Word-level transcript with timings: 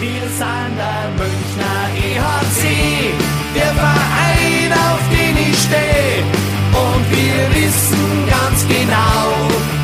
Wir 0.00 0.28
sind 0.28 0.76
der 0.76 1.10
Münchner 1.18 1.88
EHC, 1.96 3.12
der 3.52 3.74
Verein, 3.74 4.72
auf 4.72 5.00
den 5.10 5.36
ich 5.36 5.58
stehe. 5.58 6.22
Und 6.70 7.10
wir 7.10 7.52
wissen 7.56 8.28
ganz 8.30 8.64
genau, 8.68 9.34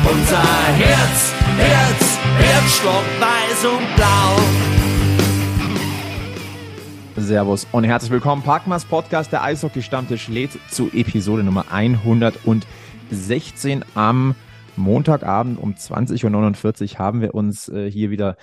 unser 0.09 0.41
Herz, 0.77 1.33
Herz, 1.57 2.17
Herzstock, 2.37 3.03
weiß 3.19 3.65
und 3.65 3.93
blau. 3.97 4.39
Servus 7.17 7.67
und 7.73 7.83
herzlich 7.83 8.11
willkommen. 8.11 8.41
Parkmas 8.41 8.85
Podcast, 8.85 9.33
der 9.33 9.43
Eishockey-Stammtisch 9.43 10.29
lädt 10.29 10.57
zu 10.71 10.89
Episode 10.93 11.43
Nummer 11.43 11.65
116 11.71 13.83
am 13.95 14.33
Montagabend 14.77 15.59
um 15.59 15.73
20.49 15.73 16.93
Uhr 16.93 16.99
haben 16.99 17.21
wir 17.21 17.33
uns 17.33 17.69
äh, 17.69 17.89
hier 17.89 18.09
wieder 18.09 18.35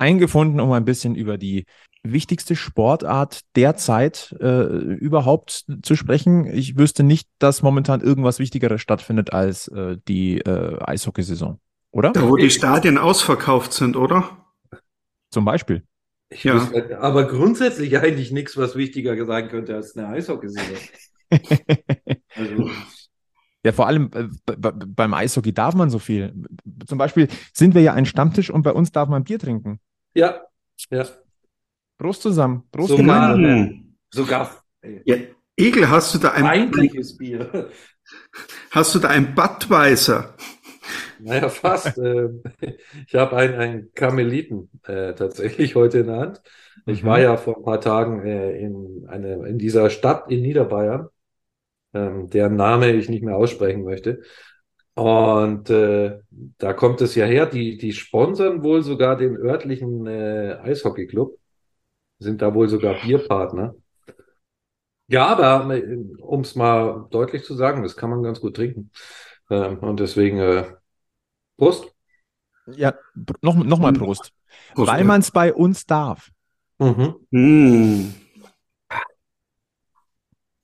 eingefunden, 0.00 0.60
um 0.60 0.72
ein 0.72 0.84
bisschen 0.84 1.14
über 1.14 1.38
die 1.38 1.66
wichtigste 2.02 2.56
Sportart 2.56 3.40
derzeit 3.56 4.34
äh, 4.40 4.64
überhaupt 4.64 5.66
zu 5.82 5.96
sprechen. 5.96 6.46
Ich 6.46 6.78
wüsste 6.78 7.02
nicht, 7.02 7.28
dass 7.38 7.62
momentan 7.62 8.00
irgendwas 8.00 8.38
Wichtigeres 8.38 8.80
stattfindet 8.80 9.32
als 9.32 9.68
äh, 9.68 9.98
die 10.08 10.38
äh, 10.38 10.78
Eishockeysaison, 10.82 11.60
oder? 11.90 12.12
Da, 12.12 12.28
wo 12.28 12.36
die 12.36 12.50
Stadien 12.50 12.96
ausverkauft 12.96 13.72
sind, 13.72 13.96
oder? 13.96 14.46
Zum 15.30 15.44
Beispiel. 15.44 15.84
Ich 16.30 16.44
ja. 16.44 16.54
Wüsste, 16.54 17.00
aber 17.00 17.26
grundsätzlich 17.26 17.98
eigentlich 17.98 18.30
nichts, 18.30 18.56
was 18.56 18.76
wichtiger 18.76 19.24
sein 19.26 19.48
könnte 19.48 19.74
als 19.74 19.96
eine 19.96 20.08
Eishockeysaison. 20.08 20.76
also, 22.34 22.70
ja, 23.62 23.72
vor 23.72 23.86
allem 23.86 24.10
äh, 24.14 24.54
beim 24.56 25.12
Eishockey 25.12 25.52
darf 25.52 25.74
man 25.74 25.90
so 25.90 25.98
viel. 25.98 26.32
Zum 26.86 26.96
Beispiel 26.96 27.28
sind 27.52 27.74
wir 27.74 27.82
ja 27.82 27.92
ein 27.92 28.06
Stammtisch 28.06 28.50
und 28.50 28.62
bei 28.62 28.72
uns 28.72 28.90
darf 28.90 29.08
man 29.08 29.24
Bier 29.24 29.38
trinken. 29.38 29.80
Ja, 30.14 30.42
ja. 30.90 31.06
Prost 31.98 32.22
zusammen. 32.22 32.64
Prost 32.70 32.90
sogar, 32.90 33.36
gemeinsam. 33.36 33.96
Sogar. 34.10 34.64
Ja, 35.04 35.16
Egel, 35.56 35.90
hast 35.90 36.14
du 36.14 36.18
da 36.18 36.32
ein 36.32 36.42
feindliches 36.42 37.16
Bier? 37.16 37.70
Hast 38.72 38.94
du 38.94 38.98
da 38.98 39.08
ein 39.08 39.36
Budweiser? 39.36 40.34
Naja, 41.20 41.48
fast. 41.48 41.98
Ähm, 41.98 42.42
ich 43.06 43.14
habe 43.14 43.36
einen, 43.36 43.54
einen 43.54 43.92
Karmeliten 43.94 44.70
äh, 44.84 45.14
tatsächlich 45.14 45.74
heute 45.74 45.98
in 45.98 46.06
der 46.06 46.16
Hand. 46.16 46.42
Ich 46.86 47.02
mhm. 47.02 47.06
war 47.06 47.20
ja 47.20 47.36
vor 47.36 47.58
ein 47.58 47.62
paar 47.62 47.80
Tagen 47.80 48.24
äh, 48.24 48.58
in, 48.58 49.06
eine, 49.08 49.46
in 49.46 49.58
dieser 49.58 49.90
Stadt 49.90 50.30
in 50.30 50.42
Niederbayern, 50.42 51.08
ähm, 51.94 52.30
deren 52.30 52.56
Name 52.56 52.92
ich 52.92 53.08
nicht 53.08 53.22
mehr 53.22 53.36
aussprechen 53.36 53.84
möchte. 53.84 54.22
Und 55.00 55.70
äh, 55.70 56.20
da 56.58 56.74
kommt 56.74 57.00
es 57.00 57.14
ja 57.14 57.24
her, 57.24 57.46
die, 57.46 57.78
die 57.78 57.94
sponsern 57.94 58.62
wohl 58.62 58.82
sogar 58.82 59.16
den 59.16 59.34
örtlichen 59.34 60.06
äh, 60.06 60.58
Eishockeyclub, 60.62 61.38
sind 62.18 62.42
da 62.42 62.52
wohl 62.52 62.68
sogar 62.68 63.00
Bierpartner. 63.00 63.74
Ja, 65.06 65.28
aber 65.28 65.74
äh, 65.74 65.96
um 66.18 66.42
es 66.42 66.54
mal 66.54 67.06
deutlich 67.10 67.44
zu 67.44 67.54
sagen, 67.54 67.82
das 67.82 67.96
kann 67.96 68.10
man 68.10 68.22
ganz 68.22 68.42
gut 68.42 68.56
trinken. 68.56 68.90
Ähm, 69.48 69.78
und 69.78 70.00
deswegen 70.00 70.38
äh, 70.38 70.66
Prost. 71.56 71.94
Ja, 72.66 72.92
noch, 73.40 73.56
noch 73.56 73.78
mal 73.78 73.94
Prost. 73.94 74.34
Prost 74.74 74.92
Weil 74.92 75.00
ja. 75.00 75.06
man 75.06 75.22
es 75.22 75.30
bei 75.30 75.54
uns 75.54 75.86
darf. 75.86 76.30
Mhm. 76.78 77.14
Mm. 77.30 78.14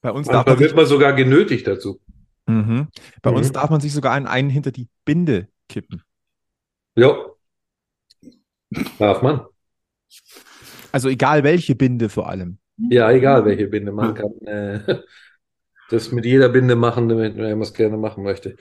Bei 0.03 0.11
uns 0.11 0.29
darf 0.29 0.45
man 0.45 0.59
wird 0.59 0.77
man 0.77 0.85
sogar 0.85 1.15
genötigt 1.15 1.67
dazu. 1.67 2.01
Mhm. 2.47 2.89
Bei 3.23 3.31
mhm. 3.31 3.37
uns 3.37 3.53
darf 3.53 3.71
man 3.71 3.81
sich 3.81 3.93
sogar 3.93 4.13
einen, 4.13 4.27
einen 4.27 4.51
hinter 4.51 4.73
die 4.73 4.89
Binde 5.05 5.49
kippen. 5.69 6.03
Ja. 6.95 7.17
Darf 8.99 9.23
man. 9.23 9.47
Also 10.93 11.09
egal 11.09 11.45
welche 11.45 11.75
Binde 11.75 12.09
vor 12.09 12.29
allem. 12.29 12.59
Ja, 12.77 13.11
egal 13.11 13.45
welche 13.45 13.67
Binde. 13.67 13.93
Man 13.93 14.15
kann 14.15 14.33
äh, 14.47 15.03
das 15.91 16.13
mit 16.13 16.25
jeder 16.25 16.49
Binde 16.49 16.77
machen, 16.77 17.09
wenn 17.09 17.37
man 17.37 17.63
es 17.63 17.75
gerne 17.75 17.97
machen 17.97 18.23
möchte. 18.23 18.57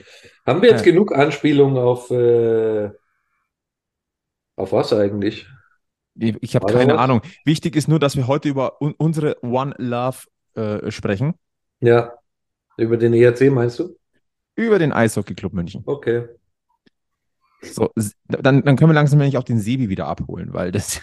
Haben 0.46 0.62
wir 0.62 0.70
jetzt 0.70 0.86
ja. 0.86 0.92
genug 0.92 1.16
Anspielungen 1.16 1.78
auf, 1.78 2.12
äh, 2.12 2.90
auf 4.56 4.72
was 4.72 4.94
eigentlich? 4.94 5.48
Ich, 6.16 6.36
ich 6.42 6.56
habe 6.56 6.72
keine 6.72 6.94
was? 6.94 7.00
Ahnung. 7.00 7.22
Wichtig 7.44 7.76
ist 7.76 7.88
nur, 7.88 8.00
dass 8.00 8.16
wir 8.16 8.28
heute 8.28 8.48
über 8.50 8.82
un 8.82 8.94
unsere 8.98 9.44
One 9.44 9.76
Love 9.78 10.20
äh, 10.56 10.90
sprechen. 10.92 11.36
Ja. 11.82 12.14
Über 12.78 12.98
den 12.98 13.14
ERC 13.14 13.52
meinst 13.52 13.80
du? 13.80 13.96
Über 14.56 14.80
den 14.80 14.92
Eishockey 14.92 15.34
Club 15.34 15.54
München. 15.54 15.84
Okay. 15.86 16.28
So, 17.62 17.92
dann, 18.28 18.64
dann 18.64 18.76
können 18.76 18.92
wir 18.92 18.96
langsam 18.96 19.20
nämlich 19.20 19.38
auch 19.38 19.44
den 19.44 19.60
Sebi 19.60 19.90
wieder 19.90 20.08
abholen, 20.08 20.54
weil 20.54 20.72
das, 20.72 21.02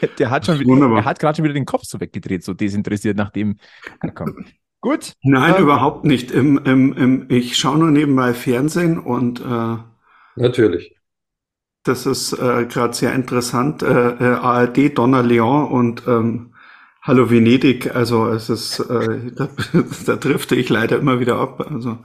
der, 0.00 0.08
der 0.18 0.30
hat 0.30 0.46
schon 0.46 0.58
wieder, 0.58 0.88
der 0.88 1.04
hat 1.04 1.18
gerade 1.18 1.36
schon 1.36 1.44
wieder 1.44 1.54
den 1.54 1.66
Kopf 1.66 1.84
so 1.84 2.00
weggedreht, 2.00 2.44
so 2.44 2.54
desinteressiert, 2.54 3.16
nachdem 3.16 3.58
er 4.00 4.12
kommt. 4.12 4.54
Gut. 4.80 5.12
Nein, 5.22 5.54
ähm, 5.56 5.62
überhaupt 5.62 6.04
nicht. 6.04 6.30
Im, 6.32 6.58
im, 6.64 6.92
im, 6.94 7.26
ich 7.28 7.56
schaue 7.56 7.78
nur 7.78 7.90
nebenbei 7.90 8.34
Fernsehen 8.34 8.98
und 8.98 9.40
äh, 9.40 9.76
natürlich. 10.34 10.96
Das 11.84 12.06
ist 12.06 12.32
äh, 12.32 12.66
gerade 12.66 12.94
sehr 12.94 13.12
interessant. 13.12 13.82
Äh, 13.82 13.86
äh, 13.86 14.34
ARD, 14.34 14.96
Donner 14.98 15.22
Leon 15.22 15.68
und 15.68 16.02
ähm, 16.06 16.51
Hallo 17.04 17.28
Venedig, 17.28 17.96
also 17.96 18.28
es 18.28 18.48
ist, 18.48 18.78
äh, 18.78 19.32
da, 19.34 19.48
da 20.06 20.14
drifte 20.14 20.54
ich 20.54 20.68
leider 20.68 21.00
immer 21.00 21.18
wieder 21.18 21.34
ab. 21.36 21.60
Also. 21.68 21.98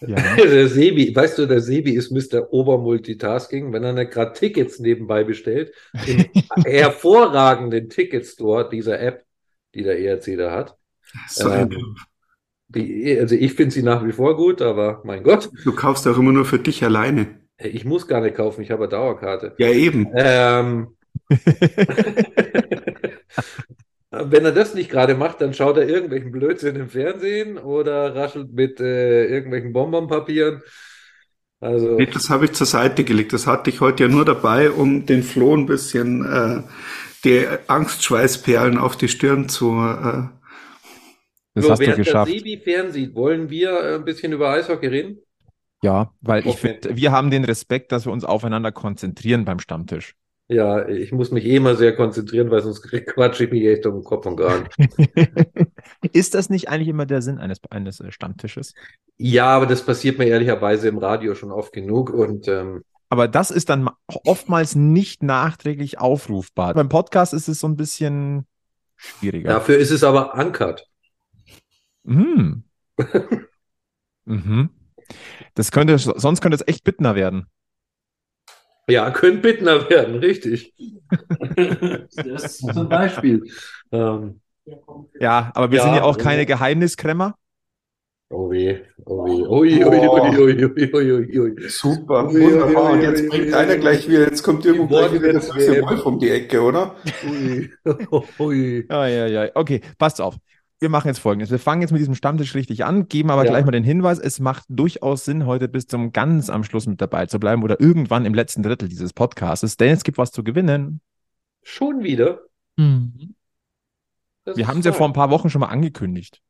Ja. 0.00 0.16
Der 0.36 0.66
Sebi, 0.66 1.14
weißt 1.14 1.38
du, 1.38 1.46
der 1.46 1.60
Sebi 1.60 1.92
ist 1.92 2.10
Mr. 2.10 2.52
Obermultitasking, 2.52 3.72
wenn 3.72 3.84
er 3.84 4.04
gerade 4.04 4.32
Tickets 4.32 4.80
nebenbei 4.80 5.24
bestellt, 5.24 5.72
im 6.06 6.26
hervorragenden 6.64 7.88
Ticketstore 7.88 8.68
dieser 8.68 9.00
App, 9.00 9.24
die 9.74 9.84
der 9.84 9.98
ERC 10.00 10.36
da 10.36 10.50
hat. 10.50 10.76
So 11.28 11.48
ähm, 11.48 11.96
die, 12.68 13.16
also 13.18 13.36
ich 13.36 13.54
finde 13.54 13.72
sie 13.72 13.82
nach 13.82 14.04
wie 14.04 14.12
vor 14.12 14.36
gut, 14.36 14.60
aber 14.60 15.00
mein 15.04 15.22
Gott. 15.22 15.48
Du 15.64 15.72
kaufst 15.72 16.06
auch 16.08 16.18
immer 16.18 16.32
nur 16.32 16.44
für 16.44 16.58
dich 16.58 16.84
alleine. 16.84 17.40
Ich 17.58 17.84
muss 17.84 18.06
gar 18.06 18.20
nicht 18.20 18.36
kaufen, 18.36 18.60
ich 18.62 18.70
habe 18.70 18.82
eine 18.82 18.90
Dauerkarte. 18.90 19.54
Ja, 19.58 19.70
eben. 19.70 20.08
Ähm, 20.14 20.88
Wenn 24.10 24.44
er 24.44 24.52
das 24.52 24.74
nicht 24.74 24.90
gerade 24.90 25.14
macht, 25.14 25.40
dann 25.40 25.52
schaut 25.52 25.76
er 25.76 25.88
irgendwelchen 25.88 26.30
Blödsinn 26.30 26.76
im 26.76 26.88
Fernsehen 26.88 27.58
oder 27.58 28.14
raschelt 28.14 28.52
mit 28.52 28.80
äh, 28.80 29.26
irgendwelchen 29.26 29.72
Bonbonpapieren. 29.72 30.62
Also, 31.60 31.96
nee, 31.96 32.06
das 32.06 32.30
habe 32.30 32.44
ich 32.44 32.52
zur 32.52 32.66
Seite 32.66 33.02
gelegt. 33.04 33.32
Das 33.32 33.46
hatte 33.46 33.70
ich 33.70 33.80
heute 33.80 34.04
ja 34.04 34.08
nur 34.08 34.24
dabei, 34.24 34.70
um 34.70 35.06
den 35.06 35.22
Flo 35.22 35.56
ein 35.56 35.66
bisschen 35.66 36.24
äh, 36.24 36.62
die 37.24 37.46
Angstschweißperlen 37.66 38.78
auf 38.78 38.96
die 38.96 39.08
Stirn 39.08 39.48
zu. 39.48 39.72
Äh, 39.72 40.28
das 41.54 41.64
so, 41.64 41.70
hast 41.70 41.80
du 41.80 41.96
geschafft. 41.96 42.30
Der 42.30 42.38
Sebi 42.38 42.58
fernsieht, 42.58 43.14
wollen 43.14 43.48
wir 43.48 43.96
ein 43.96 44.04
bisschen 44.04 44.32
über 44.32 44.50
Eishockey 44.50 44.86
reden? 44.86 45.18
Ja, 45.82 46.12
weil 46.20 46.40
okay. 46.40 46.50
ich 46.50 46.56
finde, 46.56 46.96
wir 46.96 47.12
haben 47.12 47.30
den 47.30 47.44
Respekt, 47.44 47.92
dass 47.92 48.06
wir 48.06 48.12
uns 48.12 48.24
aufeinander 48.24 48.72
konzentrieren 48.72 49.44
beim 49.44 49.58
Stammtisch. 49.58 50.14
Ja, 50.48 50.88
ich 50.88 51.10
muss 51.10 51.32
mich 51.32 51.44
eh 51.44 51.58
mal 51.58 51.76
sehr 51.76 51.96
konzentrieren, 51.96 52.50
weil 52.50 52.62
sonst 52.62 52.82
quatsche 53.06 53.44
ich 53.44 53.50
mich 53.50 53.64
echt 53.64 53.84
um 53.86 53.94
den 53.94 54.04
Kopf 54.04 54.26
und 54.26 54.36
Kragen. 54.36 54.68
Ist 56.12 56.34
das 56.34 56.50
nicht 56.50 56.68
eigentlich 56.68 56.88
immer 56.88 57.06
der 57.06 57.20
Sinn 57.20 57.38
eines, 57.38 57.58
eines 57.70 58.00
äh, 58.00 58.12
Stammtisches? 58.12 58.74
Ja, 59.16 59.46
aber 59.46 59.66
das 59.66 59.84
passiert 59.84 60.18
mir 60.18 60.26
ehrlicherweise 60.26 60.88
im 60.88 60.98
Radio 60.98 61.34
schon 61.34 61.50
oft 61.50 61.72
genug 61.72 62.10
und 62.10 62.46
ähm, 62.48 62.82
aber 63.08 63.28
das 63.28 63.50
ist 63.52 63.68
dann 63.68 63.88
oftmals 64.24 64.74
nicht 64.74 65.22
nachträglich 65.22 65.98
aufrufbar. 65.98 66.74
Beim 66.74 66.88
Podcast 66.88 67.34
ist 67.34 67.48
es 67.48 67.60
so 67.60 67.68
ein 67.68 67.76
bisschen 67.76 68.46
schwieriger. 68.96 69.48
Dafür 69.50 69.78
ist 69.78 69.92
es 69.92 70.02
aber 70.02 70.34
ankert. 70.34 70.88
Mhm. 72.02 72.64
mhm. 74.24 74.70
Das 75.54 75.70
könnte, 75.70 75.96
sonst 75.98 76.40
könnte 76.40 76.56
es 76.56 76.66
echt 76.66 76.82
bittner 76.82 77.14
werden. 77.14 77.46
Ja, 78.88 79.10
könnte 79.10 79.40
Bittner 79.40 79.88
werden, 79.90 80.16
richtig. 80.16 80.74
das 82.16 82.60
ist 82.60 82.74
zum 82.74 82.88
Beispiel. 82.88 83.42
Ähm, 83.90 84.40
ja, 85.20 85.50
aber 85.54 85.70
wir 85.70 85.78
ja, 85.78 85.84
sind 85.84 85.94
ja 85.94 86.02
auch 86.02 86.18
keine 86.18 86.46
Geheimniskrämer. 86.46 87.36
Oh 88.28 88.50
weh, 88.50 88.80
oh 89.04 89.24
weh, 89.24 89.46
ui, 89.46 89.84
ui, 89.84 90.38
ui, 90.38 90.94
ui, 90.94 90.94
ui, 90.94 91.38
ui, 91.38 91.68
Super, 91.68 92.26
ui, 92.26 92.40
wunderbar. 92.42 92.92
Und 92.92 93.02
jetzt 93.02 93.28
bringt 93.28 93.54
einer 93.54 93.76
gleich 93.76 94.08
wieder, 94.08 94.22
jetzt 94.22 94.42
kommt 94.42 94.64
irgendwo 94.66 94.88
gleich 94.88 95.12
wieder 95.12 95.32
das 95.32 95.48
Wolf 95.54 96.06
um 96.06 96.18
die 96.18 96.30
Ecke, 96.30 96.60
oder? 96.60 96.96
Ui, 97.28 97.70
ui. 98.40 98.84
Ah, 98.88 99.06
ja, 99.06 99.26
ja. 99.26 99.50
Okay, 99.54 99.80
passt 99.96 100.20
auf 100.20 100.36
wir 100.78 100.88
machen 100.88 101.08
jetzt 101.08 101.18
folgendes. 101.18 101.50
Wir 101.50 101.58
fangen 101.58 101.80
jetzt 101.80 101.90
mit 101.90 102.00
diesem 102.00 102.14
Stammtisch 102.14 102.54
richtig 102.54 102.84
an, 102.84 103.08
geben 103.08 103.30
aber 103.30 103.44
ja. 103.44 103.50
gleich 103.50 103.64
mal 103.64 103.70
den 103.70 103.84
Hinweis, 103.84 104.18
es 104.18 104.40
macht 104.40 104.64
durchaus 104.68 105.24
Sinn, 105.24 105.46
heute 105.46 105.68
bis 105.68 105.86
zum 105.86 106.12
ganz 106.12 106.50
am 106.50 106.64
Schluss 106.64 106.86
mit 106.86 107.00
dabei 107.00 107.26
zu 107.26 107.40
bleiben 107.40 107.62
oder 107.62 107.80
irgendwann 107.80 108.26
im 108.26 108.34
letzten 108.34 108.62
Drittel 108.62 108.88
dieses 108.88 109.12
Podcasts, 109.12 109.76
denn 109.76 109.92
es 109.92 110.04
gibt 110.04 110.18
was 110.18 110.32
zu 110.32 110.44
gewinnen. 110.44 111.00
Schon 111.62 112.02
wieder? 112.02 112.40
Mhm. 112.76 113.34
Wir 114.44 114.68
haben 114.68 114.78
es 114.78 114.84
ja 114.84 114.92
vor 114.92 115.06
ein 115.06 115.12
paar 115.12 115.30
Wochen 115.30 115.50
schon 115.50 115.60
mal 115.60 115.68
angekündigt. 115.68 116.40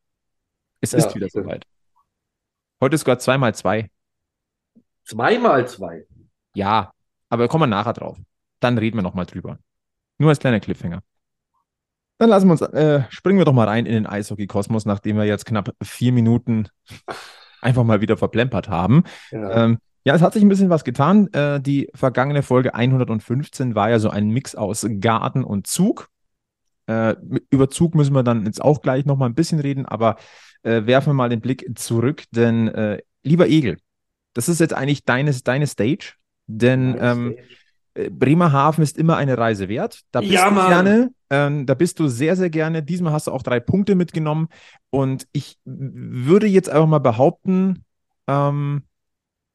Es 0.80 0.92
ja, 0.92 0.98
ist 0.98 1.14
wieder 1.14 1.28
soweit. 1.28 1.64
Heute 2.80 2.94
ist 2.96 3.02
sogar 3.02 3.18
zweimal 3.18 3.54
zwei. 3.54 3.90
Zweimal 5.04 5.66
zwei? 5.68 6.04
Ja, 6.54 6.92
aber 7.28 7.48
kommen 7.48 7.62
wir 7.62 7.68
nachher 7.68 7.94
drauf. 7.94 8.18
Dann 8.60 8.76
reden 8.76 8.98
wir 8.98 9.02
nochmal 9.02 9.24
drüber. 9.24 9.58
Nur 10.18 10.30
als 10.30 10.40
kleiner 10.40 10.60
Cliffhanger. 10.60 11.02
Dann 12.18 12.30
lassen 12.30 12.48
wir 12.48 12.52
uns, 12.52 12.62
äh, 12.62 13.02
springen 13.10 13.38
wir 13.38 13.44
doch 13.44 13.52
mal 13.52 13.68
rein 13.68 13.86
in 13.86 13.92
den 13.92 14.06
Eishockey-Kosmos, 14.06 14.86
nachdem 14.86 15.16
wir 15.16 15.24
jetzt 15.24 15.44
knapp 15.44 15.74
vier 15.82 16.12
Minuten 16.12 16.68
einfach 17.60 17.84
mal 17.84 18.00
wieder 18.00 18.16
verplempert 18.16 18.68
haben. 18.68 19.04
Ja. 19.30 19.64
Ähm, 19.64 19.78
ja, 20.04 20.14
es 20.14 20.22
hat 20.22 20.34
sich 20.34 20.42
ein 20.42 20.48
bisschen 20.48 20.70
was 20.70 20.84
getan. 20.84 21.26
Äh, 21.32 21.60
die 21.60 21.90
vergangene 21.92 22.42
Folge 22.42 22.74
115 22.74 23.74
war 23.74 23.90
ja 23.90 23.98
so 23.98 24.08
ein 24.08 24.28
Mix 24.28 24.54
aus 24.54 24.86
Garten 25.00 25.42
und 25.42 25.66
Zug. 25.66 26.08
Äh, 26.86 27.16
über 27.50 27.68
Zug 27.68 27.94
müssen 27.96 28.14
wir 28.14 28.22
dann 28.22 28.46
jetzt 28.46 28.62
auch 28.62 28.80
gleich 28.80 29.04
noch 29.04 29.16
mal 29.16 29.26
ein 29.26 29.34
bisschen 29.34 29.58
reden, 29.58 29.84
aber 29.84 30.16
äh, 30.62 30.86
werfen 30.86 31.08
wir 31.08 31.14
mal 31.14 31.28
den 31.28 31.40
Blick 31.40 31.66
zurück, 31.74 32.22
denn 32.30 32.68
äh, 32.68 33.02
lieber 33.24 33.48
Egel, 33.48 33.78
das 34.34 34.48
ist 34.48 34.60
jetzt 34.60 34.74
eigentlich 34.74 35.04
deine, 35.04 35.32
deine 35.32 35.66
Stage, 35.66 36.14
denn 36.46 36.96
ähm, 37.00 37.36
äh, 37.94 38.08
Bremerhaven 38.10 38.84
ist 38.84 38.98
immer 38.98 39.16
eine 39.16 39.36
Reise 39.36 39.68
wert. 39.68 40.02
Da 40.12 40.20
bist 40.20 40.32
ja, 40.32 40.48
du 40.48 40.54
gerne, 40.54 41.10
ähm, 41.30 41.66
da 41.66 41.74
bist 41.74 41.98
du 41.98 42.08
sehr, 42.08 42.36
sehr 42.36 42.50
gerne. 42.50 42.82
Diesmal 42.82 43.12
hast 43.12 43.26
du 43.26 43.32
auch 43.32 43.42
drei 43.42 43.60
Punkte 43.60 43.94
mitgenommen. 43.94 44.48
Und 44.90 45.26
ich 45.32 45.58
würde 45.64 46.46
jetzt 46.46 46.68
einfach 46.68 46.86
mal 46.86 46.98
behaupten, 46.98 47.84
ähm, 48.26 48.82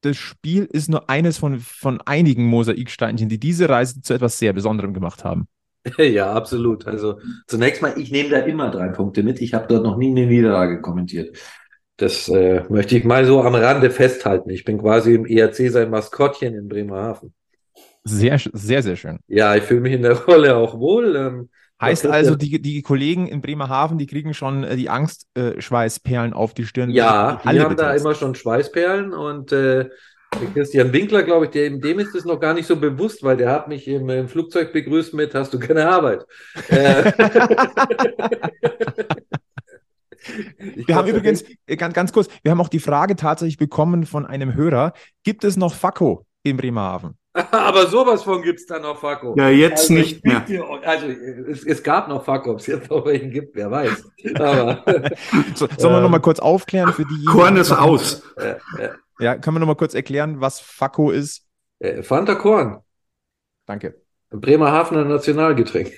das 0.02 0.16
Spiel 0.16 0.64
ist 0.64 0.88
nur 0.88 1.08
eines 1.08 1.38
von, 1.38 1.60
von 1.60 2.00
einigen 2.00 2.46
Mosaiksteinchen, 2.46 3.28
die 3.28 3.38
diese 3.38 3.68
Reise 3.68 4.02
zu 4.02 4.14
etwas 4.14 4.38
sehr 4.38 4.52
Besonderem 4.52 4.94
gemacht 4.94 5.24
haben. 5.24 5.48
Ja, 5.98 6.32
absolut. 6.32 6.86
Also 6.86 7.18
zunächst 7.48 7.82
mal, 7.82 7.94
ich 7.98 8.12
nehme 8.12 8.30
da 8.30 8.38
immer 8.38 8.70
drei 8.70 8.88
Punkte 8.88 9.24
mit. 9.24 9.40
Ich 9.40 9.52
habe 9.52 9.66
dort 9.68 9.82
noch 9.82 9.96
nie 9.96 10.10
eine 10.10 10.26
Niederlage 10.26 10.80
kommentiert. 10.80 11.36
Das 11.96 12.28
äh, 12.28 12.62
möchte 12.68 12.96
ich 12.96 13.04
mal 13.04 13.24
so 13.24 13.42
am 13.42 13.56
Rande 13.56 13.90
festhalten. 13.90 14.50
Ich 14.50 14.64
bin 14.64 14.78
quasi 14.78 15.14
im 15.14 15.26
ERC 15.26 15.70
sein 15.70 15.90
Maskottchen 15.90 16.54
in 16.54 16.68
Bremerhaven. 16.68 17.34
Sehr, 18.04 18.38
sehr, 18.52 18.82
sehr 18.82 18.96
schön. 18.96 19.18
Ja, 19.28 19.54
ich 19.54 19.64
fühle 19.64 19.80
mich 19.80 19.92
in 19.92 20.02
der 20.02 20.18
Rolle 20.26 20.56
auch 20.56 20.78
wohl. 20.78 21.16
Ähm, 21.16 21.48
heißt 21.82 22.06
also, 22.06 22.36
die, 22.36 22.62
die 22.62 22.82
Kollegen 22.82 23.26
in 23.26 23.42
Bremerhaven, 23.42 23.98
die 23.98 24.06
kriegen 24.06 24.32
schon 24.32 24.64
äh, 24.64 24.76
die 24.76 24.88
Angstschweißperlen 24.88 26.32
äh, 26.32 26.34
auf 26.34 26.54
die 26.54 26.64
Stirn. 26.64 26.90
Ja, 26.90 27.40
die, 27.44 27.50
die 27.50 27.60
haben 27.60 27.76
da 27.76 27.92
immer 27.94 28.14
schon 28.14 28.34
Schweißperlen 28.34 29.12
und 29.12 29.52
äh, 29.52 29.90
Christian 30.54 30.92
Winkler, 30.92 31.22
glaube 31.22 31.46
ich, 31.46 31.50
dem, 31.50 31.80
dem 31.80 31.98
ist 31.98 32.14
es 32.14 32.24
noch 32.24 32.40
gar 32.40 32.54
nicht 32.54 32.66
so 32.66 32.76
bewusst, 32.76 33.22
weil 33.22 33.36
der 33.36 33.50
hat 33.50 33.68
mich 33.68 33.86
im, 33.86 34.08
im 34.08 34.28
Flugzeug 34.28 34.72
begrüßt 34.72 35.12
mit, 35.14 35.34
hast 35.34 35.52
du 35.52 35.58
keine 35.58 35.88
Arbeit? 35.88 36.24
Äh, 36.68 37.12
wir 40.86 40.94
haben 40.94 41.08
übrigens, 41.08 41.44
äh, 41.66 41.76
ganz, 41.76 41.94
ganz 41.94 42.12
kurz, 42.12 42.28
wir 42.42 42.50
haben 42.50 42.60
auch 42.60 42.68
die 42.68 42.78
Frage 42.78 43.16
tatsächlich 43.16 43.58
bekommen 43.58 44.06
von 44.06 44.24
einem 44.26 44.54
Hörer, 44.54 44.94
gibt 45.22 45.44
es 45.44 45.56
noch 45.56 45.74
Fakko 45.74 46.24
in 46.42 46.56
Bremerhaven? 46.56 47.18
Aber 47.50 47.86
sowas 47.86 48.22
von 48.22 48.42
gibt 48.42 48.60
es 48.60 48.66
da 48.66 48.78
noch 48.78 48.98
Fakko. 48.98 49.34
Ja, 49.38 49.48
jetzt 49.48 49.82
also, 49.82 49.94
nicht 49.94 50.24
mehr. 50.24 50.44
Also 50.84 51.06
es, 51.06 51.64
es, 51.64 51.82
gab 51.82 52.08
noch 52.08 52.24
Fakko, 52.24 52.52
ob 52.52 52.58
es 52.58 52.66
jetzt 52.66 52.90
noch 52.90 53.06
welchen 53.06 53.30
gibt, 53.30 53.56
wer 53.56 53.70
weiß. 53.70 54.04
Aber, 54.34 54.84
so, 55.54 55.66
sollen 55.78 55.94
wir 55.94 55.96
ähm, 55.96 56.02
noch 56.02 56.10
mal 56.10 56.20
kurz 56.20 56.40
aufklären 56.40 56.92
für 56.92 57.06
die. 57.06 57.24
Korn 57.24 57.56
ist 57.56 57.72
aus. 57.72 58.22
Äh, 58.36 58.56
äh, 58.78 58.90
ja, 59.18 59.36
können 59.36 59.56
wir 59.56 59.60
noch 59.60 59.66
mal 59.66 59.76
kurz 59.76 59.94
erklären, 59.94 60.40
was 60.40 60.60
Fakko 60.60 61.10
ist? 61.10 61.46
Äh, 61.78 62.02
Fanta 62.02 62.34
Korn. 62.34 62.80
Danke. 63.66 64.02
Bremerhavener 64.30 65.04
Nationalgetränk. 65.04 65.92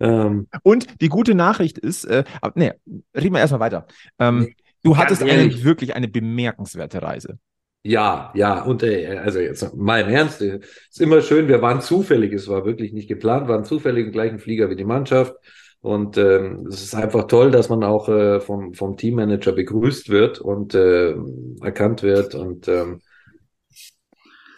ähm, 0.00 0.48
Und 0.62 1.00
die 1.00 1.08
gute 1.08 1.34
Nachricht 1.34 1.78
ist, 1.78 2.04
äh, 2.04 2.24
nee, 2.54 2.72
reden 3.16 3.34
wir 3.34 3.40
erstmal 3.40 3.60
weiter. 3.60 3.86
Ähm, 4.18 4.54
du 4.82 4.96
hattest 4.96 5.22
eine, 5.22 5.62
wirklich 5.62 5.94
eine 5.94 6.08
bemerkenswerte 6.08 7.02
Reise. 7.02 7.38
Ja, 7.86 8.32
ja, 8.34 8.62
und 8.62 8.82
äh, 8.82 9.18
also 9.18 9.38
jetzt 9.40 9.74
mal 9.76 10.00
im 10.00 10.08
Ernst, 10.08 10.40
äh, 10.40 10.58
ist 10.90 11.00
immer 11.02 11.20
schön, 11.20 11.48
wir 11.48 11.60
waren 11.60 11.82
zufällig, 11.82 12.32
es 12.32 12.48
war 12.48 12.64
wirklich 12.64 12.94
nicht 12.94 13.08
geplant, 13.08 13.46
waren 13.46 13.64
zufällig 13.64 14.06
im 14.06 14.12
gleichen 14.12 14.38
Flieger 14.38 14.70
wie 14.70 14.76
die 14.76 14.84
Mannschaft. 14.84 15.34
Und 15.82 16.16
ähm, 16.16 16.66
es 16.70 16.82
ist 16.82 16.94
einfach 16.94 17.26
toll, 17.26 17.50
dass 17.50 17.68
man 17.68 17.84
auch 17.84 18.08
äh, 18.08 18.40
vom, 18.40 18.72
vom 18.72 18.96
Teammanager 18.96 19.52
begrüßt 19.52 20.08
wird 20.08 20.40
und 20.40 20.74
äh, 20.74 21.14
erkannt 21.60 22.02
wird. 22.02 22.34
Und 22.34 22.68
ähm, 22.68 23.02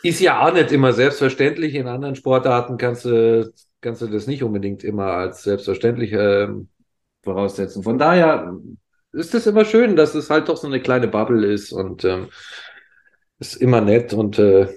ist 0.02 0.20
ja 0.20 0.46
auch 0.46 0.52
nicht 0.52 0.72
immer 0.72 0.92
selbstverständlich. 0.92 1.74
In 1.74 1.88
anderen 1.88 2.14
Sportarten 2.14 2.76
kannst 2.76 3.04
du, 3.04 3.52
kannst 3.80 4.02
du 4.02 4.06
das 4.06 4.26
nicht 4.26 4.42
unbedingt 4.42 4.84
immer 4.84 5.06
als 5.06 5.42
selbstverständlich 5.42 6.12
äh, 6.12 6.48
voraussetzen. 7.22 7.82
Von 7.82 7.98
daher 7.98 8.54
ist 9.12 9.34
es 9.34 9.46
immer 9.46 9.64
schön, 9.64 9.96
dass 9.96 10.14
es 10.14 10.30
halt 10.30 10.48
doch 10.48 10.56
so 10.56 10.66
eine 10.66 10.80
kleine 10.80 11.08
Bubble 11.08 11.46
ist 11.46 11.72
und 11.72 12.04
ähm, 12.04 12.28
ist 13.38 13.56
immer 13.56 13.80
nett 13.80 14.12
und 14.12 14.38
äh, 14.38 14.68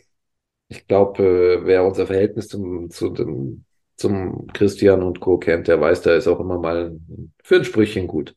ich 0.67 0.88
glaube, 0.88 1.23
äh, 1.23 1.65
wer 1.65 1.83
unser 1.85 2.07
Verhältnis 2.07 2.47
zum, 2.47 2.89
zu 2.89 3.09
dem, 3.09 3.65
zum 3.95 4.47
Christian 4.47 5.03
und 5.03 5.19
Co. 5.19 5.38
kennt, 5.38 5.67
der 5.67 5.81
weiß, 5.81 6.01
da 6.01 6.15
ist 6.15 6.27
auch 6.27 6.39
immer 6.39 6.59
mal 6.59 6.97
für 7.44 7.57
ein 7.57 7.65
Sprüchchen 7.65 8.07
gut. 8.07 8.35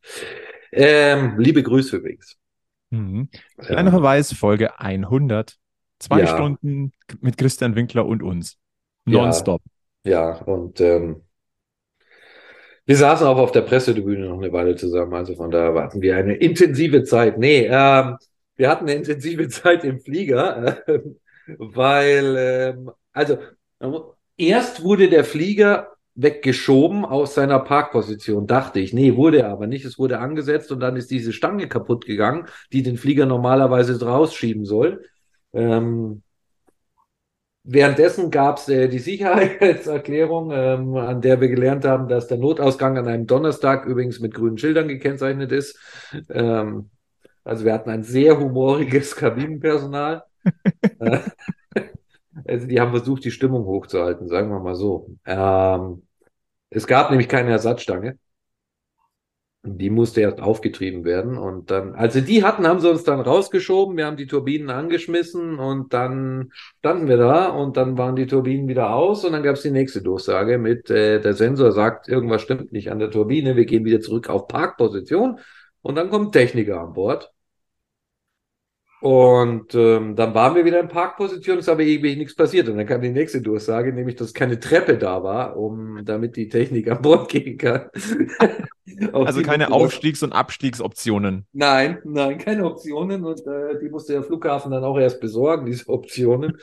Ähm, 0.73 1.39
liebe 1.39 1.63
Grüße 1.63 1.97
übrigens. 1.97 2.37
Mhm. 2.91 3.29
Kleiner 3.59 3.89
ähm, 3.89 3.91
Verweis, 3.91 4.33
Folge 4.33 4.79
100. 4.79 5.57
Zwei 5.99 6.21
ja. 6.21 6.27
Stunden 6.27 6.91
mit 7.21 7.39
Christian 7.39 7.77
Winkler 7.77 8.07
und 8.07 8.25
uns. 8.25 8.59
Nonstop. 9.05 9.63
Ja, 10.05 10.33
ja 10.33 10.43
und 10.43 10.81
ähm, 10.81 11.23
wir 12.87 12.97
saßen 12.97 13.27
auch 13.27 13.39
auf 13.39 13.53
der 13.53 13.61
Pressetribüne 13.61 14.27
noch 14.27 14.39
eine 14.39 14.53
Weile 14.53 14.75
zusammen, 14.75 15.15
also 15.15 15.37
von 15.37 15.53
da 15.53 15.75
warten 15.75 16.03
wir 16.03 16.17
eine 16.17 16.35
intensive 16.35 17.05
Zeit. 17.05 17.39
Nee, 17.39 17.69
ähm, 17.71 18.17
wir 18.57 18.69
hatten 18.69 18.85
eine 18.85 18.95
intensive 18.95 19.49
Zeit 19.51 19.85
im 19.85 20.01
Flieger, 20.01 20.87
äh, 20.89 21.01
weil, 21.59 22.37
ähm, 22.39 22.91
also, 23.13 23.39
erst 24.37 24.83
wurde 24.83 25.09
der 25.09 25.25
Flieger 25.25 25.89
weggeschoben 26.15 27.05
aus 27.05 27.35
seiner 27.35 27.59
Parkposition, 27.61 28.47
dachte 28.47 28.81
ich. 28.81 28.93
Nee, 28.93 29.17
wurde 29.17 29.41
er 29.41 29.49
aber 29.49 29.67
nicht. 29.67 29.85
Es 29.85 29.99
wurde 29.99 30.19
angesetzt 30.19 30.71
und 30.71 30.81
dann 30.81 30.97
ist 30.97 31.11
diese 31.11 31.33
Stange 31.33 31.69
kaputt 31.69 32.05
gegangen, 32.05 32.47
die 32.73 32.83
den 32.83 32.99
Flieger 32.99 33.27
normalerweise 33.27 34.05
rausschieben 34.05 34.65
soll. 34.65 35.05
Ähm, 35.55 36.23
währenddessen 37.65 38.31
gab 38.31 38.59
es 38.59 38.69
äh, 38.69 38.89
die 38.89 38.99
Sicherheitserklärung, 38.99 40.51
ähm, 40.53 40.97
an 40.97 41.21
der 41.23 41.41
wir 41.41 41.49
gelernt 41.49 41.85
haben, 41.85 42.09
dass 42.09 42.29
der 42.29 42.39
Notausgang 42.39 42.99
an 42.99 43.09
einem 43.09 43.27
Donnerstag 43.27 43.87
übrigens 43.87 44.21
mit 44.21 44.35
grünen 44.35 44.59
Schildern 44.59 44.89
gekennzeichnet 44.89 45.51
ist. 45.51 45.79
Ähm, 46.29 46.91
also 47.45 47.65
wir 47.65 47.73
hatten 47.73 47.91
ein 47.91 48.03
sehr 48.03 48.39
humoriges 48.39 49.17
Kabinenpersonal. 49.17 50.25
Also 52.45 52.67
die 52.67 52.81
haben 52.81 52.93
versucht, 52.93 53.25
die 53.25 53.31
Stimmung 53.31 53.65
hochzuhalten, 53.65 54.29
sagen 54.29 54.51
wir 54.51 54.61
mal 54.61 54.75
so. 54.75 55.17
Ähm, 55.27 56.03
es 56.71 56.87
gab 56.87 57.11
nämlich 57.11 57.29
keine 57.29 57.51
Ersatzstange. 57.51 58.19
Die 59.65 59.91
musste 59.91 60.23
erst 60.23 60.41
aufgetrieben 60.41 61.05
werden 61.05 61.39
und 61.39 61.71
dann, 61.71 61.95
als 61.95 62.15
sie 62.15 62.23
die 62.23 62.43
hatten, 62.43 62.67
haben 62.67 62.81
sie 62.81 62.91
uns 62.91 63.05
dann 63.05 63.21
rausgeschoben. 63.21 63.97
Wir 63.97 64.07
haben 64.07 64.17
die 64.17 64.27
Turbinen 64.27 64.71
angeschmissen 64.71 65.61
und 65.61 65.93
dann 65.93 66.51
standen 66.81 67.07
wir 67.07 67.17
da 67.17 67.47
und 67.47 67.77
dann 67.77 67.97
waren 67.97 68.17
die 68.17 68.27
Turbinen 68.27 68.67
wieder 68.67 68.93
aus 68.93 69.25
und 69.25 69.33
dann 69.33 69.45
gab 69.45 69.55
es 69.55 69.63
die 69.63 69.71
nächste 69.71 70.03
Durchsage 70.03 70.59
mit, 70.59 70.91
äh, 70.91 71.21
der 71.21 71.35
Sensor 71.35 71.71
sagt, 71.71 72.09
irgendwas 72.09 72.43
stimmt 72.43 72.73
nicht 72.73 72.91
an 72.91 72.99
der 72.99 73.13
Turbine, 73.13 73.55
wir 73.55 73.67
gehen 73.67 73.85
wieder 73.85 74.01
zurück 74.01 74.29
auf 74.29 74.49
Parkposition 74.49 75.39
und 75.81 75.95
dann 75.95 76.11
kommt 76.11 76.33
Techniker 76.33 76.81
an 76.81 76.93
Bord. 76.95 77.32
Und 79.03 79.75
ähm, 79.75 80.15
dann 80.15 80.33
waren 80.33 80.55
wir 80.55 80.65
wieder 80.65 80.79
in 80.79 80.87
Parkposition, 80.87 81.59
ist 81.59 81.69
aber 81.69 81.83
irgendwie 81.83 82.15
nichts 82.15 82.37
passiert. 82.37 82.69
Und 82.69 82.77
dann 82.77 82.87
kam 82.87 83.01
die 83.01 83.11
nächste 83.11 83.43
Durchsage, 83.43 83.93
nämlich, 83.93 84.15
dass 84.15 84.33
keine 84.33 84.61
Treppe 84.61 84.97
da 84.97 85.25
war, 85.25 85.57
um 85.57 86.05
damit 86.05 86.37
die 86.37 86.49
Technik 86.49 86.89
an 86.89 87.03
Bord 87.03 87.29
gehen 87.29 87.59
kann. 87.59 87.91
also 89.13 89.43
keine 89.43 89.73
Aufstiegs- 89.73 90.23
und 90.23 90.33
Abstiegsoptionen. 90.33 91.47
Nein, 91.53 91.99
nein, 92.05 92.39
keine 92.39 92.65
Optionen. 92.65 93.25
Und 93.25 93.45
äh, 93.45 93.81
die 93.83 93.89
musste 93.89 94.13
der 94.13 94.23
Flughafen 94.23 94.71
dann 94.71 94.85
auch 94.85 94.97
erst 94.97 95.21
besorgen, 95.21 95.67
diese 95.67 95.89
Optionen. 95.89 96.59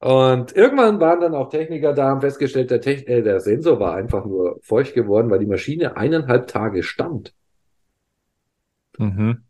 Und 0.00 0.54
irgendwann 0.54 1.00
waren 1.00 1.22
dann 1.22 1.34
auch 1.34 1.48
Techniker 1.48 1.94
da, 1.94 2.08
haben 2.08 2.20
festgestellt, 2.20 2.70
der, 2.70 2.82
Techn 2.82 3.06
äh, 3.06 3.22
der 3.22 3.40
Sensor 3.40 3.80
war 3.80 3.94
einfach 3.94 4.26
nur 4.26 4.58
feucht 4.60 4.92
geworden, 4.92 5.30
weil 5.30 5.38
die 5.38 5.46
Maschine 5.46 5.96
eineinhalb 5.96 6.46
Tage 6.46 6.82
stand. 6.82 7.32
Mhm. 8.98 9.44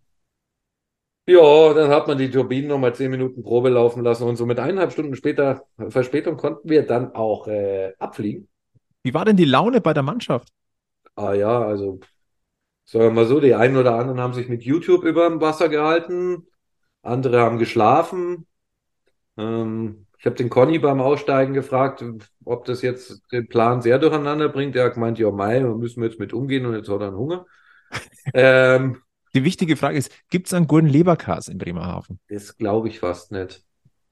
Ja, 1.30 1.74
dann 1.74 1.90
hat 1.90 2.08
man 2.08 2.18
die 2.18 2.28
Turbinen 2.28 2.68
nochmal 2.68 2.92
zehn 2.92 3.08
Minuten 3.08 3.44
Probe 3.44 3.68
laufen 3.68 4.02
lassen 4.02 4.24
und 4.24 4.34
so 4.34 4.46
mit 4.46 4.58
eineinhalb 4.58 4.90
Stunden 4.90 5.14
später 5.14 5.62
Verspätung 5.88 6.36
konnten 6.36 6.68
wir 6.68 6.84
dann 6.84 7.14
auch 7.14 7.46
äh, 7.46 7.92
abfliegen. 8.00 8.48
Wie 9.04 9.14
war 9.14 9.24
denn 9.24 9.36
die 9.36 9.44
Laune 9.44 9.80
bei 9.80 9.94
der 9.94 10.02
Mannschaft? 10.02 10.48
Ah 11.14 11.32
ja, 11.34 11.62
also 11.62 12.00
sagen 12.84 13.04
wir 13.04 13.10
mal 13.12 13.26
so, 13.26 13.38
die 13.38 13.54
einen 13.54 13.76
oder 13.76 13.94
anderen 13.94 14.18
haben 14.20 14.34
sich 14.34 14.48
mit 14.48 14.64
YouTube 14.64 15.04
über 15.04 15.28
dem 15.28 15.40
Wasser 15.40 15.68
gehalten, 15.68 16.48
andere 17.02 17.40
haben 17.40 17.58
geschlafen. 17.58 18.48
Ähm, 19.38 20.06
ich 20.18 20.26
habe 20.26 20.34
den 20.36 20.50
Conny 20.50 20.80
beim 20.80 21.00
Aussteigen 21.00 21.54
gefragt, 21.54 22.04
ob 22.44 22.64
das 22.64 22.82
jetzt 22.82 23.22
den 23.30 23.46
Plan 23.48 23.82
sehr 23.82 24.00
durcheinander 24.00 24.48
bringt. 24.48 24.74
Er 24.74 24.86
hat 24.86 24.94
gemeint, 24.94 25.20
ja, 25.20 25.30
Mai, 25.30 25.60
müssen 25.60 26.02
wir 26.02 26.08
jetzt 26.08 26.18
mit 26.18 26.32
umgehen 26.32 26.66
und 26.66 26.74
jetzt 26.74 26.88
hat 26.88 27.00
er 27.00 27.08
einen 27.08 27.16
Hunger. 27.16 27.46
Die 29.34 29.44
wichtige 29.44 29.76
Frage 29.76 29.98
ist, 29.98 30.10
gibt 30.30 30.46
es 30.48 30.54
einen 30.54 30.66
guten 30.66 30.86
Leberkas 30.86 31.48
in 31.48 31.58
Bremerhaven? 31.58 32.18
Das 32.28 32.56
glaube 32.56 32.88
ich 32.88 33.00
fast 33.00 33.32
nicht. 33.32 33.64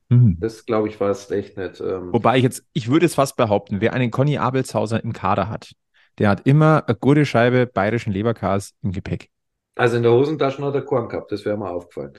Mhm. 0.08 0.38
Das, 0.40 0.64
glaube 0.64 0.88
ich, 0.88 1.00
es 1.00 1.30
echt 1.30 1.56
nicht. 1.56 1.80
Ähm, 1.80 2.12
Wobei 2.12 2.38
ich 2.38 2.42
jetzt, 2.42 2.64
ich 2.72 2.88
würde 2.88 3.06
es 3.06 3.14
fast 3.14 3.36
behaupten, 3.36 3.80
wer 3.80 3.92
einen 3.92 4.10
Conny 4.10 4.38
Abelshauser 4.38 5.02
im 5.02 5.12
Kader 5.12 5.48
hat, 5.48 5.72
der 6.18 6.30
hat 6.30 6.46
immer 6.46 6.84
eine 6.86 6.96
gute 6.96 7.26
Scheibe 7.26 7.66
bayerischen 7.66 8.12
Leberkas 8.12 8.74
im 8.82 8.92
Gepäck. 8.92 9.30
Also 9.74 9.96
in 9.96 10.02
der 10.02 10.12
Hosentasche 10.12 10.62
hat 10.64 10.74
er 10.74 10.82
Korn 10.82 11.08
gehabt, 11.08 11.30
das 11.30 11.44
wäre 11.44 11.56
mir 11.56 11.70
aufgefallen. 11.70 12.12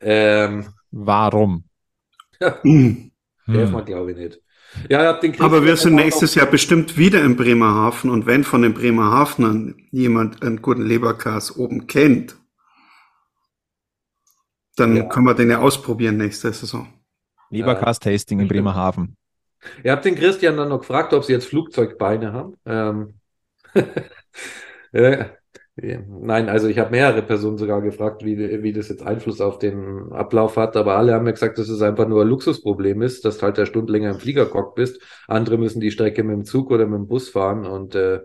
Ähm, 0.00 0.66
Warum? 0.92 1.64
Ja, 3.46 3.58
darf 3.60 3.70
man, 3.70 3.84
glaube 3.84 4.12
ich, 4.12 4.16
nicht. 4.18 4.42
Ja, 4.88 5.18
Aber 5.38 5.64
wir 5.64 5.76
sind 5.76 5.94
nächstes 5.94 6.34
Jahr 6.34 6.46
bestimmt 6.46 6.96
wieder 6.96 7.22
in 7.22 7.36
Bremerhaven 7.36 8.10
und 8.10 8.26
wenn 8.26 8.44
von 8.44 8.62
den 8.62 8.74
Bremerhavenern 8.74 9.74
jemand 9.90 10.42
einen 10.42 10.62
guten 10.62 10.84
Leberkas 10.84 11.56
oben 11.56 11.86
kennt, 11.86 12.36
dann 14.76 14.96
ja. 14.96 15.04
können 15.04 15.26
wir 15.26 15.34
den 15.34 15.50
ja 15.50 15.60
ausprobieren 15.60 16.16
nächste 16.16 16.52
Saison. 16.52 16.88
Leberkas-Tasting 17.50 18.40
in 18.40 18.48
Bremerhaven. 18.48 19.16
Ihr 19.82 19.92
habt 19.92 20.04
den 20.04 20.16
Christian 20.16 20.56
dann 20.56 20.68
noch 20.68 20.80
gefragt, 20.80 21.12
ob 21.12 21.24
sie 21.24 21.32
jetzt 21.32 21.46
Flugzeugbeine 21.46 22.32
haben. 22.32 22.56
Ähm, 22.66 23.14
ja, 24.92 25.30
Nein, 25.76 26.48
also 26.48 26.68
ich 26.68 26.78
habe 26.78 26.92
mehrere 26.92 27.22
Personen 27.22 27.58
sogar 27.58 27.82
gefragt, 27.82 28.24
wie, 28.24 28.62
wie 28.62 28.72
das 28.72 28.88
jetzt 28.88 29.02
Einfluss 29.02 29.40
auf 29.40 29.58
den 29.58 30.12
Ablauf 30.12 30.56
hat, 30.56 30.76
aber 30.76 30.96
alle 30.96 31.12
haben 31.12 31.24
mir 31.24 31.32
gesagt, 31.32 31.58
dass 31.58 31.68
es 31.68 31.82
einfach 31.82 32.06
nur 32.06 32.22
ein 32.22 32.28
Luxusproblem 32.28 33.02
ist, 33.02 33.24
dass 33.24 33.38
du 33.38 33.42
halt 33.42 33.56
der 33.56 33.66
Stunde 33.66 33.92
länger 33.92 34.10
im 34.10 34.20
Fliegercock 34.20 34.76
bist. 34.76 35.02
Andere 35.26 35.58
müssen 35.58 35.80
die 35.80 35.90
Strecke 35.90 36.22
mit 36.22 36.36
dem 36.36 36.44
Zug 36.44 36.70
oder 36.70 36.86
mit 36.86 36.98
dem 36.98 37.08
Bus 37.08 37.28
fahren 37.28 37.66
und 37.66 37.96
äh, 37.96 38.20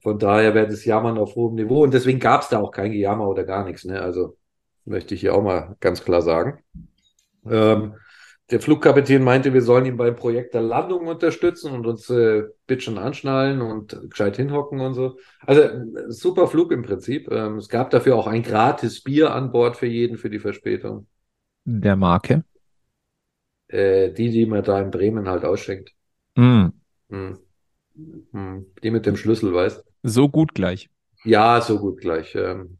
von 0.00 0.18
daher 0.18 0.54
wäre 0.54 0.68
das 0.68 0.86
Jammern 0.86 1.18
auf 1.18 1.34
hohem 1.34 1.56
Niveau 1.56 1.82
und 1.82 1.92
deswegen 1.92 2.18
gab 2.18 2.40
es 2.42 2.48
da 2.48 2.60
auch 2.60 2.70
kein 2.70 2.92
Gejammer 2.92 3.28
oder 3.28 3.44
gar 3.44 3.66
nichts. 3.66 3.84
Ne? 3.84 4.00
Also 4.00 4.38
möchte 4.86 5.14
ich 5.14 5.20
hier 5.20 5.34
auch 5.34 5.42
mal 5.42 5.76
ganz 5.80 6.02
klar 6.02 6.22
sagen. 6.22 6.62
Ähm, 7.44 7.94
der 8.50 8.60
Flugkapitän 8.60 9.24
meinte, 9.24 9.52
wir 9.52 9.62
sollen 9.62 9.86
ihn 9.86 9.96
beim 9.96 10.14
Projekt 10.14 10.54
der 10.54 10.62
Landung 10.62 11.08
unterstützen 11.08 11.72
und 11.72 11.86
uns 11.86 12.08
äh, 12.10 12.44
bitchen 12.66 12.96
anschnallen 12.96 13.60
und 13.60 13.98
gescheit 14.08 14.36
hinhocken 14.36 14.80
und 14.80 14.94
so. 14.94 15.18
Also 15.40 15.62
super 16.08 16.46
Flug 16.46 16.70
im 16.70 16.82
Prinzip. 16.82 17.28
Ähm, 17.30 17.56
es 17.56 17.68
gab 17.68 17.90
dafür 17.90 18.14
auch 18.14 18.28
ein 18.28 18.42
gratis 18.42 19.02
Bier 19.02 19.34
an 19.34 19.50
Bord 19.50 19.76
für 19.76 19.86
jeden 19.86 20.16
für 20.16 20.30
die 20.30 20.38
Verspätung. 20.38 21.06
Der 21.64 21.96
Marke? 21.96 22.44
Äh, 23.66 24.12
die, 24.12 24.30
die 24.30 24.46
man 24.46 24.62
da 24.62 24.80
in 24.80 24.92
Bremen 24.92 25.28
halt 25.28 25.44
ausschenkt. 25.44 25.90
Mm. 26.36 26.66
Mm. 27.08 27.32
Mm. 28.30 28.66
Die 28.80 28.90
mit 28.92 29.06
dem 29.06 29.16
Schlüssel, 29.16 29.52
weißt 29.52 29.84
So 30.04 30.28
gut 30.28 30.54
gleich. 30.54 30.88
Ja, 31.24 31.60
so 31.60 31.80
gut 31.80 32.00
gleich. 32.00 32.36
Ähm, 32.36 32.78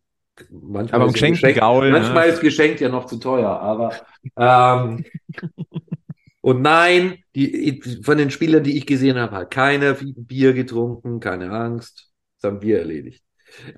manchmal 0.50 1.00
aber 1.00 1.06
ist 1.06 1.14
Geschenk, 1.14 1.34
Geschenk 1.34 1.58
Gaul, 1.58 1.90
manchmal 1.90 2.26
ne? 2.26 2.32
ist 2.32 2.40
geschenkt 2.40 2.80
ja 2.80 2.88
noch 2.88 3.06
zu 3.06 3.18
teuer, 3.18 3.50
aber 3.50 3.94
ähm, 4.36 5.04
und 6.40 6.62
nein, 6.62 7.18
die, 7.34 7.82
von 8.02 8.18
den 8.18 8.30
Spielern, 8.30 8.62
die 8.62 8.76
ich 8.76 8.86
gesehen 8.86 9.18
habe, 9.18 9.36
hat 9.36 9.50
keiner 9.50 9.94
Bier 9.94 10.52
getrunken, 10.52 11.20
keine 11.20 11.50
Angst, 11.50 12.10
das 12.40 12.50
haben 12.50 12.62
wir 12.62 12.78
erledigt. 12.78 13.24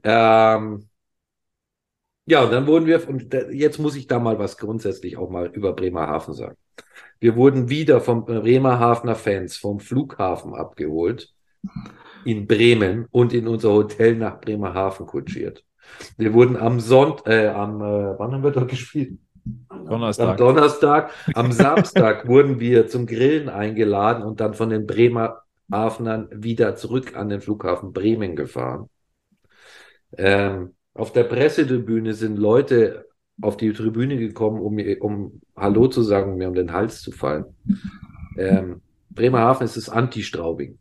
Ähm, 0.02 0.88
ja, 2.26 2.44
und 2.44 2.52
dann 2.52 2.66
wurden 2.66 2.86
wir, 2.86 3.08
und 3.08 3.34
jetzt 3.52 3.78
muss 3.78 3.96
ich 3.96 4.06
da 4.06 4.18
mal 4.18 4.38
was 4.38 4.58
grundsätzlich 4.58 5.16
auch 5.16 5.30
mal 5.30 5.46
über 5.46 5.72
Bremerhaven 5.72 6.34
sagen. 6.34 6.56
Wir 7.20 7.36
wurden 7.36 7.68
wieder 7.70 8.00
vom 8.00 8.24
Bremerhavener 8.26 9.14
Fans 9.14 9.56
vom 9.56 9.80
Flughafen 9.80 10.54
abgeholt 10.54 11.32
in 12.24 12.46
Bremen 12.46 13.06
und 13.10 13.32
in 13.32 13.48
unser 13.48 13.70
Hotel 13.72 14.14
nach 14.16 14.40
Bremerhaven 14.40 15.06
kutschiert. 15.06 15.64
Wir 16.16 16.34
wurden 16.34 16.56
am 16.56 16.80
Sonntag, 16.80 17.28
äh, 17.28 17.48
am, 17.48 17.80
äh, 17.80 18.18
wann 18.18 18.32
haben 18.32 18.42
wir 18.42 18.50
dort 18.50 18.68
gespielt? 18.68 19.18
Donnerstag. 19.86 20.28
Am 20.28 20.36
Donnerstag. 20.36 21.10
Am 21.34 21.52
Samstag 21.52 22.28
wurden 22.28 22.60
wir 22.60 22.86
zum 22.88 23.06
Grillen 23.06 23.48
eingeladen 23.48 24.22
und 24.22 24.40
dann 24.40 24.54
von 24.54 24.70
den 24.70 24.86
Bremer 24.86 25.42
Hafenern 25.70 26.28
wieder 26.32 26.76
zurück 26.76 27.16
an 27.16 27.28
den 27.28 27.40
Flughafen 27.40 27.92
Bremen 27.92 28.36
gefahren. 28.36 28.88
Ähm, 30.16 30.74
auf 30.94 31.12
der 31.12 31.24
Pressetribüne 31.24 32.14
sind 32.14 32.38
Leute 32.38 33.06
auf 33.40 33.56
die 33.56 33.72
Tribüne 33.72 34.16
gekommen, 34.16 34.60
um, 34.60 34.78
um 35.00 35.40
Hallo 35.54 35.86
zu 35.88 36.02
sagen, 36.02 36.36
mir 36.36 36.48
um 36.48 36.54
den 36.54 36.72
Hals 36.72 37.02
zu 37.02 37.12
fallen. 37.12 37.44
Ähm, 38.36 38.80
Bremerhaven 39.10 39.64
ist 39.64 39.76
das 39.76 39.88
Anti-Straubing 39.88 40.78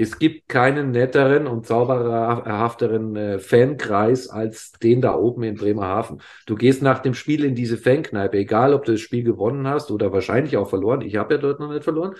es 0.00 0.20
gibt 0.20 0.48
keinen 0.48 0.92
netteren 0.92 1.48
und 1.48 1.66
zauberhafteren 1.66 3.16
äh, 3.16 3.38
Fankreis 3.40 4.28
als 4.28 4.70
den 4.72 5.00
da 5.00 5.14
oben 5.16 5.42
in 5.42 5.56
Bremerhaven. 5.56 6.22
Du 6.46 6.54
gehst 6.54 6.82
nach 6.82 7.00
dem 7.00 7.14
Spiel 7.14 7.44
in 7.44 7.56
diese 7.56 7.76
Fankneipe, 7.76 8.38
egal 8.38 8.74
ob 8.74 8.84
du 8.84 8.92
das 8.92 9.00
Spiel 9.00 9.24
gewonnen 9.24 9.66
hast 9.66 9.90
oder 9.90 10.12
wahrscheinlich 10.12 10.56
auch 10.56 10.70
verloren. 10.70 11.00
Ich 11.00 11.16
habe 11.16 11.34
ja 11.34 11.40
dort 11.40 11.58
noch 11.58 11.72
nicht 11.72 11.82
verloren. 11.82 12.14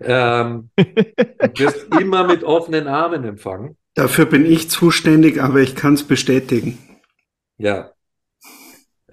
Ähm, 0.00 0.70
du 0.76 1.58
wirst 1.58 1.86
immer 2.00 2.26
mit 2.26 2.42
offenen 2.42 2.88
Armen 2.88 3.22
empfangen. 3.22 3.76
Dafür 3.94 4.26
bin 4.26 4.44
ich 4.44 4.68
zuständig, 4.68 5.40
aber 5.40 5.60
ich 5.60 5.76
kann 5.76 5.94
es 5.94 6.02
bestätigen. 6.02 6.78
Ja, 7.58 7.92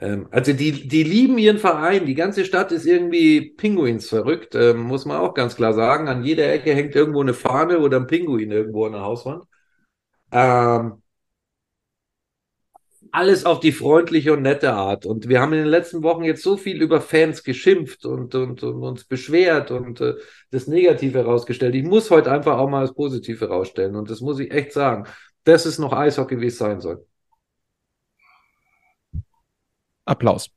ähm, 0.01 0.27
also 0.31 0.53
die, 0.53 0.87
die 0.87 1.03
lieben 1.03 1.37
ihren 1.37 1.57
Verein. 1.59 2.05
Die 2.05 2.15
ganze 2.15 2.45
Stadt 2.45 2.71
ist 2.71 2.85
irgendwie 2.85 3.41
Pinguins 3.57 4.09
verrückt, 4.09 4.55
ähm, 4.55 4.81
muss 4.81 5.05
man 5.05 5.17
auch 5.17 5.33
ganz 5.33 5.55
klar 5.55 5.73
sagen. 5.73 6.07
An 6.07 6.23
jeder 6.23 6.51
Ecke 6.51 6.73
hängt 6.73 6.95
irgendwo 6.95 7.21
eine 7.21 7.33
Fahne 7.33 7.79
oder 7.79 7.97
ein 7.97 8.07
Pinguin 8.07 8.51
irgendwo 8.51 8.85
an 8.85 8.93
der 8.93 9.01
Hauswand. 9.01 9.45
Ähm, 10.31 11.01
alles 13.11 13.45
auf 13.45 13.59
die 13.59 13.71
freundliche 13.71 14.33
und 14.33 14.41
nette 14.43 14.73
Art. 14.73 15.05
Und 15.05 15.27
wir 15.29 15.41
haben 15.41 15.53
in 15.53 15.59
den 15.59 15.67
letzten 15.67 16.03
Wochen 16.03 16.23
jetzt 16.23 16.43
so 16.43 16.57
viel 16.57 16.81
über 16.81 17.01
Fans 17.01 17.43
geschimpft 17.43 18.05
und, 18.05 18.35
und, 18.35 18.63
und 18.63 18.83
uns 18.83 19.05
beschwert 19.05 19.71
und 19.71 20.01
äh, 20.01 20.15
das 20.51 20.67
Negative 20.67 21.19
herausgestellt. 21.19 21.75
Ich 21.75 21.83
muss 21.83 22.11
heute 22.11 22.31
einfach 22.31 22.57
auch 22.57 22.69
mal 22.69 22.81
das 22.81 22.93
Positive 22.93 23.47
herausstellen. 23.47 23.95
Und 23.95 24.09
das 24.09 24.21
muss 24.21 24.39
ich 24.39 24.51
echt 24.51 24.73
sagen. 24.73 25.05
Das 25.43 25.65
ist 25.65 25.79
noch 25.79 25.93
Eishockey, 25.93 26.39
wie 26.41 26.47
es 26.47 26.57
sein 26.57 26.81
soll. 26.81 27.05
Applaus. 30.07 30.49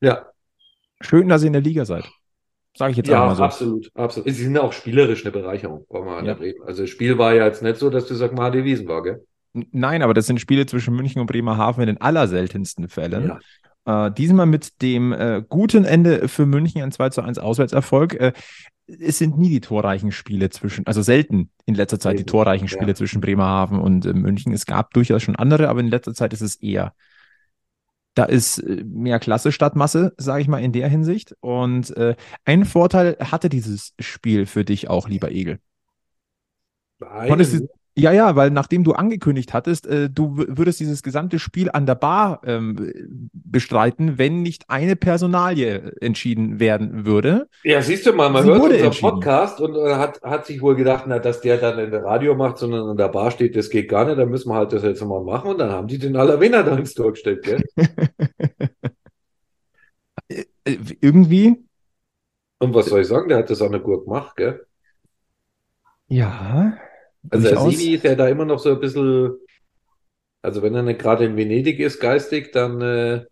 Ja. 0.00 0.26
Schön, 1.00 1.28
dass 1.28 1.42
ihr 1.42 1.48
in 1.48 1.52
der 1.52 1.62
Liga 1.62 1.84
seid. 1.84 2.04
Sage 2.76 2.92
ich 2.92 2.96
jetzt 2.96 3.08
ja, 3.08 3.26
mal 3.26 3.36
so. 3.36 3.42
absolut, 3.42 3.90
absolut. 3.94 4.28
Sie 4.28 4.44
sind 4.44 4.56
auch 4.56 4.72
spielerisch 4.72 5.24
eine 5.24 5.32
Bereicherung, 5.32 5.84
wollen 5.90 6.06
wir 6.06 6.24
ja. 6.24 6.32
reden. 6.32 6.62
Also 6.64 6.82
das 6.82 6.90
Spiel 6.90 7.18
war 7.18 7.34
ja 7.34 7.46
jetzt 7.46 7.62
nicht 7.62 7.76
so, 7.76 7.90
dass 7.90 8.06
du 8.06 8.14
sagst, 8.14 8.34
mal 8.34 8.52
Wiesen 8.52 8.88
war, 8.88 9.02
gell? 9.02 9.24
Nein, 9.52 10.02
aber 10.02 10.14
das 10.14 10.26
sind 10.26 10.40
Spiele 10.40 10.64
zwischen 10.64 10.94
München 10.94 11.20
und 11.20 11.26
Bremerhaven 11.26 11.82
in 11.82 11.88
den 11.88 12.00
allerseltensten 12.00 12.88
Fällen. 12.88 13.38
Ja. 13.84 14.06
Äh, 14.06 14.12
diesmal 14.12 14.46
mit 14.46 14.80
dem 14.80 15.12
äh, 15.12 15.42
guten 15.46 15.84
Ende 15.84 16.28
für 16.28 16.46
München, 16.46 16.82
ein 16.82 16.92
2 16.92 17.10
zu 17.10 17.22
1 17.22 17.38
Auswärtserfolg. 17.38 18.14
Äh, 18.14 18.32
es 18.86 19.18
sind 19.18 19.38
nie 19.38 19.50
die 19.50 19.60
torreichen 19.60 20.10
Spiele 20.10 20.48
zwischen, 20.48 20.86
also 20.86 21.02
selten 21.02 21.50
in 21.66 21.74
letzter 21.74 22.00
Zeit 22.00 22.18
die 22.18 22.24
torreichen 22.24 22.68
Spiele 22.68 22.88
ja. 22.88 22.94
zwischen 22.94 23.20
Bremerhaven 23.20 23.78
und 23.78 24.06
äh, 24.06 24.14
München. 24.14 24.52
Es 24.52 24.64
gab 24.64 24.92
durchaus 24.94 25.22
schon 25.22 25.36
andere, 25.36 25.68
aber 25.68 25.80
in 25.80 25.88
letzter 25.88 26.14
Zeit 26.14 26.32
ist 26.32 26.40
es 26.40 26.56
eher 26.56 26.94
da 28.14 28.24
ist 28.24 28.58
äh, 28.58 28.84
mehr 28.84 29.18
Klasse 29.18 29.52
statt 29.52 29.76
Masse, 29.76 30.14
sage 30.16 30.42
ich 30.42 30.48
mal 30.48 30.62
in 30.62 30.72
der 30.72 30.88
Hinsicht. 30.88 31.34
Und 31.40 31.96
äh, 31.96 32.14
einen 32.44 32.64
Vorteil 32.64 33.16
hatte 33.20 33.48
dieses 33.48 33.94
Spiel 33.98 34.46
für 34.46 34.64
dich 34.64 34.90
auch, 34.90 35.08
lieber 35.08 35.30
Egel. 35.30 35.60
Konntest, 36.98 37.62
ja, 37.94 38.10
ja, 38.12 38.36
weil 38.36 38.50
nachdem 38.50 38.84
du 38.84 38.92
angekündigt 38.92 39.52
hattest, 39.52 39.86
äh, 39.86 40.08
du 40.08 40.36
würdest 40.36 40.80
dieses 40.80 41.02
gesamte 41.02 41.38
Spiel 41.38 41.70
an 41.70 41.84
der 41.84 41.94
Bar 41.94 42.40
ähm, 42.44 43.28
bestreiten, 43.32 44.16
wenn 44.16 44.42
nicht 44.42 44.64
eine 44.68 44.96
Personalie 44.96 45.92
entschieden 46.00 46.58
werden 46.58 47.04
würde. 47.04 47.48
Ja, 47.64 47.82
siehst 47.82 48.06
du 48.06 48.14
mal, 48.14 48.30
man 48.30 48.44
Sie 48.44 48.50
hört 48.50 48.62
unseren 48.62 48.92
Podcast 48.92 49.60
und 49.60 49.76
äh, 49.76 49.96
hat, 49.96 50.22
hat 50.22 50.46
sich 50.46 50.62
wohl 50.62 50.74
gedacht, 50.74 51.04
na, 51.06 51.18
dass 51.18 51.42
der 51.42 51.58
dann 51.58 51.78
in 51.78 51.90
der 51.90 52.02
Radio 52.02 52.34
macht, 52.34 52.58
sondern 52.58 52.88
an 52.88 52.96
der 52.96 53.08
Bar 53.08 53.30
steht, 53.30 53.56
das 53.56 53.68
geht 53.68 53.90
gar 53.90 54.06
nicht, 54.06 54.18
dann 54.18 54.30
müssen 54.30 54.48
wir 54.48 54.54
halt 54.54 54.72
das 54.72 54.82
jetzt 54.82 55.04
mal 55.04 55.22
machen 55.22 55.50
und 55.50 55.58
dann 55.58 55.70
haben 55.70 55.86
die 55.86 55.98
den 55.98 56.16
Alavena 56.16 56.62
da 56.62 56.76
ins 56.76 56.94
Tor 56.94 57.12
gestellt, 57.12 57.42
gell? 57.42 57.62
Äh, 60.64 60.78
irgendwie. 61.00 61.64
Und 62.60 62.74
was 62.74 62.86
soll 62.86 63.00
ich 63.00 63.08
sagen, 63.08 63.28
der 63.28 63.38
hat 63.38 63.50
das 63.50 63.60
auch 63.60 63.68
nicht 63.68 63.82
gut 63.84 64.04
gemacht, 64.04 64.36
gell? 64.36 64.64
Ja. 66.06 66.78
Also 67.30 67.48
der 67.48 67.60
Sivi 67.60 67.94
ist 67.94 68.04
ja 68.04 68.14
da 68.14 68.28
immer 68.28 68.44
noch 68.44 68.58
so 68.58 68.70
ein 68.70 68.80
bisschen, 68.80 69.32
also 70.42 70.62
wenn 70.62 70.74
er 70.74 70.82
nicht 70.82 71.00
gerade 71.00 71.24
in 71.24 71.36
Venedig 71.36 71.78
ist, 71.78 72.00
geistig, 72.00 72.52
dann 72.52 72.80
äh, 72.80 73.24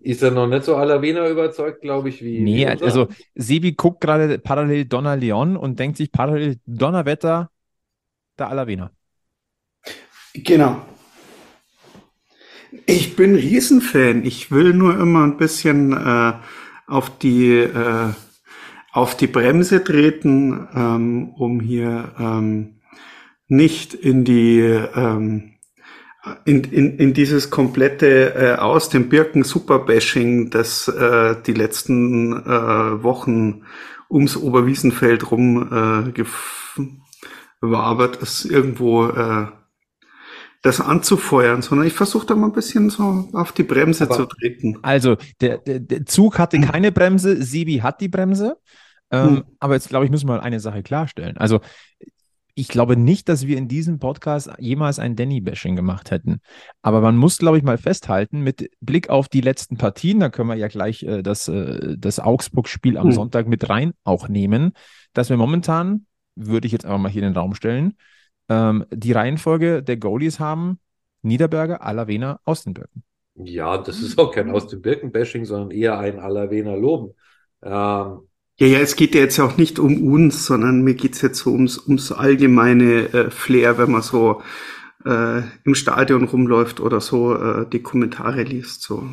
ist 0.00 0.22
er 0.22 0.30
noch 0.30 0.46
nicht 0.46 0.64
so 0.64 0.76
aller 0.76 1.02
Wiener 1.02 1.28
überzeugt, 1.28 1.82
glaube 1.82 2.08
ich, 2.08 2.22
wie. 2.22 2.40
Nee, 2.40 2.60
wie 2.60 2.66
also 2.66 3.08
Sebi 3.34 3.72
guckt 3.72 4.00
gerade 4.00 4.38
parallel 4.38 4.84
Donner 4.84 5.16
Leon 5.16 5.56
und 5.56 5.78
denkt 5.78 5.96
sich 5.96 6.12
parallel 6.12 6.56
Donnerwetter 6.66 7.50
der 8.38 8.48
aller 8.48 8.66
Wiener. 8.66 8.92
Genau. 10.34 10.86
Ich 12.86 13.16
bin 13.16 13.34
Riesenfan. 13.34 14.24
Ich 14.24 14.50
will 14.50 14.74
nur 14.74 14.98
immer 14.98 15.24
ein 15.24 15.36
bisschen 15.36 15.92
äh, 15.92 16.34
auf 16.86 17.18
die 17.18 17.56
äh, 17.56 18.12
auf 18.98 19.16
die 19.16 19.28
Bremse 19.28 19.84
treten, 19.84 20.68
ähm, 20.74 21.30
um 21.36 21.60
hier 21.60 22.12
ähm, 22.18 22.80
nicht 23.46 23.94
in 23.94 24.24
die 24.24 24.58
ähm, 24.58 25.54
in, 26.44 26.64
in, 26.64 26.98
in 26.98 27.14
dieses 27.14 27.48
komplette 27.48 28.34
äh, 28.34 28.54
aus 28.56 28.88
dem 28.88 29.08
Birken 29.08 29.44
Superbashing, 29.44 30.50
das 30.50 30.88
äh, 30.88 31.36
die 31.46 31.52
letzten 31.52 32.32
äh, 32.32 33.02
Wochen 33.04 33.62
ums 34.10 34.36
Oberwiesenfeld 34.36 35.30
rum 35.30 35.68
äh, 35.70 36.12
gewabert 37.60 38.16
ist, 38.16 38.46
irgendwo 38.46 39.06
äh, 39.06 39.46
das 40.62 40.80
anzufeuern, 40.80 41.62
sondern 41.62 41.86
ich 41.86 41.92
versuche 41.92 42.26
da 42.26 42.34
mal 42.34 42.48
ein 42.48 42.52
bisschen 42.52 42.90
so 42.90 43.28
auf 43.32 43.52
die 43.52 43.62
Bremse 43.62 44.04
Aber, 44.04 44.16
zu 44.16 44.26
treten. 44.26 44.78
Also 44.82 45.16
der, 45.40 45.58
der, 45.58 45.78
der 45.78 46.04
Zug 46.04 46.40
hatte 46.40 46.60
keine 46.60 46.90
Bremse, 46.90 47.40
Sibi 47.40 47.76
hat 47.76 48.00
die 48.00 48.08
Bremse. 48.08 48.56
Ähm, 49.10 49.28
hm. 49.28 49.44
Aber 49.58 49.74
jetzt 49.74 49.88
glaube 49.88 50.04
ich, 50.04 50.10
müssen 50.10 50.28
wir 50.28 50.42
eine 50.42 50.60
Sache 50.60 50.82
klarstellen. 50.82 51.36
Also 51.36 51.60
ich 52.58 52.66
glaube 52.66 52.96
nicht, 52.96 53.28
dass 53.28 53.46
wir 53.46 53.56
in 53.56 53.68
diesem 53.68 54.00
Podcast 54.00 54.50
jemals 54.58 54.98
ein 54.98 55.14
Danny-Bashing 55.14 55.76
gemacht 55.76 56.10
hätten. 56.10 56.40
Aber 56.82 57.00
man 57.00 57.16
muss, 57.16 57.38
glaube 57.38 57.56
ich, 57.56 57.62
mal 57.62 57.78
festhalten, 57.78 58.40
mit 58.40 58.68
Blick 58.80 59.10
auf 59.10 59.28
die 59.28 59.42
letzten 59.42 59.76
Partien, 59.76 60.18
da 60.18 60.28
können 60.28 60.48
wir 60.48 60.56
ja 60.56 60.66
gleich 60.66 61.04
äh, 61.04 61.22
das, 61.22 61.46
äh, 61.46 61.96
das 61.96 62.18
Augsburg-Spiel 62.18 62.98
am 62.98 63.06
mhm. 63.06 63.12
Sonntag 63.12 63.46
mit 63.46 63.68
rein 63.70 63.92
auch 64.02 64.28
nehmen, 64.28 64.72
dass 65.12 65.30
wir 65.30 65.36
momentan, 65.36 66.06
würde 66.34 66.66
ich 66.66 66.72
jetzt 66.72 66.84
einfach 66.84 66.98
mal 66.98 67.12
hier 67.12 67.22
in 67.22 67.32
den 67.32 67.36
Raum 67.36 67.54
stellen, 67.54 67.96
ähm, 68.48 68.84
die 68.90 69.12
Reihenfolge 69.12 69.84
der 69.84 69.96
Goalies 69.96 70.40
haben, 70.40 70.80
Niederberger, 71.22 71.82
Alavena, 71.82 72.40
Austenbirken. 72.44 73.04
Ja, 73.36 73.78
das 73.78 74.00
ist 74.00 74.18
auch 74.18 74.32
kein 74.32 74.50
Aus 74.50 74.66
den 74.66 74.82
Birken-Bashing, 74.82 75.44
sondern 75.44 75.70
eher 75.70 75.96
ein 75.96 76.18
Alavena 76.18 76.74
Loben. 76.74 77.14
Ähm, 77.62 78.22
ja, 78.58 78.66
ja, 78.66 78.78
es 78.80 78.96
geht 78.96 79.14
ja 79.14 79.20
jetzt 79.20 79.38
auch 79.38 79.56
nicht 79.56 79.78
um 79.78 80.02
uns, 80.02 80.44
sondern 80.44 80.82
mir 80.82 80.94
geht's 80.94 81.22
jetzt 81.22 81.38
so 81.38 81.52
ums, 81.52 81.78
ums 81.78 82.10
allgemeine 82.10 83.12
äh, 83.12 83.30
Flair, 83.30 83.78
wenn 83.78 83.92
man 83.92 84.02
so 84.02 84.42
äh, 85.04 85.42
im 85.64 85.74
Stadion 85.74 86.24
rumläuft 86.24 86.80
oder 86.80 87.00
so 87.00 87.34
äh, 87.34 87.66
die 87.70 87.82
Kommentare 87.82 88.42
liest. 88.42 88.82
So. 88.82 89.06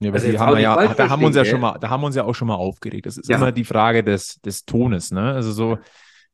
Ja, 0.00 0.10
aber 0.10 0.18
also 0.18 0.30
die 0.30 0.38
haben 0.38 0.54
wir 0.54 0.60
ja, 0.60 0.94
da 0.94 1.08
haben 1.08 1.24
uns 1.24 1.34
ja 1.34 1.44
schon 1.46 1.60
mal, 1.60 1.78
da 1.78 1.88
haben 1.88 2.02
wir 2.02 2.06
uns 2.08 2.16
ja 2.16 2.24
auch 2.24 2.34
schon 2.34 2.48
mal 2.48 2.56
aufgeregt. 2.56 3.06
Das 3.06 3.16
ist 3.16 3.30
ja. 3.30 3.36
immer 3.36 3.52
die 3.52 3.64
Frage 3.64 4.04
des, 4.04 4.40
des 4.42 4.66
Tones, 4.66 5.12
ne? 5.12 5.32
Also 5.32 5.52
so, 5.52 5.78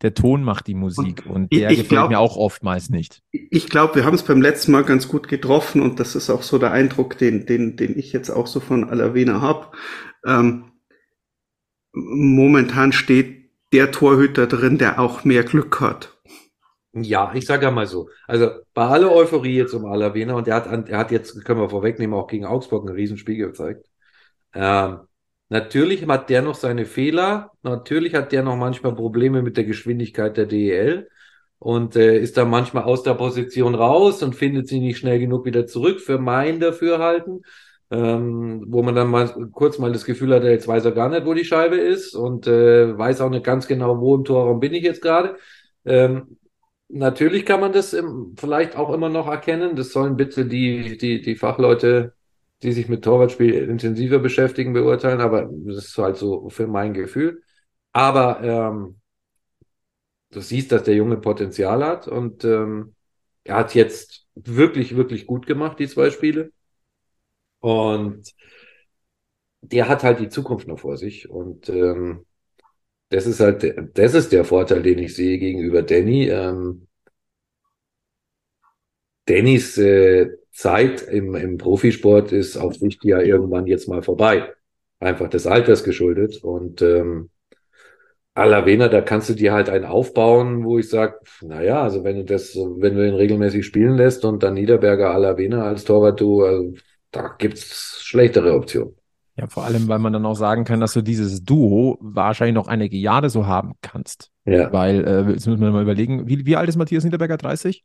der 0.03 0.15
Ton 0.15 0.43
macht 0.43 0.67
die 0.67 0.75
Musik 0.75 1.25
und, 1.27 1.35
und 1.35 1.53
der 1.53 1.69
gefällt 1.71 1.89
glaub, 1.89 2.09
mir 2.09 2.19
auch 2.19 2.37
oftmals 2.37 2.89
nicht. 2.89 3.23
Ich 3.31 3.69
glaube, 3.69 3.97
wir 3.97 4.05
haben 4.05 4.15
es 4.15 4.23
beim 4.23 4.43
letzten 4.43 4.73
Mal 4.73 4.85
ganz 4.85 5.09
gut 5.09 5.29
getroffen 5.29 5.83
und 5.83 6.01
das 6.01 6.15
ist 6.17 6.31
auch 6.31 6.43
so 6.43 6.59
der 6.59 6.73
Eindruck, 6.73 7.19
den, 7.19 7.47
den, 7.47 7.77
den 7.77 7.99
ich 7.99 8.13
jetzt 8.13 8.31
auch 8.31 8.47
so 8.47 8.61
von 8.61 8.89
Alavena 8.89 9.41
habe. 9.41 9.69
Ähm, 10.25 10.65
momentan 11.92 12.92
steht 12.92 13.50
der 13.73 13.90
Torhüter 13.90 14.47
drin, 14.47 14.78
der 14.78 14.99
auch 14.99 15.25
mehr 15.25 15.45
Glück 15.45 15.80
hat. 15.80 16.18
Ja, 16.95 17.33
ich 17.35 17.47
sage 17.47 17.64
ja 17.66 17.71
mal 17.71 17.87
so. 17.87 18.09
Also 18.26 18.50
bei 18.75 18.87
aller 18.87 19.12
Euphorie 19.12 19.57
jetzt 19.57 19.75
um 19.75 19.85
Alavena 19.85 20.35
und 20.35 20.49
er 20.49 20.57
hat, 20.57 20.88
er 20.88 20.99
hat 20.99 21.11
jetzt, 21.11 21.45
können 21.45 21.61
wir 21.61 21.68
vorwegnehmen, 21.68 22.18
auch 22.18 22.26
gegen 22.26 22.47
Augsburg 22.47 22.88
ein 22.88 22.95
Riesenspiel 22.95 23.37
gezeigt. 23.37 23.87
Ähm, 24.54 25.00
natürlich 25.49 26.07
hat 26.07 26.30
der 26.30 26.42
noch 26.42 26.54
seine 26.54 26.87
Fehler. 26.87 27.52
Natürlich 27.62 28.14
hat 28.14 28.33
der 28.33 28.42
noch 28.42 28.57
manchmal 28.57 28.95
Probleme 28.95 29.42
mit 29.42 29.57
der 29.57 29.64
Geschwindigkeit 29.64 30.37
der 30.37 30.47
DEL 30.47 31.09
und 31.59 31.97
äh, 31.97 32.18
ist 32.18 32.37
dann 32.37 32.50
manchmal 32.50 32.85
aus 32.85 33.02
der 33.02 33.14
Position 33.14 33.75
raus 33.75 34.23
und 34.23 34.35
findet 34.35 34.68
sie 34.68 34.80
nicht 34.80 34.99
schnell 34.99 35.18
genug 35.18 35.45
wieder 35.45 35.66
zurück 35.66 36.00
für 36.00 36.18
mein 36.18 36.59
Dafürhalten 36.61 37.42
ähm, 37.90 38.64
wo 38.68 38.83
man 38.83 38.95
dann 38.95 39.09
mal 39.09 39.28
kurz 39.52 39.78
mal 39.78 39.92
das 39.92 40.04
Gefühl 40.04 40.35
hat, 40.35 40.45
jetzt 40.45 40.68
weiß 40.68 40.85
er 40.85 40.92
gar 40.92 41.09
nicht, 41.09 41.26
wo 41.26 41.35
die 41.35 41.45
Scheibe 41.45 41.76
ist 41.76 42.14
und 42.14 42.47
äh, 42.47 42.97
weiß 42.97 43.21
auch 43.21 43.30
nicht 43.30 43.45
ganz 43.45 43.66
genau, 43.66 44.00
wo 44.00 44.14
im 44.16 44.25
Torraum 44.25 44.61
bin 44.61 44.75
ich 44.75 44.83
jetzt 44.83 45.02
gerade. 45.02 45.37
Ähm, 45.85 46.38
natürlich 46.88 47.47
kann 47.47 47.61
man 47.61 47.73
das 47.73 47.92
im, 47.95 48.35
vielleicht 48.38 48.76
auch 48.76 48.92
immer 48.92 49.09
noch 49.09 49.26
erkennen. 49.28 49.76
Das 49.76 49.92
sollen 49.92 50.16
bitte 50.16 50.47
die, 50.47 50.99
die, 50.99 51.21
die 51.23 51.37
Fachleute, 51.37 52.14
die 52.62 52.73
sich 52.73 52.88
mit 52.88 53.04
Torwartspiel 53.04 53.54
intensiver 53.54 54.18
beschäftigen, 54.18 54.73
beurteilen, 54.73 55.21
aber 55.21 55.49
das 55.50 55.87
ist 55.87 55.99
halt 55.99 56.16
so 56.16 56.49
für 56.50 56.66
mein 56.66 56.92
Gefühl. 56.95 57.42
Aber 57.92 58.42
ähm, 58.42 59.00
du 60.30 60.40
siehst, 60.40 60.73
dass 60.73 60.85
der 60.85 60.95
Junge 60.95 61.16
Potenzial 61.18 61.85
hat 61.85 62.09
und 62.09 62.45
ähm, 62.45 62.95
er 63.45 63.56
hat 63.56 63.75
jetzt 63.75 64.26
wirklich, 64.34 64.97
wirklich 64.97 65.26
gut 65.26 65.47
gemacht, 65.47 65.78
die 65.78 65.89
zwei 65.89 66.10
Spiele. 66.10 66.52
Und 67.60 68.34
der 69.60 69.88
hat 69.88 70.02
halt 70.02 70.21
die 70.21 70.28
Zukunft 70.28 70.68
noch 70.68 70.78
vor 70.80 70.97
sich. 70.97 71.28
Und 71.28 71.68
ähm, 71.68 72.26
das 73.10 73.26
ist 73.26 73.40
halt, 73.40 73.64
das 73.94 74.14
ist 74.14 74.32
der 74.32 74.44
Vorteil, 74.44 74.82
den 74.82 74.99
ich 74.99 75.14
sehe 75.14 75.38
gegenüber 75.38 75.82
Danny. 75.82 76.28
Ähm, 76.28 76.88
Dannys 79.26 79.76
äh, 79.78 80.30
Zeit 80.52 81.02
im, 81.02 81.34
im 81.34 81.58
Profisport 81.58 82.32
ist 82.32 82.56
auf 82.56 82.75
Sicht 82.76 83.04
ja 83.04 83.21
irgendwann 83.21 83.66
jetzt 83.66 83.88
mal 83.88 84.02
vorbei. 84.02 84.52
Einfach 85.00 85.28
des 85.28 85.47
Alters 85.47 85.84
geschuldet. 85.84 86.42
Und 86.42 86.82
ähm, 86.82 87.30
Alavena, 88.34 88.88
da 88.88 89.00
kannst 89.00 89.28
du 89.28 89.34
dir 89.34 89.52
halt 89.52 89.68
einen 89.68 89.84
aufbauen, 89.84 90.64
wo 90.64 90.78
ich 90.78 90.88
sage, 90.88 91.18
naja, 91.42 91.82
also 91.82 92.04
wenn 92.04 92.16
du 92.16 92.25
das, 92.25 92.54
wenn 92.54 92.94
du 92.94 93.06
ihn 93.06 93.14
regelmäßig 93.14 93.66
spielen 93.66 93.97
lässt 93.97 94.25
und 94.25 94.42
dann 94.42 94.54
Niederberger 94.54 95.10
Alavena 95.10 95.64
als 95.64 95.84
Torwart, 95.84 96.21
du, 96.21 96.42
also 96.44 96.75
da 97.10 97.34
gibt 97.38 97.58
es 97.58 98.00
schlechtere 98.02 98.54
Optionen. 98.54 98.94
Ja, 99.36 99.47
vor 99.47 99.64
allem, 99.64 99.86
weil 99.86 100.00
man 100.00 100.12
dann 100.12 100.26
auch 100.26 100.34
sagen 100.34 100.64
kann, 100.64 100.80
dass 100.80 100.94
du 100.94 101.00
dieses 101.00 101.44
Duo 101.44 101.97
wahrscheinlich 102.00 102.54
noch 102.54 102.66
einige 102.66 102.97
Jahre 102.97 103.30
so 103.30 103.47
haben 103.47 103.75
kannst. 103.82 104.32
Ja. 104.44 104.73
Weil, 104.73 105.04
äh, 105.06 105.30
jetzt 105.30 105.47
müssen 105.47 105.60
wir 105.60 105.71
mal 105.71 105.82
überlegen, 105.82 106.26
wie, 106.26 106.44
wie 106.44 106.56
alt 106.56 106.68
ist 106.68 106.76
Matthias 106.76 107.04
Niederberger? 107.04 107.36
30? 107.36 107.84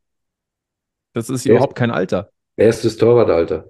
Das 1.13 1.29
ist 1.29 1.43
Best, 1.43 1.45
überhaupt 1.45 1.75
kein 1.75 1.91
Alter. 1.91 2.31
Erstes 2.57 2.97
Torwartalter. 2.97 3.69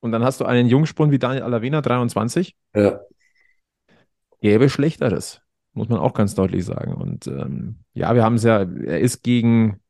Und 0.00 0.10
dann 0.10 0.24
hast 0.24 0.40
du 0.40 0.44
einen 0.44 0.68
Jungspund 0.68 1.12
wie 1.12 1.20
Daniel 1.20 1.44
Alavena, 1.44 1.80
23. 1.80 2.56
Ja. 2.74 3.00
Gäbe 4.40 4.68
Schlechteres, 4.68 5.40
muss 5.72 5.88
man 5.88 6.00
auch 6.00 6.14
ganz 6.14 6.34
deutlich 6.34 6.64
sagen. 6.64 6.94
Und 6.94 7.28
ähm, 7.28 7.84
ja, 7.94 8.12
wir 8.14 8.24
haben 8.24 8.36
es 8.36 8.42
ja, 8.42 8.60
er 8.60 8.98
ist 8.98 9.22
gegen, 9.22 9.80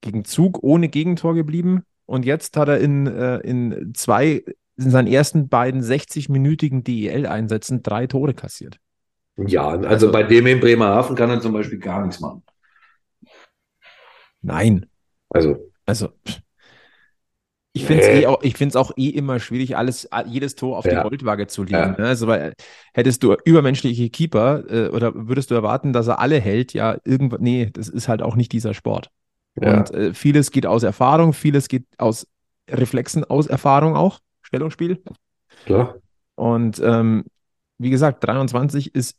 gegen 0.00 0.24
Zug 0.24 0.64
ohne 0.64 0.88
Gegentor 0.88 1.34
geblieben. 1.34 1.84
Und 2.06 2.24
jetzt 2.24 2.56
hat 2.56 2.68
er 2.68 2.78
in, 2.78 3.06
äh, 3.06 3.38
in 3.38 3.92
zwei, 3.94 4.44
in 4.76 4.90
seinen 4.90 5.06
ersten 5.06 5.48
beiden 5.48 5.82
60-minütigen 5.82 6.82
DEL-Einsätzen 6.82 7.82
drei 7.82 8.06
Tore 8.06 8.34
kassiert. 8.34 8.78
Ja, 9.36 9.68
also, 9.68 9.86
also 9.86 10.12
bei 10.12 10.22
dem 10.22 10.46
in 10.46 10.60
Bremerhaven 10.60 11.16
kann 11.16 11.30
er 11.30 11.40
zum 11.40 11.52
Beispiel 11.52 11.78
gar 11.78 12.04
nichts 12.04 12.20
machen. 12.20 12.42
Nein. 14.42 14.86
Also. 15.30 15.70
Also. 15.86 16.10
Ich 17.74 17.86
finde 17.86 18.02
es 18.02 18.08
eh 18.08 18.26
auch, 18.26 18.42
ich 18.42 18.54
find's 18.54 18.76
auch 18.76 18.92
eh 18.98 19.08
immer 19.08 19.40
schwierig, 19.40 19.78
alles, 19.78 20.06
jedes 20.26 20.56
Tor 20.56 20.76
auf 20.76 20.84
ja. 20.84 21.02
die 21.02 21.08
Goldwaage 21.08 21.46
zu 21.46 21.62
legen. 21.62 21.74
Ja. 21.74 21.88
Ne? 21.96 22.06
Also, 22.06 22.26
weil 22.26 22.52
hättest 22.92 23.22
du 23.22 23.34
übermenschliche 23.46 24.10
Keeper 24.10 24.64
äh, 24.68 24.88
oder 24.88 25.12
würdest 25.14 25.50
du 25.50 25.54
erwarten, 25.54 25.94
dass 25.94 26.06
er 26.06 26.18
alle 26.18 26.38
hält, 26.38 26.74
ja, 26.74 26.98
irgendwann, 27.04 27.40
nee, 27.40 27.70
das 27.72 27.88
ist 27.88 28.08
halt 28.08 28.20
auch 28.20 28.36
nicht 28.36 28.52
dieser 28.52 28.74
Sport. 28.74 29.10
Ja. 29.60 29.78
Und 29.78 29.90
äh, 29.92 30.14
vieles 30.14 30.50
geht 30.50 30.66
aus 30.66 30.82
Erfahrung, 30.82 31.32
vieles 31.32 31.68
geht 31.68 31.86
aus 31.98 32.26
Reflexen, 32.70 33.24
aus 33.24 33.46
Erfahrung 33.46 33.96
auch, 33.96 34.20
Stellungsspiel. 34.42 35.02
Klar. 35.66 35.96
Und 36.34 36.80
ähm, 36.82 37.24
wie 37.78 37.90
gesagt, 37.90 38.24
23 38.24 38.94
ist, 38.94 39.16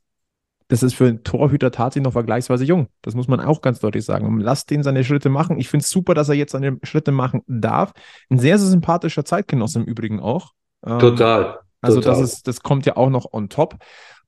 das 0.69 0.81
ist 0.81 0.95
für 0.95 1.07
einen 1.07 1.23
Torhüter 1.23 1.71
tatsächlich 1.71 2.05
noch 2.05 2.13
vergleichsweise 2.13 2.63
jung. 2.63 2.87
Das 3.01 3.15
muss 3.15 3.27
man 3.27 3.39
auch 3.39 3.61
ganz 3.61 3.79
deutlich 3.79 4.05
sagen. 4.05 4.39
Lasst 4.39 4.71
den 4.71 4.81
seine 4.81 5.03
Schritte 5.03 5.29
machen. 5.29 5.59
Ich 5.59 5.69
finde 5.69 5.83
es 5.83 5.89
super, 5.89 6.13
dass 6.13 6.29
er 6.29 6.35
jetzt 6.35 6.53
seine 6.53 6.79
Schritte 6.83 7.11
machen 7.11 7.41
darf. 7.47 7.93
Ein 8.29 8.39
sehr, 8.39 8.57
sehr 8.57 8.69
sympathischer 8.69 9.25
Zeitgenosse 9.25 9.79
im 9.79 9.85
Übrigen 9.85 10.19
auch. 10.19 10.51
Ähm, 10.85 10.99
total. 10.99 11.59
Also 11.81 11.99
total. 11.99 12.21
das 12.21 12.33
ist, 12.33 12.47
das 12.47 12.61
kommt 12.61 12.85
ja 12.85 12.95
auch 12.95 13.09
noch 13.09 13.33
on 13.33 13.49
top. 13.49 13.77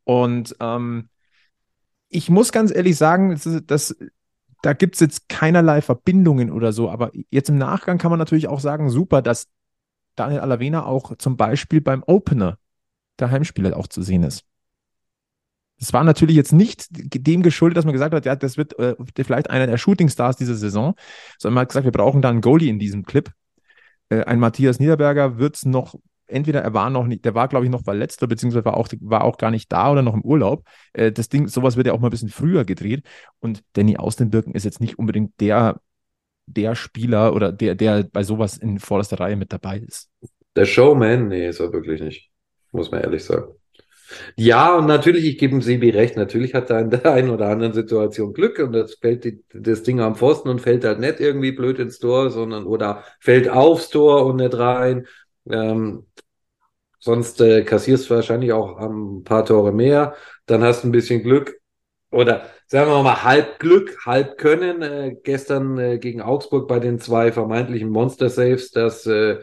Und 0.03 0.55
ähm, 0.59 1.09
ich 2.09 2.29
muss 2.29 2.51
ganz 2.51 2.73
ehrlich 2.73 2.97
sagen, 2.97 3.31
das, 3.31 3.61
das 3.65 3.95
da 4.61 4.73
gibt 4.73 4.95
es 4.95 5.01
jetzt 5.01 5.29
keinerlei 5.29 5.81
Verbindungen 5.81 6.51
oder 6.51 6.73
so. 6.73 6.89
Aber 6.89 7.11
jetzt 7.29 7.49
im 7.49 7.57
Nachgang 7.57 7.97
kann 7.97 8.09
man 8.11 8.19
natürlich 8.19 8.47
auch 8.47 8.59
sagen, 8.59 8.89
super, 8.89 9.21
dass 9.21 9.47
Daniel 10.15 10.39
Alavena 10.39 10.85
auch 10.85 11.17
zum 11.17 11.37
Beispiel 11.37 11.81
beim 11.81 12.03
Opener 12.05 12.57
der 13.19 13.31
Heimspieler 13.31 13.77
auch 13.77 13.87
zu 13.87 14.01
sehen 14.01 14.23
ist. 14.23 14.43
Das 15.79 15.91
war 15.91 16.03
natürlich 16.03 16.35
jetzt 16.37 16.53
nicht 16.53 16.87
dem 16.89 17.43
geschuldet, 17.43 17.77
dass 17.77 17.85
man 17.85 17.93
gesagt 17.93 18.13
hat, 18.13 18.25
ja, 18.25 18.35
das 18.35 18.55
wird 18.57 18.79
äh, 18.79 18.95
vielleicht 19.23 19.49
einer 19.49 19.67
der 19.67 19.77
Shootingstars 19.77 20.37
dieser 20.37 20.55
Saison, 20.55 20.95
sondern 21.37 21.55
man 21.55 21.61
hat 21.63 21.69
gesagt, 21.69 21.85
wir 21.85 21.91
brauchen 21.91 22.21
da 22.21 22.29
einen 22.29 22.41
Goalie 22.41 22.69
in 22.69 22.79
diesem 22.79 23.03
Clip. 23.03 23.29
Äh, 24.09 24.23
ein 24.23 24.39
Matthias 24.39 24.79
Niederberger 24.79 25.37
wird 25.37 25.57
es 25.57 25.65
noch 25.65 25.95
entweder 26.27 26.61
er 26.61 26.73
war 26.73 26.89
noch 26.89 27.05
nicht, 27.05 27.25
der 27.25 27.35
war, 27.35 27.47
glaube 27.47 27.65
ich, 27.65 27.71
noch 27.71 27.83
verletzt 27.83 28.21
oder 28.21 28.29
beziehungsweise 28.29 28.65
war 28.65 28.77
auch, 28.77 28.87
war 29.01 29.23
auch 29.23 29.37
gar 29.37 29.51
nicht 29.51 29.71
da 29.71 29.91
oder 29.91 30.01
noch 30.01 30.13
im 30.13 30.21
Urlaub. 30.21 30.63
Äh, 30.93 31.11
das 31.11 31.29
Ding, 31.29 31.47
sowas 31.47 31.77
wird 31.77 31.87
ja 31.87 31.93
auch 31.93 31.99
mal 31.99 32.07
ein 32.07 32.11
bisschen 32.11 32.29
früher 32.29 32.65
gedreht. 32.65 33.05
Und 33.39 33.63
Danny 33.73 33.97
Austenbirken 33.97 34.53
ist 34.53 34.65
jetzt 34.65 34.81
nicht 34.81 34.99
unbedingt 34.99 35.39
der, 35.39 35.79
der 36.47 36.75
Spieler 36.75 37.33
oder 37.33 37.51
der, 37.51 37.75
der 37.75 38.03
bei 38.11 38.23
sowas 38.23 38.57
in 38.57 38.79
vorderster 38.79 39.19
Reihe 39.19 39.35
mit 39.35 39.51
dabei 39.51 39.79
ist. 39.79 40.09
Der 40.55 40.65
Showman, 40.65 41.27
nee, 41.27 41.47
ist 41.47 41.59
er 41.59 41.73
wirklich 41.73 42.01
nicht. 42.01 42.29
Muss 42.71 42.91
man 42.91 43.01
ehrlich 43.01 43.23
sagen. 43.23 43.53
Ja, 44.35 44.77
und 44.77 44.85
natürlich, 44.85 45.25
ich 45.25 45.37
gebe 45.37 45.51
dem 45.51 45.61
Sebi 45.61 45.89
recht, 45.89 46.15
natürlich 46.15 46.53
hat 46.53 46.69
er 46.69 46.79
in 46.79 46.89
der 46.89 47.11
einen 47.11 47.29
oder 47.29 47.47
anderen 47.47 47.73
Situation 47.73 48.33
Glück 48.33 48.59
und 48.59 48.73
das 48.73 48.95
fällt 48.95 49.23
die, 49.23 49.43
das 49.53 49.83
Ding 49.83 49.99
am 49.99 50.15
Pfosten 50.15 50.49
und 50.49 50.61
fällt 50.61 50.85
halt 50.85 50.99
nicht 50.99 51.19
irgendwie 51.19 51.51
blöd 51.51 51.79
ins 51.79 51.99
Tor, 51.99 52.29
sondern 52.29 52.65
oder 52.65 53.03
fällt 53.19 53.49
aufs 53.49 53.89
Tor 53.89 54.25
und 54.25 54.37
nicht 54.37 54.57
rein. 54.57 55.07
Ähm, 55.49 56.05
sonst 56.99 57.41
äh, 57.41 57.63
kassierst 57.63 58.09
du 58.09 58.15
wahrscheinlich 58.15 58.53
auch 58.53 58.77
ein 58.77 59.23
paar 59.23 59.45
Tore 59.45 59.71
mehr, 59.71 60.15
dann 60.45 60.63
hast 60.63 60.83
du 60.83 60.89
ein 60.89 60.91
bisschen 60.91 61.23
Glück 61.23 61.59
oder 62.11 62.43
sagen 62.67 62.89
wir 62.89 63.03
mal 63.03 63.23
halb 63.23 63.59
Glück, 63.59 64.05
halb 64.05 64.37
Können. 64.37 64.81
Äh, 64.81 65.15
gestern 65.23 65.77
äh, 65.77 65.99
gegen 65.99 66.21
Augsburg 66.21 66.67
bei 66.67 66.79
den 66.79 66.99
zwei 66.99 67.31
vermeintlichen 67.31 67.89
Monster 67.89 68.29
Saves, 68.29 68.71
dass 68.71 69.05
äh, 69.05 69.39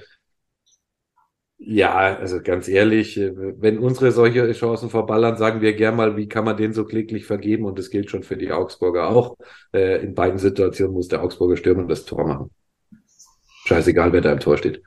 ja, 1.65 2.17
also 2.17 2.43
ganz 2.43 2.67
ehrlich, 2.67 3.17
äh, 3.17 3.33
wenn 3.37 3.79
unsere 3.79 4.11
solche 4.11 4.51
Chancen 4.53 4.91
verballern, 4.91 5.37
sagen 5.37 5.61
wir 5.61 5.75
gern 5.75 5.95
mal, 5.97 6.17
wie 6.17 6.29
kann 6.29 6.45
man 6.45 6.57
den 6.57 6.73
so 6.73 6.85
kläglich 6.85 7.25
vergeben? 7.25 7.67
Und 7.67 7.79
das 7.79 7.91
gilt 7.91 8.11
schon 8.11 8.25
für 8.25 8.37
die 8.37 8.51
Augsburger 8.51 9.09
auch. 9.09 9.37
Äh, 9.73 10.03
in 10.03 10.15
beiden 10.15 10.38
Situationen 10.38 10.93
muss 10.95 11.09
der 11.09 11.23
Augsburger 11.23 11.57
Stürmer 11.57 11.87
das 11.87 12.05
Tor 12.05 12.27
machen. 12.27 12.51
Scheißegal, 13.67 14.12
wer 14.12 14.21
da 14.21 14.33
im 14.33 14.41
Tor 14.41 14.59
steht. 14.59 14.83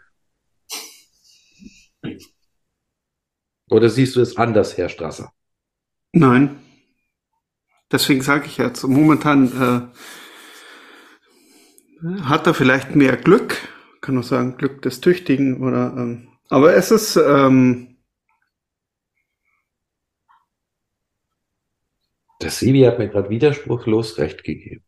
Oder 3.70 3.90
siehst 3.90 4.16
du 4.16 4.22
es 4.22 4.38
anders, 4.38 4.78
Herr 4.78 4.90
Strasser? 4.90 5.32
Nein. 6.14 6.58
Deswegen 7.92 8.22
sage 8.22 8.46
ich 8.48 8.58
jetzt, 8.58 8.84
momentan 8.84 9.92
äh, 12.04 12.24
hat 12.24 12.48
er 12.48 12.54
vielleicht 12.54 12.96
mehr 12.96 13.16
Glück, 13.18 13.58
kann 14.02 14.16
man 14.16 14.24
sagen, 14.24 14.58
Glück 14.58 14.82
des 14.82 15.02
Tüchtigen 15.02 15.62
oder 15.62 15.94
ähm, 15.98 16.28
aber 16.50 16.76
es 16.76 16.92
ist 16.92 17.16
ähm, 17.16 17.96
Der 22.42 22.52
Sebi 22.52 22.82
hat 22.82 23.00
mir 23.00 23.08
gerade 23.10 23.30
widerspruchslos 23.30 24.18
recht 24.18 24.44
gegeben. 24.44 24.84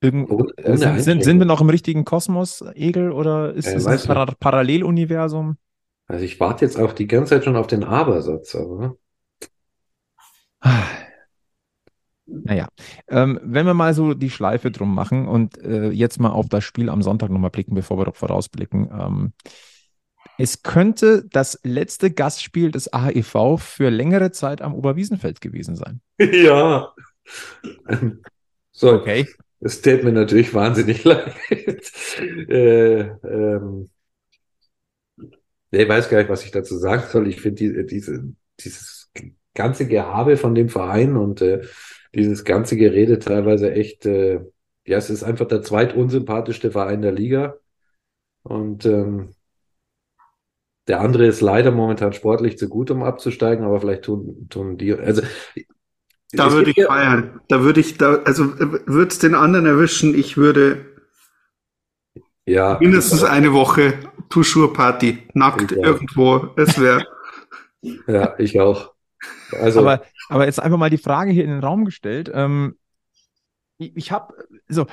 Irgend, 0.00 0.28
sind, 0.58 1.00
sind, 1.02 1.24
sind 1.24 1.38
wir 1.38 1.46
noch 1.46 1.60
im 1.62 1.70
richtigen 1.70 2.04
Kosmos, 2.04 2.62
Egel, 2.74 3.10
oder 3.10 3.54
ist 3.54 3.68
Äh, 3.68 3.76
es 3.76 3.86
ein 3.86 3.98
Para 4.00 4.26
Paralleluniversum? 4.26 5.56
Also 6.06 6.24
ich 6.24 6.38
warte 6.40 6.64
jetzt 6.64 6.78
auch 6.78 6.92
die 6.92 7.06
ganze 7.06 7.30
Zeit 7.30 7.44
schon 7.44 7.56
auf 7.56 7.66
den 7.66 7.84
Aber-Satz, 7.84 8.54
aber 8.54 8.96
Ah. 10.60 10.84
Naja, 12.26 12.68
ähm, 13.08 13.38
wenn 13.42 13.66
wir 13.66 13.74
mal 13.74 13.92
so 13.92 14.14
die 14.14 14.30
Schleife 14.30 14.70
drum 14.70 14.94
machen 14.94 15.28
und 15.28 15.58
äh, 15.58 15.90
jetzt 15.90 16.18
mal 16.18 16.30
auf 16.30 16.48
das 16.48 16.64
Spiel 16.64 16.88
am 16.88 17.02
Sonntag 17.02 17.30
nochmal 17.30 17.50
blicken, 17.50 17.74
bevor 17.74 17.98
wir 17.98 18.06
doch 18.06 18.16
vorausblicken. 18.16 18.90
Ähm, 18.98 19.32
es 20.38 20.62
könnte 20.62 21.26
das 21.30 21.60
letzte 21.62 22.10
Gastspiel 22.10 22.70
des 22.70 22.92
AEV 22.92 23.58
für 23.58 23.90
längere 23.90 24.32
Zeit 24.32 24.62
am 24.62 24.74
Oberwiesenfeld 24.74 25.40
gewesen 25.40 25.76
sein. 25.76 26.00
ja. 26.18 26.92
So, 28.72 28.92
Okay. 28.94 29.28
das 29.60 29.82
täte 29.82 30.04
mir 30.04 30.12
natürlich 30.12 30.54
wahnsinnig 30.54 31.04
leid. 31.04 31.34
äh, 32.48 33.00
ähm, 33.00 33.90
ich 35.78 35.88
weiß 35.88 36.08
gar 36.08 36.18
nicht, 36.18 36.30
was 36.30 36.44
ich 36.44 36.50
dazu 36.50 36.76
sagen 36.78 37.04
soll. 37.10 37.28
Ich 37.28 37.40
finde 37.40 37.56
die, 37.56 37.86
diese, 37.86 38.24
dieses 38.60 39.10
ganze 39.54 39.86
Gehabe 39.86 40.36
von 40.36 40.54
dem 40.54 40.68
Verein 40.68 41.16
und 41.16 41.40
äh, 41.40 41.62
dieses 42.14 42.44
ganze 42.44 42.76
Gerede 42.76 43.18
teilweise 43.18 43.72
echt, 43.72 44.06
äh, 44.06 44.40
ja, 44.86 44.98
es 44.98 45.10
ist 45.10 45.22
einfach 45.22 45.46
der 45.46 45.62
zweitunsympathischste 45.62 46.70
Verein 46.70 47.02
der 47.02 47.12
Liga. 47.12 47.56
Und 48.42 48.84
ähm, 48.84 49.34
der 50.86 51.00
andere 51.00 51.26
ist 51.26 51.40
leider 51.40 51.70
momentan 51.70 52.12
sportlich 52.12 52.58
zu 52.58 52.68
gut, 52.68 52.90
um 52.90 53.02
abzusteigen, 53.02 53.64
aber 53.64 53.80
vielleicht 53.80 54.02
tun, 54.02 54.46
tun 54.50 54.76
die, 54.76 54.92
also 54.92 55.22
Da 56.32 56.52
würde 56.52 56.70
ich 56.70 56.84
feiern. 56.84 57.40
Da 57.48 57.62
würde 57.62 57.80
ich, 57.80 57.96
da, 57.96 58.16
also 58.24 58.58
würde 58.58 59.08
es 59.08 59.18
den 59.18 59.34
anderen 59.34 59.66
erwischen, 59.66 60.14
ich 60.14 60.36
würde 60.36 60.93
ja, 62.46 62.78
mindestens 62.80 63.24
eine 63.24 63.52
Woche 63.52 63.94
Tuschur-Party, 64.28 65.28
nackt 65.34 65.72
Ich 65.72 65.78
irgendwo. 65.78 66.48
Es 66.56 66.78
wäre. 66.78 67.06
ja, 68.06 68.34
ich 68.38 68.60
auch. 68.60 68.92
Also, 69.52 69.80
Aber, 69.80 70.02
aber 70.28 70.46
jetzt 70.46 70.60
einfach 70.60 70.78
mal 70.78 70.90
die 70.90 70.98
Frage 70.98 71.30
hier 71.30 71.44
in 71.44 71.50
den 71.50 71.60
Raum 71.64 71.84
gestellt. 71.84 72.30
Ähm, 72.32 72.76
ich 73.78 73.96
ich 73.96 74.12
habe, 74.12 74.34
so, 74.68 74.86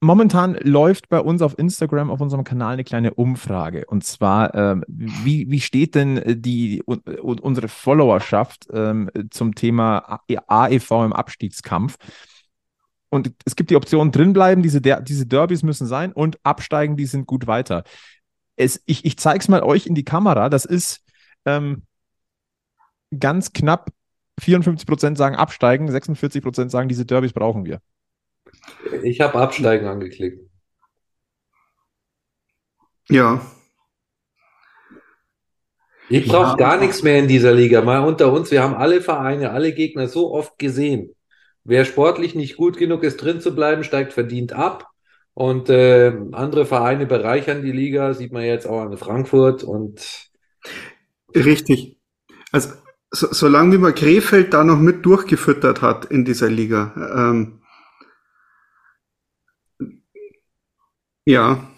momentan 0.00 0.54
läuft 0.62 1.08
bei 1.08 1.20
uns 1.20 1.42
auf 1.42 1.58
Instagram, 1.58 2.10
auf 2.10 2.20
unserem 2.20 2.44
Kanal 2.44 2.74
eine 2.74 2.84
kleine 2.84 3.14
Umfrage. 3.14 3.84
Und 3.86 4.04
zwar, 4.04 4.54
ähm, 4.54 4.84
wie, 4.88 5.50
wie 5.50 5.60
steht 5.60 5.94
denn 5.94 6.22
die, 6.42 6.82
un, 6.86 7.02
un- 7.22 7.38
unsere 7.38 7.68
Followerschaft 7.68 8.66
ähm, 8.72 9.10
zum 9.30 9.54
Thema 9.54 10.20
AEV 10.46 10.90
im 11.04 11.12
Abstiegskampf? 11.12 11.96
Und 13.14 13.32
es 13.44 13.54
gibt 13.54 13.70
die 13.70 13.76
Option 13.76 14.10
drinbleiben, 14.10 14.60
diese, 14.60 14.80
Der 14.80 15.00
diese 15.00 15.24
Derbys 15.24 15.62
müssen 15.62 15.86
sein 15.86 16.12
und 16.12 16.36
absteigen, 16.42 16.96
die 16.96 17.06
sind 17.06 17.28
gut 17.28 17.46
weiter. 17.46 17.84
Es, 18.56 18.82
ich 18.86 19.04
ich 19.04 19.16
zeige 19.18 19.38
es 19.38 19.46
mal 19.46 19.62
euch 19.62 19.86
in 19.86 19.94
die 19.94 20.04
Kamera. 20.04 20.48
Das 20.48 20.64
ist 20.64 21.00
ähm, 21.44 21.84
ganz 23.16 23.52
knapp 23.52 23.92
54 24.40 24.84
Prozent 24.84 25.16
sagen 25.16 25.36
absteigen, 25.36 25.88
46 25.88 26.42
Prozent 26.42 26.72
sagen, 26.72 26.88
diese 26.88 27.06
Derbys 27.06 27.32
brauchen 27.32 27.64
wir. 27.64 27.78
ich 29.04 29.20
habe 29.20 29.38
Absteigen 29.38 29.86
angeklickt. 29.86 30.40
Ja. 33.08 33.46
Ich 36.08 36.26
brauche 36.26 36.50
Ja. 36.50 36.56
gar 36.56 36.78
nichts 36.78 37.04
mehr 37.04 37.20
in 37.20 37.28
dieser 37.28 37.52
Liga. 37.52 37.80
Mal 37.80 38.00
unter 38.00 38.32
uns, 38.32 38.50
wir 38.50 38.60
haben 38.60 38.74
alle 38.74 39.00
Vereine, 39.00 39.52
alle 39.52 39.72
Gegner 39.72 40.08
so 40.08 40.32
oft 40.34 40.58
gesehen. 40.58 41.13
Wer 41.64 41.84
sportlich 41.84 42.34
nicht 42.34 42.56
gut 42.56 42.76
genug 42.76 43.02
ist, 43.02 43.16
drin 43.16 43.40
zu 43.40 43.54
bleiben, 43.54 43.84
steigt 43.84 44.12
verdient 44.12 44.52
ab. 44.52 44.90
Und 45.32 45.68
äh, 45.68 46.12
andere 46.32 46.66
Vereine 46.66 47.06
bereichern 47.06 47.62
die 47.62 47.72
Liga, 47.72 48.14
sieht 48.14 48.32
man 48.32 48.44
jetzt 48.44 48.66
auch 48.66 48.80
an 48.82 48.96
Frankfurt. 48.96 49.64
Und 49.64 50.30
Richtig. 51.34 51.98
Also, 52.52 52.70
so, 53.10 53.28
solange 53.32 53.74
wie 53.74 53.78
man 53.78 53.94
Krefeld 53.94 54.54
da 54.54 54.62
noch 54.64 54.78
mit 54.78 55.04
durchgefüttert 55.06 55.82
hat 55.82 56.04
in 56.06 56.24
dieser 56.24 56.48
Liga. 56.50 56.94
Ähm, 57.30 57.62
ja. 61.26 61.70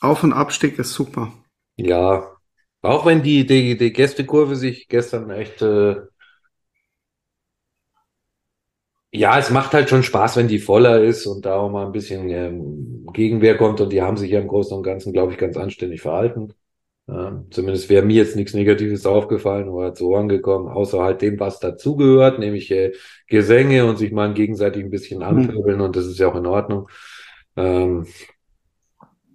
Auf- 0.00 0.24
und 0.24 0.32
Abstieg 0.32 0.78
ist 0.78 0.94
super. 0.94 1.32
ja, 1.76 2.36
auch 2.82 3.06
wenn 3.06 3.22
die, 3.22 3.46
die, 3.46 3.76
die 3.76 3.92
Gästekurve 3.92 4.56
sich 4.56 4.88
gestern 4.88 5.30
echt 5.30 5.62
äh, 5.62 5.96
Ja, 9.12 9.38
es 9.38 9.50
macht 9.50 9.72
halt 9.74 9.88
schon 9.90 10.04
Spaß, 10.04 10.36
wenn 10.36 10.46
die 10.46 10.60
voller 10.60 11.02
ist 11.02 11.26
und 11.26 11.44
da 11.44 11.56
auch 11.56 11.70
mal 11.70 11.84
ein 11.86 11.92
bisschen 11.92 12.28
ähm, 12.28 13.06
Gegenwehr 13.12 13.56
kommt 13.56 13.80
und 13.80 13.92
die 13.92 14.02
haben 14.02 14.16
sich 14.16 14.30
ja 14.30 14.40
im 14.40 14.46
Großen 14.46 14.76
und 14.76 14.84
Ganzen, 14.84 15.12
glaube 15.12 15.32
ich, 15.32 15.38
ganz 15.38 15.56
anständig 15.56 16.00
verhalten. 16.00 16.52
Ja, 17.08 17.44
zumindest 17.50 17.88
wäre 17.90 18.04
mir 18.06 18.14
jetzt 18.16 18.36
nichts 18.36 18.54
Negatives 18.54 19.06
aufgefallen 19.06 19.68
oder 19.68 19.94
zu 19.94 20.08
Ohren 20.10 20.28
gekommen, 20.28 20.68
außer 20.68 21.02
halt 21.02 21.22
dem, 21.22 21.40
was 21.40 21.58
dazugehört, 21.58 22.38
nämlich 22.38 22.70
äh, 22.70 22.92
Gesänge 23.26 23.84
und 23.86 23.98
sich 23.98 24.12
mal 24.12 24.32
gegenseitig 24.32 24.84
ein 24.84 24.90
bisschen 24.90 25.22
anpöbeln 25.24 25.80
und 25.80 25.96
das 25.96 26.06
ist 26.06 26.18
ja 26.20 26.28
auch 26.28 26.36
in 26.36 26.46
Ordnung. 26.46 26.88
Ähm, 27.56 28.06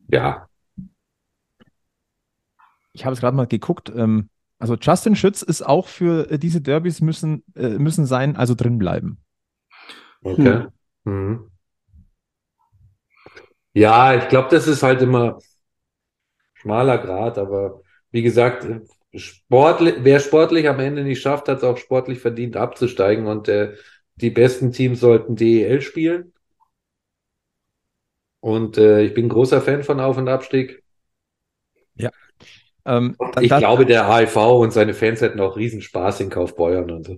ja, 0.08 0.48
Ich 2.94 3.06
habe 3.06 3.14
es 3.14 3.20
gerade 3.20 3.36
mal 3.36 3.46
geguckt. 3.48 3.92
Ähm, 3.96 4.30
also 4.58 4.76
Justin 4.76 5.16
Schütz 5.16 5.42
ist 5.42 5.66
auch 5.66 5.88
für 5.88 6.32
äh, 6.32 6.40
diese 6.40 6.62
Derbys 6.62 7.02
müssen, 7.02 7.44
äh, 7.56 7.78
müssen 7.78 8.06
sein, 8.06 8.36
also 8.38 8.56
drin 8.56 8.78
bleiben. 8.78 9.18
Okay. 10.26 10.66
Mhm. 11.06 11.50
Ja, 13.74 14.16
ich 14.16 14.28
glaube, 14.30 14.50
das 14.52 14.68
ist 14.68 14.84
halt 14.84 15.02
immer 15.02 15.38
schmaler 16.54 16.98
Grat, 16.98 17.38
aber 17.38 17.82
wie 18.12 18.22
gesagt, 18.22 18.68
sportlich, 19.16 19.96
wer 20.00 20.20
sportlich 20.20 20.68
am 20.70 20.80
Ende 20.80 21.04
nicht 21.04 21.22
schafft, 21.22 21.48
hat 21.48 21.60
es 21.60 21.64
auch 21.64 21.78
sportlich 21.78 22.20
verdient 22.20 22.58
abzusteigen 22.58 23.28
und 23.28 23.48
äh, 23.48 23.76
die 24.16 24.30
besten 24.30 24.72
Teams 24.72 25.00
sollten 25.00 25.36
DEL 25.36 25.82
spielen. 25.82 26.34
Und 28.40 28.78
äh, 28.78 29.02
ich 29.04 29.14
bin 29.14 29.28
großer 29.30 29.62
Fan 29.62 29.84
von 29.84 30.00
Auf- 30.00 30.18
und 30.18 30.30
Abstieg. 30.30 30.82
Ähm, 32.86 33.18
da- 33.32 33.42
Ich 33.42 33.56
glaube, 33.56 33.86
der 33.86 34.08
HIV 34.08 34.60
und 34.60 34.72
seine 34.72 34.94
Fans 34.94 35.22
hätten 35.22 35.40
auch 35.40 35.56
Riesenspaß 35.58 36.20
in 36.22 36.30
Kaufbeuern 36.30 36.92
und 36.92 37.06
so. 37.06 37.18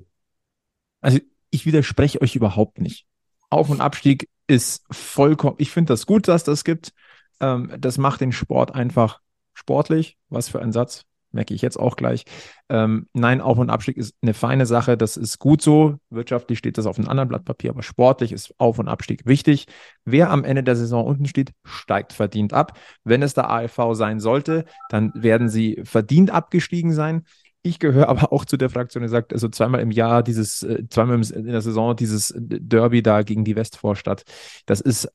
Also 1.01 1.19
ich 1.49 1.65
widerspreche 1.65 2.21
euch 2.21 2.35
überhaupt 2.35 2.79
nicht. 2.79 3.05
Auf- 3.49 3.69
und 3.69 3.81
Abstieg 3.81 4.29
ist 4.47 4.83
vollkommen, 4.91 5.55
ich 5.57 5.71
finde 5.71 5.93
das 5.93 6.05
gut, 6.05 6.27
dass 6.27 6.43
das 6.43 6.63
gibt. 6.63 6.93
Ähm, 7.39 7.71
das 7.79 7.97
macht 7.97 8.21
den 8.21 8.31
Sport 8.31 8.73
einfach 8.75 9.19
sportlich. 9.53 10.17
Was 10.29 10.49
für 10.49 10.61
ein 10.61 10.71
Satz, 10.71 11.05
merke 11.31 11.53
ich 11.53 11.61
jetzt 11.61 11.77
auch 11.77 11.95
gleich. 11.95 12.23
Ähm, 12.69 13.07
nein, 13.13 13.41
Auf- 13.41 13.57
und 13.57 13.69
Abstieg 13.69 13.97
ist 13.97 14.15
eine 14.21 14.33
feine 14.33 14.65
Sache, 14.65 14.97
das 14.97 15.17
ist 15.17 15.39
gut 15.39 15.61
so. 15.61 15.97
Wirtschaftlich 16.09 16.59
steht 16.59 16.77
das 16.77 16.85
auf 16.85 16.97
einem 16.97 17.09
anderen 17.09 17.29
Blatt 17.29 17.45
Papier, 17.45 17.71
aber 17.71 17.83
sportlich 17.83 18.31
ist 18.31 18.53
Auf- 18.57 18.79
und 18.79 18.87
Abstieg 18.87 19.25
wichtig. 19.25 19.67
Wer 20.05 20.29
am 20.31 20.43
Ende 20.43 20.63
der 20.63 20.75
Saison 20.75 21.05
unten 21.05 21.25
steht, 21.25 21.51
steigt 21.63 22.13
verdient 22.13 22.53
ab. 22.53 22.77
Wenn 23.03 23.21
es 23.21 23.33
der 23.33 23.49
AFV 23.49 23.93
sein 23.93 24.19
sollte, 24.19 24.65
dann 24.89 25.11
werden 25.15 25.49
sie 25.49 25.81
verdient 25.83 26.31
abgestiegen 26.31 26.93
sein. 26.93 27.23
Ich 27.67 27.79
gehöre 27.79 28.09
aber 28.09 28.31
auch 28.33 28.45
zu 28.45 28.57
der 28.57 28.69
Fraktion, 28.69 29.03
die 29.03 29.09
sagt, 29.09 29.33
also 29.33 29.47
zweimal 29.49 29.81
im 29.81 29.91
Jahr 29.91 30.23
dieses, 30.23 30.63
äh, 30.63 30.83
zweimal 30.89 31.21
in 31.31 31.45
der 31.45 31.61
Saison 31.61 31.95
dieses 31.95 32.33
Derby 32.37 33.01
da 33.01 33.21
gegen 33.23 33.43
die 33.43 33.55
Westvorstadt. 33.55 34.23
Das 34.65 34.81
ist, 34.81 35.11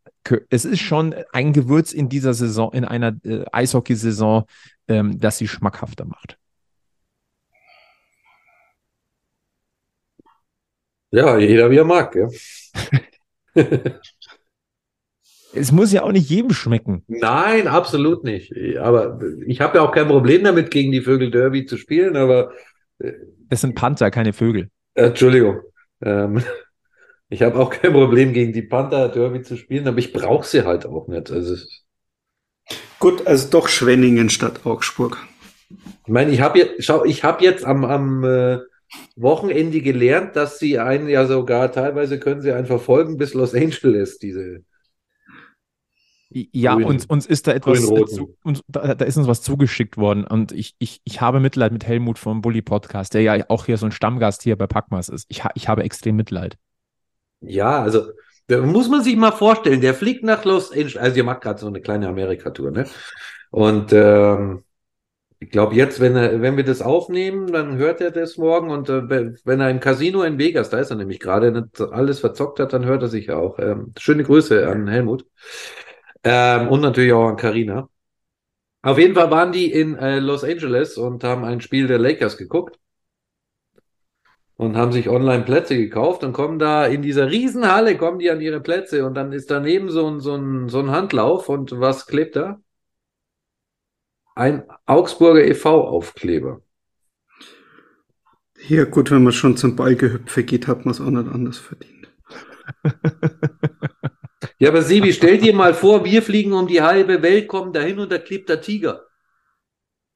es 0.51 0.65
ist 0.65 0.81
schon 0.81 1.15
ein 1.33 1.53
Gewürz 1.53 1.93
in 1.93 2.09
dieser 2.09 2.35
Saison, 2.35 2.73
in 2.73 2.85
einer 2.85 3.15
äh, 3.25 3.45
Eishockeysaison, 3.53 4.45
ähm, 4.89 5.19
das 5.19 5.39
sie 5.39 5.49
schmackhafter 5.49 6.05
macht. 6.05 6.39
Ja, 11.11 11.37
jeder 11.39 11.71
wie 11.71 11.77
er 11.77 11.85
mag, 11.85 12.15
ja. 12.15 12.29
Es 15.55 15.71
muss 15.71 15.93
ja 15.93 16.03
auch 16.03 16.13
nicht 16.13 16.31
jedem 16.31 16.53
schmecken. 16.53 17.05
Nein, 17.09 17.67
absolut 17.67 18.25
nicht. 18.25 18.53
Aber 18.79 19.21
ich 19.47 19.61
habe 19.61 19.79
ja 19.79 19.85
auch 19.85 19.93
kein 19.93 20.09
Problem 20.09 20.45
damit, 20.45 20.71
gegen 20.71 20.93
die 20.93 21.03
Vögel 21.03 21.31
Derby 21.31 21.67
zu 21.67 21.77
spielen, 21.77 22.17
aber. 22.17 22.53
Äh, 22.99 23.13
das 23.49 23.61
sind 23.61 23.75
Panther, 23.75 24.11
keine 24.11 24.33
Vögel. 24.33 24.71
Entschuldigung. 24.95 25.61
Ähm, 26.03 26.43
ich 27.29 27.43
habe 27.43 27.59
auch 27.59 27.71
kein 27.71 27.93
Problem, 27.93 28.33
gegen 28.33 28.53
die 28.53 28.63
Panther 28.63 29.09
Derby 29.09 29.43
zu 29.43 29.57
spielen, 29.57 29.87
aber 29.87 29.99
ich 29.99 30.13
brauche 30.13 30.47
sie 30.47 30.65
halt 30.65 30.87
auch 30.87 31.07
nicht. 31.09 31.31
Also, 31.31 31.57
Gut, 32.99 33.27
also 33.27 33.51
doch 33.51 33.69
Schwenningen 33.69 34.31
statt 34.31 34.61
Augsburg. 34.65 35.19
Ich 36.07 36.13
meine, 36.13 36.31
ich 36.31 36.41
habe 36.41 36.59
jetzt, 36.59 36.85
schau, 36.85 37.05
ich 37.05 37.25
habe 37.25 37.43
jetzt 37.43 37.65
am, 37.65 37.85
am 37.85 38.25
äh, 38.25 38.59
Wochenende 39.17 39.81
gelernt, 39.81 40.37
dass 40.37 40.59
sie 40.59 40.79
einen 40.79 41.09
ja 41.09 41.27
sogar 41.27 41.73
teilweise 41.73 42.19
können 42.19 42.43
sie 42.43 42.53
einen 42.53 42.67
verfolgen 42.67 43.17
bis 43.17 43.35
Los 43.35 43.55
Angeles, 43.55 44.19
diese 44.19 44.63
ja, 46.53 46.75
Grün. 46.75 46.85
uns, 46.85 47.07
uns 47.07 47.27
ist 47.27 47.47
da 47.47 47.53
etwas, 47.53 47.85
zu, 47.85 48.37
uns, 48.43 48.63
da, 48.69 48.95
da, 48.95 49.05
ist 49.05 49.17
uns 49.17 49.27
was 49.27 49.43
zugeschickt 49.43 49.97
worden 49.97 50.25
und 50.25 50.53
ich, 50.53 50.75
ich, 50.79 51.01
ich 51.05 51.21
habe 51.21 51.41
Mitleid 51.41 51.73
mit 51.73 51.87
Helmut 51.87 52.19
vom 52.19 52.43
Bully 52.43 52.63
Podcast, 52.63 53.15
der 53.15 53.23
ja 53.23 53.45
auch 53.49 53.67
hier 53.67 53.77
so 53.77 53.87
ein 53.87 53.93
Stammgast 53.93 54.43
hier 54.43 54.57
bei 54.57 54.67
Packmas 54.67 55.09
ist. 55.09 55.27
Ich, 55.29 55.43
ich 55.55 55.69
habe 55.69 55.83
extrem 55.83 56.17
Mitleid. 56.17 56.57
Ja, 57.41 57.83
also 57.83 58.11
da 58.47 58.61
muss 58.61 58.89
man 58.89 59.03
sich 59.03 59.17
mal 59.17 59.33
vorstellen, 59.33 59.81
der 59.81 59.95
fliegt 59.95 60.25
nach 60.25 60.45
Los 60.45 60.71
Angeles, 60.71 60.97
also 60.97 61.17
ihr 61.17 61.25
macht 61.25 61.43
gerade 61.43 61.61
so 61.61 61.67
eine 61.67 61.81
kleine 61.81 62.09
Amerika-Tour, 62.09 62.71
ne? 62.71 62.87
Und 63.51 63.93
ähm, 63.93 64.65
ich 65.43 65.51
glaube, 65.51 65.75
jetzt, 65.75 65.99
wenn, 65.99 66.15
er, 66.15 66.41
wenn 66.41 66.57
wir 66.57 66.65
das 66.65 66.83
aufnehmen, 66.83 67.53
dann 67.53 67.77
hört 67.77 68.01
er 68.01 68.13
das 68.13 68.37
morgen 68.37 68.71
und 68.71 68.89
äh, 68.89 69.35
wenn 69.45 69.61
er 69.61 69.71
im 69.71 69.81
Casino 69.81 70.23
in 70.23 70.39
Vegas, 70.39 70.71
da 70.71 70.79
ist 70.79 70.91
er 70.91 70.97
nämlich 70.97 71.19
gerade, 71.19 71.69
alles 71.91 72.21
verzockt 72.21 72.61
hat, 72.61 72.73
dann 72.73 72.85
hört 72.85 73.03
er 73.03 73.09
sich 73.09 73.33
auch. 73.33 73.59
Ähm, 73.59 73.93
schöne 73.99 74.23
Grüße 74.23 74.69
an 74.69 74.87
Helmut. 74.87 75.27
Ähm, 76.25 76.69
und 76.69 76.81
natürlich 76.81 77.13
auch 77.13 77.29
an 77.29 77.37
Karina. 77.37 77.89
Auf 78.83 78.99
jeden 78.99 79.15
Fall 79.15 79.31
waren 79.31 79.53
die 79.53 79.71
in 79.73 79.97
äh, 79.97 80.19
Los 80.19 80.45
Angeles 80.45 80.99
und 80.99 81.23
haben 81.25 81.45
ein 81.45 81.61
Spiel 81.61 81.87
der 81.87 81.99
Lakers 81.99 82.37
geguckt 82.37 82.79
und 84.57 84.77
haben 84.77 84.93
sich 84.93 85.09
online 85.09 85.45
Plätze 85.45 85.77
gekauft 85.77 86.25
und 86.25 86.33
kommen 86.33 86.59
da 86.59 86.87
in 86.87 87.03
dieser 87.03 87.31
Riesenhalle, 87.31 87.97
kommen 87.97 88.19
die 88.19 88.31
an 88.31 88.41
ihre 88.41 88.61
Plätze 88.61 89.07
und 89.07 89.15
dann 89.15 89.33
ist 89.33 89.51
daneben 89.51 89.91
so 89.91 90.07
ein, 90.09 90.21
so 90.21 90.37
ein, 90.37 90.69
so 90.69 90.81
ein 90.81 90.91
Handlauf 90.91 91.49
und 91.49 91.81
was 91.81 92.07
klebt 92.07 92.37
da? 92.37 92.61
Ein 94.35 94.65
Augsburger 94.87 95.45
e.V.-Aufkleber. 95.45 96.63
Ja, 98.69 98.85
gut, 98.85 99.11
wenn 99.11 99.25
man 99.25 99.33
schon 99.33 99.57
zum 99.57 99.77
Ballgehüpfe 99.77 100.45
geht, 100.45 100.69
hat 100.69 100.85
man 100.85 100.93
es 100.93 101.01
auch 101.01 101.11
nicht 101.11 101.29
anders 101.29 101.59
verdient. 101.59 102.09
Ja, 104.63 104.69
aber 104.69 104.83
Sebi, 104.83 105.13
stell 105.13 105.39
dir 105.39 105.57
mal 105.57 105.75
vor, 105.75 106.05
wir 106.05 106.23
fliegen 106.23 106.53
um 106.53 106.69
die 106.69 106.83
halbe 106.83 107.21
Welt, 107.21 107.49
kommen 107.49 107.73
dahin 107.73 107.99
und 107.99 108.13
da 108.13 108.19
klebt 108.19 108.49
der 108.49 108.61
Tiger. 108.61 109.07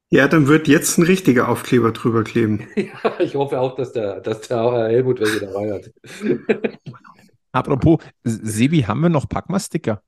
Ja, 0.08 0.28
dann 0.28 0.46
wird 0.46 0.68
jetzt 0.68 0.98
ein 0.98 1.02
richtiger 1.02 1.48
Aufkleber 1.48 1.90
drüber 1.90 2.22
kleben. 2.22 2.68
ja, 2.76 3.18
ich 3.18 3.34
hoffe 3.34 3.58
auch, 3.58 3.74
dass 3.74 3.92
der, 3.92 4.20
dass 4.20 4.42
der 4.42 4.58
Helmut 4.88 5.18
welche 5.18 5.40
dabei 5.40 5.72
hat. 5.72 5.90
Apropos, 7.50 7.98
Sebi, 8.22 8.82
haben 8.82 9.00
wir 9.00 9.08
noch 9.08 9.28
Packma-Sticker? 9.28 10.00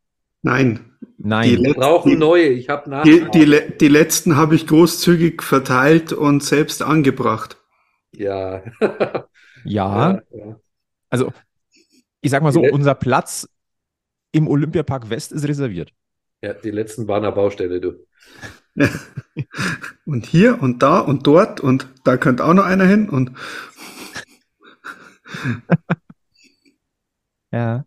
Nein. 0.42 0.96
Nein. 1.16 1.64
Wir 1.64 1.74
brauchen 1.74 2.16
neue. 2.16 2.46
Ich 2.46 2.68
habe 2.68 2.88
nach. 2.88 3.03
Die, 3.03 3.27
die, 3.35 3.61
die, 3.81 3.88
letzten 3.88 4.37
habe 4.37 4.55
ich 4.55 4.68
großzügig 4.68 5.42
verteilt 5.42 6.12
und 6.12 6.44
selbst 6.44 6.81
angebracht. 6.85 7.57
Ja. 8.12 8.62
ja. 9.64 10.20
ja. 10.31 10.57
Also, 11.11 11.33
ich 12.20 12.31
sag 12.31 12.44
mal 12.44 12.53
so, 12.53 12.61
unser 12.61 12.94
Platz 12.94 13.48
im 14.33 14.49
Olympiapark 14.49 15.11
West 15.11 15.33
ist 15.33 15.47
reserviert. 15.47 15.93
Ja, 16.43 16.55
die 16.55 16.71
letzten 16.71 17.09
waren 17.09 17.25
an 17.25 17.35
Baustelle, 17.35 17.81
du. 17.81 18.07
und 20.07 20.27
hier 20.27 20.62
und 20.62 20.83
da 20.83 21.01
und 21.01 21.27
dort 21.27 21.61
und 21.61 21.88
da 22.05 22.17
könnte 22.17 22.45
auch 22.45 22.55
noch 22.55 22.64
einer 22.64 22.87
hin 22.87 23.09
und. 23.09 23.33
ja, 27.53 27.85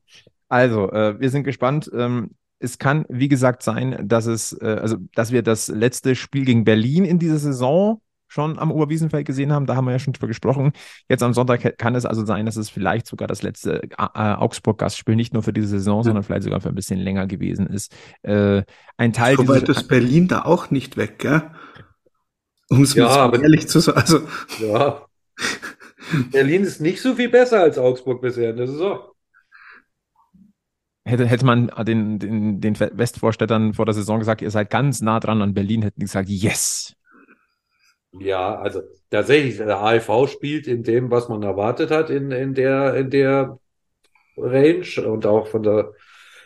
also 0.49 0.91
äh, 0.91 1.19
wir 1.19 1.29
sind 1.29 1.43
gespannt. 1.43 1.89
Ähm, 1.93 2.31
es 2.59 2.77
kann, 2.77 3.05
wie 3.09 3.29
gesagt, 3.29 3.63
sein, 3.63 4.07
dass 4.07 4.25
es, 4.25 4.53
äh, 4.61 4.77
also 4.81 4.97
dass 5.15 5.31
wir 5.31 5.41
das 5.43 5.69
letzte 5.69 6.15
Spiel 6.15 6.45
gegen 6.45 6.63
Berlin 6.63 7.05
in 7.05 7.19
dieser 7.19 7.39
Saison 7.39 8.01
schon 8.31 8.57
am 8.59 8.71
Oberwiesenfeld 8.71 9.27
gesehen 9.27 9.51
haben. 9.51 9.65
Da 9.65 9.75
haben 9.75 9.85
wir 9.85 9.91
ja 9.91 9.99
schon 9.99 10.13
drüber 10.13 10.27
gesprochen. 10.27 10.71
Jetzt 11.09 11.21
am 11.21 11.33
Sonntag 11.33 11.77
kann 11.77 11.95
es 11.95 12.05
also 12.05 12.25
sein, 12.25 12.45
dass 12.45 12.55
es 12.55 12.69
vielleicht 12.69 13.05
sogar 13.05 13.27
das 13.27 13.41
letzte 13.41 13.83
äh, 13.83 13.97
Augsburg-Gastspiel 13.97 15.17
nicht 15.17 15.33
nur 15.33 15.43
für 15.43 15.51
diese 15.51 15.67
Saison, 15.67 15.99
ja. 15.99 16.03
sondern 16.05 16.23
vielleicht 16.23 16.43
sogar 16.43 16.61
für 16.61 16.69
ein 16.69 16.75
bisschen 16.75 16.99
länger 16.99 17.27
gewesen 17.27 17.67
ist. 17.67 17.93
Äh, 18.23 18.63
ein 18.95 19.11
Teil 19.11 19.35
so 19.35 19.47
weit 19.49 19.67
ist 19.67 19.89
Berlin 19.89 20.29
da 20.29 20.43
auch 20.43 20.71
nicht 20.71 20.95
weg, 20.95 21.19
gell? 21.19 21.51
Um 22.69 22.83
es 22.83 22.95
ja, 22.95 23.29
ehrlich 23.33 23.67
zu 23.67 23.79
sagen. 23.79 23.99
Also. 23.99 24.21
Ja. 24.61 25.05
Berlin 26.31 26.63
ist 26.63 26.81
nicht 26.81 27.01
so 27.01 27.15
viel 27.15 27.29
besser 27.29 27.59
als 27.59 27.77
Augsburg 27.77 28.21
bisher 28.21 28.51
in 28.51 28.57
der 28.57 28.67
Saison. 28.67 28.99
Hätte, 31.03 31.25
hätte 31.25 31.45
man 31.45 31.69
den, 31.85 32.19
den, 32.19 32.61
den 32.61 32.79
Westvorstädtern 32.79 33.73
vor 33.73 33.85
der 33.85 33.93
Saison 33.93 34.19
gesagt, 34.19 34.41
ihr 34.41 34.51
seid 34.51 34.69
ganz 34.69 35.01
nah 35.01 35.19
dran 35.19 35.41
an 35.41 35.53
Berlin, 35.53 35.81
hätten 35.81 35.99
die 35.99 36.05
gesagt, 36.05 36.29
yes, 36.29 36.95
ja, 38.19 38.55
also 38.59 38.81
tatsächlich, 39.09 39.57
der 39.57 39.79
AFV 39.79 40.27
spielt 40.27 40.67
in 40.67 40.83
dem, 40.83 41.11
was 41.11 41.29
man 41.29 41.43
erwartet 41.43 41.91
hat, 41.91 42.09
in, 42.09 42.31
in 42.31 42.53
der, 42.53 42.95
in 42.95 43.09
der 43.09 43.59
Range 44.37 45.07
und 45.07 45.25
auch 45.25 45.47
von 45.47 45.63
der, 45.63 45.93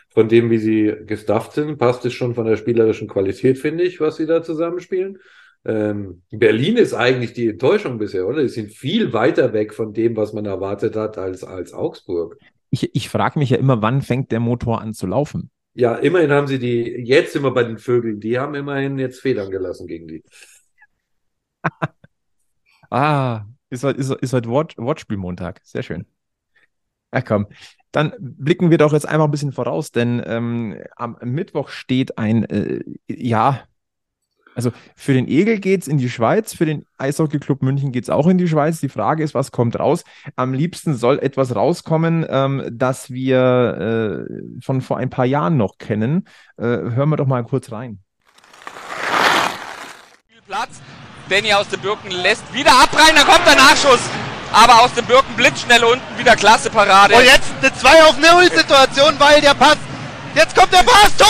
von 0.08 0.28
dem, 0.28 0.50
wie 0.50 0.58
sie 0.58 0.94
gestafft 1.06 1.52
sind, 1.52 1.78
passt 1.78 2.04
es 2.04 2.12
schon 2.12 2.34
von 2.34 2.46
der 2.46 2.56
spielerischen 2.56 3.08
Qualität, 3.08 3.58
finde 3.58 3.84
ich, 3.84 4.00
was 4.00 4.16
sie 4.16 4.26
da 4.26 4.42
zusammenspielen. 4.42 5.18
Ähm, 5.64 6.22
Berlin 6.30 6.76
ist 6.76 6.94
eigentlich 6.94 7.32
die 7.32 7.48
Enttäuschung 7.48 7.98
bisher, 7.98 8.26
oder? 8.26 8.42
Sie 8.42 8.54
sind 8.54 8.72
viel 8.72 9.12
weiter 9.12 9.52
weg 9.52 9.74
von 9.74 9.92
dem, 9.92 10.16
was 10.16 10.32
man 10.32 10.46
erwartet 10.46 10.94
hat, 10.94 11.18
als, 11.18 11.42
als 11.42 11.72
Augsburg. 11.72 12.38
Ich, 12.70 12.94
ich 12.94 13.08
frage 13.08 13.38
mich 13.38 13.50
ja 13.50 13.56
immer, 13.56 13.82
wann 13.82 14.02
fängt 14.02 14.30
der 14.30 14.40
Motor 14.40 14.80
an 14.80 14.94
zu 14.94 15.06
laufen? 15.06 15.50
Ja, 15.74 15.96
immerhin 15.96 16.30
haben 16.30 16.46
sie 16.46 16.58
die, 16.58 16.82
jetzt 17.04 17.32
sind 17.32 17.42
wir 17.42 17.50
bei 17.50 17.64
den 17.64 17.78
Vögeln, 17.78 18.20
die 18.20 18.38
haben 18.38 18.54
immerhin 18.54 18.98
jetzt 18.98 19.20
Federn 19.20 19.50
gelassen 19.50 19.86
gegen 19.86 20.08
die. 20.08 20.22
ah, 22.90 23.44
ist 23.70 23.84
heute, 23.84 23.98
ist, 23.98 24.10
ist 24.10 24.32
heute 24.32 24.48
Wortspielmontag. 24.48 25.60
Sehr 25.64 25.82
schön. 25.82 26.06
Ach 27.10 27.24
komm, 27.24 27.46
dann 27.92 28.12
blicken 28.18 28.70
wir 28.70 28.78
doch 28.78 28.92
jetzt 28.92 29.08
einfach 29.08 29.24
ein 29.24 29.30
bisschen 29.30 29.52
voraus, 29.52 29.90
denn 29.90 30.22
ähm, 30.26 30.76
am 30.96 31.16
Mittwoch 31.22 31.68
steht 31.68 32.18
ein, 32.18 32.44
äh, 32.44 32.82
ja, 33.08 33.62
also 34.56 34.72
für 34.96 35.12
den 35.12 35.28
Egel 35.28 35.60
geht 35.60 35.82
es 35.82 35.88
in 35.88 35.98
die 35.98 36.08
Schweiz, 36.08 36.54
für 36.54 36.64
den 36.64 36.86
Eishockey-Club 36.96 37.62
München 37.62 37.92
geht 37.92 38.04
es 38.04 38.10
auch 38.10 38.26
in 38.26 38.38
die 38.38 38.48
Schweiz. 38.48 38.80
Die 38.80 38.88
Frage 38.88 39.22
ist, 39.22 39.34
was 39.34 39.52
kommt 39.52 39.78
raus? 39.78 40.02
Am 40.34 40.54
liebsten 40.54 40.94
soll 40.94 41.18
etwas 41.18 41.54
rauskommen, 41.54 42.24
ähm, 42.28 42.66
das 42.72 43.10
wir 43.10 44.26
äh, 44.28 44.62
von 44.62 44.80
vor 44.80 44.96
ein 44.96 45.10
paar 45.10 45.26
Jahren 45.26 45.58
noch 45.58 45.76
kennen. 45.76 46.24
Äh, 46.56 46.64
hören 46.64 47.10
wir 47.10 47.16
doch 47.16 47.26
mal 47.26 47.44
kurz 47.44 47.70
rein. 47.70 48.00
Platz. 50.46 50.80
Danny 51.28 51.52
aus 51.52 51.68
den 51.68 51.80
Birken 51.80 52.10
lässt 52.10 52.52
wieder 52.52 52.70
abreißen, 52.70 53.16
da 53.16 53.24
kommt 53.24 53.46
der 53.46 53.56
Nachschuss. 53.56 53.98
Aber 54.52 54.82
aus 54.82 54.94
den 54.94 55.04
Birken 55.06 55.34
blitzschnell 55.34 55.82
unten 55.82 56.18
wieder 56.18 56.36
klasse 56.36 56.70
Parade. 56.70 57.16
Und 57.16 57.24
jetzt 57.24 57.48
eine 57.60 57.74
2 57.74 58.04
auf 58.04 58.16
0 58.16 58.44
Situation, 58.44 59.14
weil 59.18 59.40
der 59.40 59.54
Pass. 59.54 59.76
Jetzt 60.34 60.54
kommt 60.54 60.72
der 60.72 60.84
Pass. 60.84 61.16
Tor! 61.18 61.26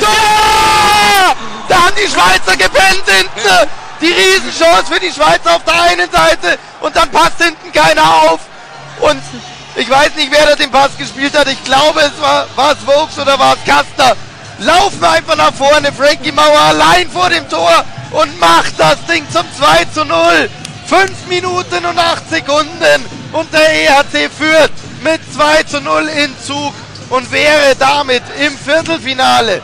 Tor! 0.00 1.36
Da 1.68 1.74
haben 1.76 1.94
die 1.96 2.08
Schweizer 2.08 2.56
gepennt 2.56 3.02
hinten. 3.06 3.68
Die 4.00 4.12
Riesenchance 4.12 4.92
für 4.92 5.00
die 5.00 5.10
Schweizer 5.10 5.56
auf 5.56 5.64
der 5.64 5.82
einen 5.82 6.10
Seite. 6.10 6.58
Und 6.80 6.94
dann 6.94 7.10
passt 7.10 7.42
hinten 7.42 7.72
keiner 7.72 8.04
auf. 8.04 8.40
Und 9.00 9.22
ich 9.74 9.90
weiß 9.90 10.14
nicht, 10.14 10.30
wer 10.30 10.46
da 10.46 10.54
den 10.54 10.70
Pass 10.70 10.96
gespielt 10.96 11.36
hat. 11.36 11.48
Ich 11.48 11.62
glaube, 11.64 12.00
es 12.00 12.20
war, 12.22 12.46
war 12.54 12.72
es 12.72 12.86
Vokes 12.86 13.18
oder 13.18 13.36
war 13.40 13.54
es 13.54 13.64
Kastner. 13.64 14.16
Laufen 14.60 15.02
einfach 15.02 15.36
nach 15.36 15.52
vorne. 15.52 15.92
Frankie 15.92 16.30
Mauer 16.30 16.60
allein 16.60 17.10
vor 17.10 17.28
dem 17.28 17.48
Tor 17.48 17.84
und 18.14 18.40
macht 18.40 18.78
das 18.78 19.04
Ding 19.06 19.24
zum 19.30 19.44
2 19.58 19.84
zu 19.86 20.04
0. 20.04 20.48
5 20.86 21.28
Minuten 21.28 21.84
und 21.84 21.98
8 21.98 22.28
Sekunden 22.28 23.00
und 23.32 23.52
der 23.52 23.68
EHC 23.72 24.30
führt 24.30 24.72
mit 25.02 25.20
2 25.32 25.62
zu 25.64 25.80
0 25.80 26.02
in 26.24 26.30
Zug 26.38 26.72
und 27.10 27.30
wäre 27.32 27.74
damit 27.78 28.22
im 28.44 28.52
Viertelfinale. 28.52 29.62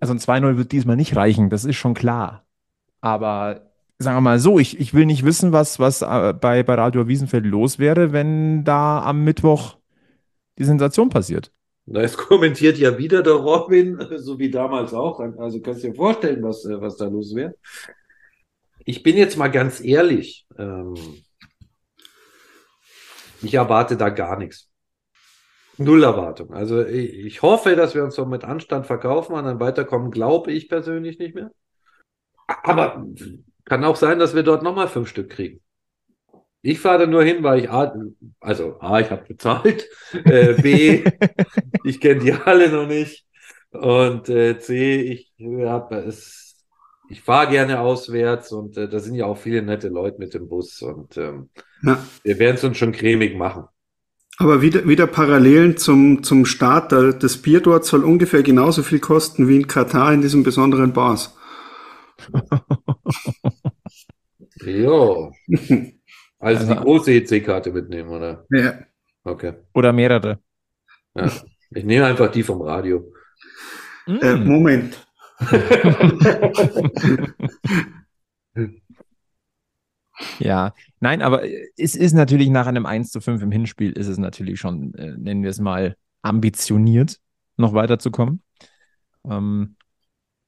Also 0.00 0.14
ein 0.14 0.18
2-0 0.18 0.56
wird 0.56 0.72
diesmal 0.72 0.96
nicht 0.96 1.14
reichen, 1.14 1.50
das 1.50 1.64
ist 1.64 1.76
schon 1.76 1.94
klar. 1.94 2.44
Aber 3.02 3.60
sagen 3.98 4.16
wir 4.16 4.22
mal 4.22 4.38
so, 4.38 4.58
ich, 4.58 4.80
ich 4.80 4.94
will 4.94 5.06
nicht 5.06 5.24
wissen, 5.24 5.52
was, 5.52 5.78
was 5.78 6.02
äh, 6.02 6.32
bei, 6.32 6.62
bei 6.62 6.74
Radio 6.74 7.06
Wiesenfeld 7.06 7.44
los 7.44 7.78
wäre, 7.78 8.12
wenn 8.12 8.64
da 8.64 9.02
am 9.02 9.24
Mittwoch 9.24 9.76
die 10.58 10.64
Sensation 10.64 11.10
passiert. 11.10 11.52
Na, 11.92 12.02
es 12.02 12.16
kommentiert 12.16 12.78
ja 12.78 12.96
wieder 12.98 13.20
der 13.20 13.32
Robin, 13.32 13.98
so 14.16 14.38
wie 14.38 14.48
damals 14.48 14.94
auch. 14.94 15.18
Also 15.18 15.60
kannst 15.60 15.82
du 15.82 15.88
dir 15.88 15.94
vorstellen, 15.96 16.40
was, 16.42 16.64
äh, 16.64 16.80
was 16.80 16.96
da 16.96 17.06
los 17.06 17.34
wäre. 17.34 17.56
Ich 18.84 19.02
bin 19.02 19.16
jetzt 19.16 19.36
mal 19.36 19.48
ganz 19.48 19.80
ehrlich. 19.80 20.46
Ähm, 20.56 20.94
ich 23.42 23.54
erwarte 23.54 23.96
da 23.96 24.08
gar 24.10 24.38
nichts. 24.38 24.68
Null 25.78 26.04
Erwartung. 26.04 26.52
Also 26.54 26.84
ich, 26.86 27.12
ich 27.14 27.42
hoffe, 27.42 27.74
dass 27.74 27.96
wir 27.96 28.04
uns 28.04 28.14
so 28.14 28.24
mit 28.24 28.44
Anstand 28.44 28.86
verkaufen 28.86 29.32
und 29.32 29.44
dann 29.44 29.58
weiterkommen, 29.58 30.12
glaube 30.12 30.52
ich 30.52 30.68
persönlich 30.68 31.18
nicht 31.18 31.34
mehr. 31.34 31.50
Aber 32.46 33.04
kann 33.64 33.84
auch 33.84 33.96
sein, 33.96 34.20
dass 34.20 34.34
wir 34.34 34.44
dort 34.44 34.62
nochmal 34.62 34.86
fünf 34.86 35.08
Stück 35.08 35.30
kriegen. 35.30 35.60
Ich 36.62 36.78
fahre 36.78 37.00
da 37.00 37.06
nur 37.06 37.24
hin, 37.24 37.42
weil 37.42 37.60
ich 37.60 37.70
A, 37.70 37.94
also 38.40 38.78
A, 38.80 39.00
ich 39.00 39.10
habe 39.10 39.24
bezahlt, 39.26 39.88
äh, 40.24 40.60
B, 40.60 41.04
ich 41.84 42.00
kenne 42.00 42.20
die 42.20 42.34
Halle 42.34 42.70
noch 42.70 42.86
nicht 42.86 43.24
und 43.70 44.28
äh, 44.28 44.58
C, 44.58 45.00
ich 45.00 45.32
habe 45.64 45.96
es, 45.96 46.56
ich 47.08 47.22
fahre 47.22 47.50
gerne 47.50 47.80
auswärts 47.80 48.52
und 48.52 48.76
äh, 48.76 48.88
da 48.88 48.98
sind 48.98 49.14
ja 49.14 49.26
auch 49.26 49.38
viele 49.38 49.62
nette 49.62 49.88
Leute 49.88 50.18
mit 50.18 50.34
dem 50.34 50.48
Bus 50.48 50.82
und 50.82 51.16
ähm, 51.16 51.48
ja. 51.82 51.98
wir 52.24 52.38
werden 52.38 52.56
es 52.56 52.64
uns 52.64 52.76
schon 52.76 52.92
cremig 52.92 53.36
machen. 53.36 53.64
Aber 54.36 54.62
wieder, 54.62 54.88
wieder 54.88 55.06
Parallelen 55.06 55.76
zum, 55.76 56.22
zum 56.22 56.46
Start. 56.46 56.92
Das 56.92 57.36
Bier 57.36 57.60
dort 57.60 57.84
soll 57.84 58.04
ungefähr 58.04 58.42
genauso 58.42 58.82
viel 58.82 58.98
kosten 58.98 59.48
wie 59.48 59.56
in 59.56 59.66
Katar 59.66 60.14
in 60.14 60.22
diesem 60.22 60.44
besonderen 60.44 60.94
Bars. 60.94 61.36
ja. 64.64 65.30
Also, 66.40 66.62
also 66.62 66.74
die 66.74 66.80
große 66.80 67.12
EC-Karte 67.12 67.70
mitnehmen, 67.70 68.08
oder? 68.08 68.44
Ja. 68.50 68.80
Okay. 69.22 69.52
Oder 69.74 69.92
mehrere. 69.92 70.40
Ja. 71.14 71.30
Ich 71.70 71.84
nehme 71.84 72.06
einfach 72.06 72.32
die 72.32 72.42
vom 72.42 72.62
Radio. 72.62 73.12
Äh, 74.06 74.36
mm. 74.36 74.46
Moment. 74.46 75.06
ja, 80.38 80.74
nein, 81.00 81.22
aber 81.22 81.42
es 81.76 81.94
ist 81.94 82.14
natürlich 82.14 82.48
nach 82.48 82.66
einem 82.66 82.86
1 82.86 83.10
zu 83.10 83.20
5 83.20 83.42
im 83.42 83.52
Hinspiel, 83.52 83.92
ist 83.92 84.08
es 84.08 84.16
natürlich 84.18 84.58
schon, 84.60 84.94
äh, 84.94 85.16
nennen 85.16 85.42
wir 85.42 85.50
es 85.50 85.60
mal, 85.60 85.96
ambitioniert, 86.22 87.18
noch 87.56 87.74
weiterzukommen. 87.74 88.42
Ähm, 89.24 89.76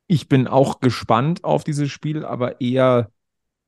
ich 0.07 0.29
bin 0.29 0.47
auch 0.47 0.81
gespannt 0.81 1.45
auf 1.45 1.65
dieses 1.65 1.91
Spiel, 1.91 2.25
aber 2.25 2.61
eher 2.61 3.11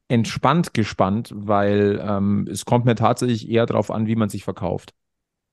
entspannt 0.09 0.75
gespannt, 0.75 1.33
weil 1.35 2.03
ähm, 2.07 2.47
es 2.51 2.65
kommt 2.65 2.85
mir 2.85 2.95
tatsächlich 2.95 3.49
eher 3.49 3.67
darauf 3.67 3.91
an, 3.91 4.07
wie 4.07 4.17
man 4.17 4.29
sich 4.29 4.45
verkauft. 4.45 4.95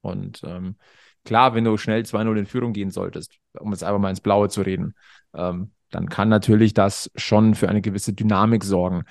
Und 0.02 0.42
ähm, 0.44 0.76
klar, 1.24 1.54
wenn 1.56 1.64
du 1.64 1.78
schnell 1.78 2.06
2-0 2.06 2.38
in 2.38 2.46
Führung 2.46 2.74
gehen 2.74 2.92
solltest, 2.92 3.38
um 3.60 3.72
jetzt 3.72 3.84
einfach 3.84 4.00
mal 4.00 4.10
ins 4.10 4.22
Blaue 4.22 4.50
zu 4.50 4.62
reden, 4.62 4.96
ähm, 5.34 5.72
dann 5.90 6.10
kann 6.10 6.30
natürlich 6.30 6.74
das 6.74 7.12
schon 7.16 7.56
für 7.56 7.70
eine 7.70 7.82
gewisse 7.82 8.14
Dynamik 8.14 8.64
sorgen. 8.64 9.04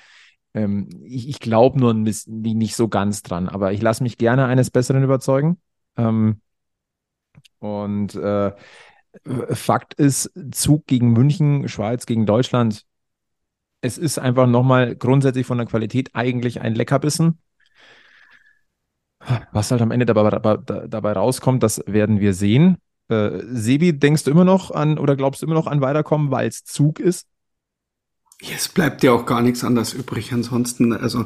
Ähm, 0.53 0.89
ich, 1.05 1.29
ich 1.29 1.39
glaube 1.39 1.79
nur 1.79 1.93
nicht 1.93 2.75
so 2.75 2.87
ganz 2.87 3.23
dran, 3.23 3.49
aber 3.49 3.71
ich 3.71 3.81
lasse 3.81 4.03
mich 4.03 4.17
gerne 4.17 4.45
eines 4.45 4.69
Besseren 4.71 5.03
überzeugen. 5.03 5.61
Ähm, 5.97 6.41
und 7.59 8.15
äh, 8.15 8.51
Fakt 9.51 9.93
ist, 9.95 10.31
Zug 10.51 10.87
gegen 10.87 11.11
München, 11.11 11.67
Schweiz 11.67 12.05
gegen 12.05 12.25
Deutschland. 12.25 12.85
Es 13.81 13.97
ist 13.97 14.19
einfach 14.19 14.47
nochmal 14.47 14.95
grundsätzlich 14.95 15.45
von 15.45 15.57
der 15.57 15.67
Qualität 15.67 16.11
eigentlich 16.13 16.61
ein 16.61 16.75
Leckerbissen. 16.75 17.39
Was 19.51 19.71
halt 19.71 19.81
am 19.81 19.91
Ende 19.91 20.05
dabei, 20.05 20.57
dabei, 20.87 21.11
rauskommt, 21.13 21.61
das 21.63 21.83
werden 21.85 22.19
wir 22.19 22.33
sehen. 22.33 22.77
Äh, 23.09 23.41
Sebi, 23.51 23.97
denkst 23.97 24.23
du 24.23 24.31
immer 24.31 24.45
noch 24.45 24.71
an 24.71 24.97
oder 24.97 25.15
glaubst 25.15 25.41
du 25.41 25.45
immer 25.45 25.55
noch 25.55 25.67
an 25.67 25.81
Weiterkommen, 25.81 26.31
weil 26.31 26.47
es 26.47 26.63
Zug 26.63 26.99
ist? 26.99 27.27
Es 28.53 28.67
bleibt 28.69 29.03
ja 29.03 29.11
auch 29.11 29.25
gar 29.25 29.41
nichts 29.41 29.63
anderes 29.63 29.93
übrig. 29.93 30.33
Ansonsten, 30.33 30.93
also 30.93 31.25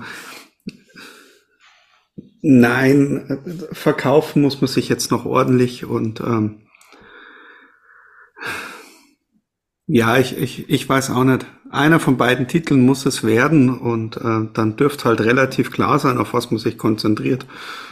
nein, 2.41 3.39
verkaufen 3.71 4.41
muss 4.41 4.59
man 4.61 4.67
sich 4.67 4.89
jetzt 4.89 5.11
noch 5.11 5.25
ordentlich 5.25 5.85
und 5.85 6.19
ähm, 6.19 6.61
ja, 9.87 10.17
ich, 10.17 10.37
ich, 10.37 10.69
ich 10.69 10.89
weiß 10.89 11.11
auch 11.11 11.23
nicht. 11.23 11.45
Einer 11.75 11.99
von 11.99 12.15
beiden 12.15 12.47
Titeln 12.47 12.85
muss 12.85 13.05
es 13.05 13.25
werden 13.25 13.77
und 13.77 14.15
äh, 14.15 14.47
dann 14.53 14.77
dürfte 14.77 15.05
halt 15.05 15.19
relativ 15.19 15.71
klar 15.71 15.99
sein, 15.99 16.17
auf 16.17 16.33
was 16.33 16.49
man 16.49 16.57
sich 16.57 16.77
konzentriert. 16.77 17.45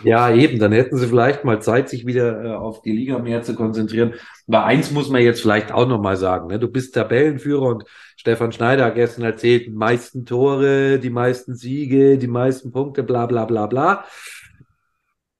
Ja, 0.03 0.33
eben, 0.33 0.57
dann 0.57 0.71
hätten 0.71 0.97
sie 0.97 1.07
vielleicht 1.07 1.43
mal 1.43 1.61
Zeit, 1.61 1.89
sich 1.89 2.05
wieder 2.05 2.45
äh, 2.45 2.51
auf 2.53 2.81
die 2.81 2.93
Liga 2.93 3.19
mehr 3.19 3.41
zu 3.43 3.55
konzentrieren. 3.55 4.13
Aber 4.47 4.63
eins 4.63 4.91
muss 4.91 5.09
man 5.09 5.21
jetzt 5.21 5.41
vielleicht 5.41 5.73
auch 5.73 5.85
nochmal 5.85 6.15
sagen. 6.15 6.47
Ne? 6.47 6.59
Du 6.59 6.69
bist 6.69 6.95
Tabellenführer 6.95 7.67
und 7.67 7.83
Stefan 8.15 8.53
Schneider 8.53 8.85
hat 8.85 8.95
gestern 8.95 9.25
erzählt, 9.25 9.65
die 9.65 9.71
meisten 9.71 10.25
Tore, 10.25 10.97
die 10.99 11.09
meisten 11.09 11.55
Siege, 11.55 12.17
die 12.17 12.27
meisten 12.27 12.71
Punkte, 12.71 13.03
bla 13.03 13.25
bla 13.25 13.43
bla 13.43 13.67
bla. 13.67 14.05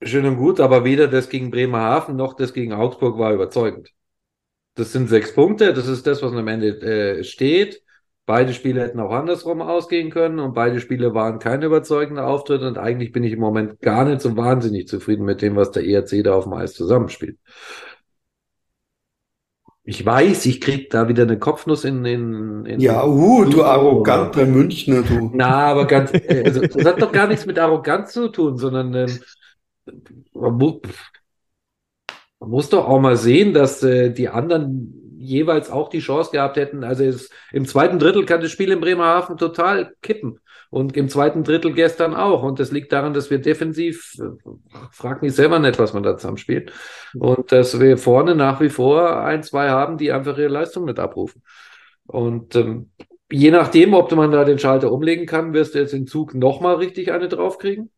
Schön 0.02 0.26
und 0.26 0.36
gut, 0.36 0.60
aber 0.60 0.84
weder 0.84 1.08
das 1.08 1.30
gegen 1.30 1.50
Bremerhaven 1.50 2.18
noch 2.18 2.34
das 2.34 2.54
gegen 2.54 2.74
Augsburg 2.74 3.18
war 3.18 3.34
überzeugend. 3.34 3.92
Das 4.76 4.92
sind 4.92 5.08
sechs 5.08 5.34
Punkte, 5.34 5.74
das 5.74 5.88
ist 5.88 6.06
das, 6.08 6.22
was 6.22 6.34
am 6.34 6.48
Ende 6.50 6.82
äh, 6.82 7.24
steht. 7.24 7.83
Beide 8.26 8.54
Spiele 8.54 8.82
hätten 8.82 9.02
auch 9.02 9.12
andersrum 9.12 9.62
ausgehen 9.62 10.10
können 10.10 10.40
und 10.40 10.54
beide 10.54 10.80
Spiele 10.80 11.14
waren 11.14 11.40
kein 11.40 11.62
überzeugender 11.62 12.26
Auftritt 12.26 12.62
und 12.62 12.78
eigentlich 12.78 13.12
bin 13.12 13.24
ich 13.24 13.34
im 13.34 13.40
Moment 13.40 13.82
gar 13.82 14.06
nicht 14.06 14.22
so 14.22 14.38
wahnsinnig 14.38 14.88
zufrieden 14.88 15.26
mit 15.26 15.42
dem, 15.42 15.58
was 15.58 15.72
der 15.72 15.86
ERC 15.86 16.24
da 16.24 16.34
auf 16.34 16.46
dem 16.46 16.54
Eis 16.54 16.74
zusammenspielt. 16.74 17.38
Ich 19.86 20.06
weiß, 20.06 20.46
ich 20.46 20.62
krieg 20.62 20.90
da 20.90 21.10
wieder 21.10 21.24
eine 21.24 21.38
Kopfnuss 21.38 21.84
in 21.84 22.06
den. 22.06 22.80
Ja, 22.80 23.06
uh, 23.06 23.44
du 23.44 23.66
arroganter 23.66 24.46
Münchner, 24.46 25.02
du. 25.02 25.30
Na, 25.34 25.68
aber 25.68 25.86
ganz, 25.86 26.14
äh, 26.14 26.44
also, 26.46 26.62
das 26.62 26.86
hat 26.86 27.02
doch 27.02 27.12
gar 27.12 27.28
nichts 27.28 27.46
mit 27.46 27.60
Arroganz 27.60 28.14
zu 28.14 28.30
tun, 28.30 28.58
sondern 28.58 28.94
ähm, 28.94 29.20
man, 30.34 30.54
muss, 30.54 30.76
man 32.40 32.50
muss 32.50 32.70
doch 32.70 32.88
auch 32.88 33.02
mal 33.02 33.18
sehen, 33.18 33.54
dass 33.54 33.84
äh, 33.84 34.12
die 34.12 34.30
anderen 34.30 35.03
jeweils 35.24 35.70
auch 35.72 35.90
die 35.90 36.00
Chance 36.00 36.32
gehabt 36.32 36.58
hätten. 36.58 36.84
Also 36.84 37.04
es, 37.04 37.30
im 37.52 37.66
zweiten 37.66 38.00
Drittel 38.00 38.26
kann 38.26 38.42
das 38.42 38.52
Spiel 38.52 38.72
in 38.72 38.80
Bremerhaven 38.80 39.38
total 39.38 39.94
kippen. 40.02 40.40
Und 40.70 40.98
im 40.98 41.08
zweiten 41.08 41.44
Drittel 41.44 41.74
gestern 41.74 42.16
auch. 42.16 42.42
Und 42.42 42.60
das 42.60 42.72
liegt 42.72 42.92
daran, 42.92 43.14
dass 43.14 43.30
wir 43.30 43.38
defensiv, 43.38 44.18
frag 44.92 45.22
mich 45.22 45.34
selber 45.36 45.60
nicht, 45.60 45.78
was 45.78 45.94
man 45.94 46.02
da 46.02 46.18
zusammenspielt. 46.18 46.74
Und 47.14 47.52
dass 47.52 47.80
wir 47.80 47.98
vorne 47.98 48.34
nach 48.34 48.60
wie 48.60 48.70
vor 48.70 49.20
ein, 49.24 49.44
zwei 49.44 49.70
haben, 49.70 49.98
die 49.98 50.12
einfach 50.12 50.36
ihre 50.38 50.48
Leistung 50.48 50.86
nicht 50.86 50.98
abrufen. 50.98 51.44
Und 52.08 52.56
ähm, 52.56 52.90
je 53.32 53.52
nachdem, 53.52 53.94
ob 53.94 54.12
man 54.14 54.32
da 54.32 54.46
den 54.46 54.58
Schalter 54.58 54.92
umlegen 54.92 55.28
kann, 55.28 55.54
wirst 55.54 55.76
du 55.76 55.80
jetzt 55.80 55.94
in 55.94 56.08
Zug 56.08 56.34
nochmal 56.34 56.76
richtig 56.76 57.12
eine 57.12 57.30
draufkriegen. 57.30 57.92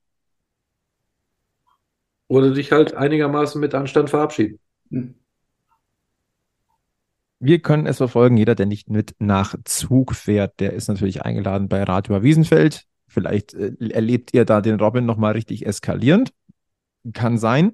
Oder 2.28 2.52
dich 2.52 2.72
halt 2.72 2.94
einigermaßen 2.94 3.62
mit 3.62 3.74
Anstand 3.74 4.10
verabschieden. 4.10 4.60
Hm. 4.90 5.16
Wir 7.40 7.60
können 7.60 7.86
es 7.86 7.98
verfolgen. 7.98 8.38
Jeder, 8.38 8.56
der 8.56 8.66
nicht 8.66 8.90
mit 8.90 9.16
nach 9.20 9.56
Zug 9.66 10.16
fährt, 10.16 10.60
der 10.60 10.74
ist 10.74 10.88
natürlich 10.88 11.24
eingeladen 11.24 11.68
bei 11.68 11.84
Radio 11.84 12.24
Wiesenfeld. 12.24 12.86
Vielleicht 13.08 13.54
äh, 13.54 13.74
erlebt 13.90 14.34
ihr 14.34 14.46
da 14.46 14.62
den 14.62 14.80
Robin 14.80 15.06
nochmal 15.06 15.34
richtig 15.34 15.66
eskalierend. 15.66 16.32
Kann 17.14 17.38
sein. 17.38 17.74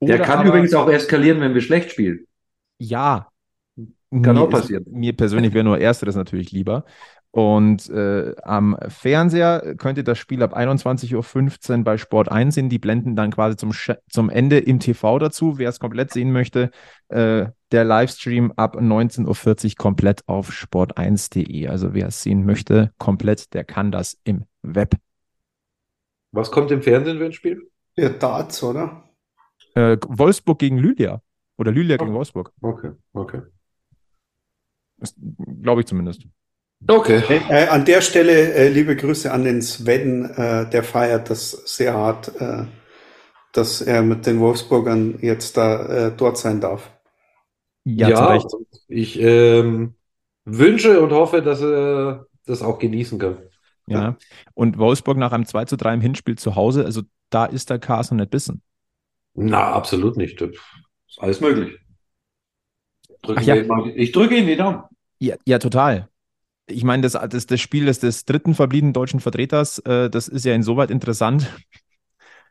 Oder 0.00 0.16
der 0.16 0.26
kann 0.26 0.40
aber, 0.40 0.48
übrigens 0.48 0.74
auch 0.74 0.88
eskalieren, 0.88 1.40
wenn 1.40 1.54
wir 1.54 1.60
schlecht 1.60 1.92
spielen. 1.92 2.26
Ja. 2.78 3.28
Kann 4.22 4.38
auch 4.38 4.48
passieren. 4.48 4.84
Ist, 4.84 4.92
mir 4.92 5.16
persönlich 5.16 5.54
wäre 5.54 5.64
nur 5.64 5.80
Ersteres 5.80 6.14
natürlich 6.14 6.52
lieber. 6.52 6.84
Und 7.34 7.90
äh, 7.90 8.32
am 8.44 8.78
Fernseher 8.86 9.74
könnt 9.76 9.98
ihr 9.98 10.04
das 10.04 10.18
Spiel 10.18 10.40
ab 10.40 10.56
21.15 10.56 11.78
Uhr 11.78 11.82
bei 11.82 11.98
Sport 11.98 12.30
1 12.30 12.54
sehen. 12.54 12.68
Die 12.68 12.78
blenden 12.78 13.16
dann 13.16 13.32
quasi 13.32 13.56
zum, 13.56 13.72
zum 14.08 14.30
Ende 14.30 14.60
im 14.60 14.78
TV 14.78 15.18
dazu. 15.18 15.58
Wer 15.58 15.68
es 15.68 15.80
komplett 15.80 16.12
sehen 16.12 16.30
möchte, 16.30 16.70
äh, 17.08 17.46
der 17.72 17.84
Livestream 17.84 18.52
ab 18.52 18.76
19.40 18.76 19.64
Uhr 19.64 19.72
komplett 19.76 20.22
auf 20.28 20.50
sport1.de. 20.50 21.66
Also 21.66 21.92
wer 21.92 22.06
es 22.06 22.22
sehen 22.22 22.46
möchte, 22.46 22.92
komplett, 22.98 23.52
der 23.52 23.64
kann 23.64 23.90
das 23.90 24.16
im 24.22 24.44
Web. 24.62 24.94
Was 26.30 26.52
kommt 26.52 26.70
im 26.70 26.82
Fernsehen 26.82 27.18
für 27.18 27.24
ein 27.24 27.32
Spiel? 27.32 27.68
Ja, 27.96 28.10
Darts, 28.10 28.62
oder? 28.62 29.08
Äh, 29.74 29.96
Wolfsburg 30.06 30.60
gegen 30.60 30.78
Lylia. 30.78 31.20
Oder 31.58 31.72
Lylia 31.72 31.96
oh. 31.96 32.04
gegen 32.04 32.14
Wolfsburg. 32.14 32.52
Okay, 32.60 32.92
okay. 33.12 33.42
Glaube 35.62 35.80
ich 35.80 35.88
zumindest. 35.88 36.28
Okay. 36.86 37.22
Äh, 37.48 37.68
an 37.68 37.84
der 37.84 38.00
Stelle 38.00 38.52
äh, 38.54 38.68
liebe 38.68 38.94
Grüße 38.94 39.32
an 39.32 39.44
den 39.44 39.62
Sven, 39.62 40.30
äh, 40.30 40.68
der 40.68 40.82
feiert 40.82 41.30
das 41.30 41.50
sehr 41.64 41.94
hart, 41.94 42.32
äh, 42.40 42.64
dass 43.52 43.80
er 43.80 44.02
mit 44.02 44.26
den 44.26 44.40
Wolfsburgern 44.40 45.18
jetzt 45.20 45.56
da 45.56 46.08
äh, 46.08 46.12
dort 46.14 46.36
sein 46.36 46.60
darf. 46.60 46.90
Ja, 47.84 48.08
ja 48.08 48.38
ich, 48.88 49.18
ähm, 49.20 49.94
wünsche 50.44 51.00
und 51.00 51.12
hoffe, 51.12 51.42
dass 51.42 51.60
sie 51.60 52.26
das 52.46 52.62
auch 52.62 52.78
genießen 52.78 53.18
können. 53.18 53.38
Ja. 53.86 54.16
Und 54.54 54.78
Wolfsburg 54.78 55.16
nach 55.16 55.32
einem 55.32 55.46
2 55.46 55.66
zu 55.66 55.76
3 55.76 55.94
im 55.94 56.00
Hinspiel 56.00 56.36
zu 56.36 56.56
Hause, 56.56 56.84
also 56.84 57.02
da 57.30 57.46
ist 57.46 57.70
der 57.70 57.80
noch 57.86 58.12
nicht 58.12 58.30
bissen. 58.30 58.62
Na, 59.34 59.72
absolut 59.72 60.16
nicht. 60.16 60.40
Das 60.40 60.50
ist 60.50 61.18
alles 61.18 61.40
möglich. 61.40 61.78
Drücken 63.22 63.40
Ach 63.40 63.44
ja. 63.44 63.86
Ich 63.94 64.12
drücke 64.12 64.36
Ihnen 64.36 64.46
die 64.46 64.56
Daumen. 64.56 64.82
Ja, 65.18 65.36
ja, 65.46 65.58
total. 65.58 66.08
Ich 66.66 66.84
meine, 66.84 67.02
das, 67.02 67.12
das, 67.12 67.46
das 67.46 67.60
Spiel 67.60 67.84
des, 67.86 68.00
des 68.00 68.24
dritten 68.24 68.54
verbliebenen 68.54 68.92
deutschen 68.94 69.20
Vertreters, 69.20 69.78
äh, 69.80 70.08
das 70.08 70.28
ist 70.28 70.44
ja 70.44 70.54
insoweit 70.54 70.90
interessant. 70.90 71.50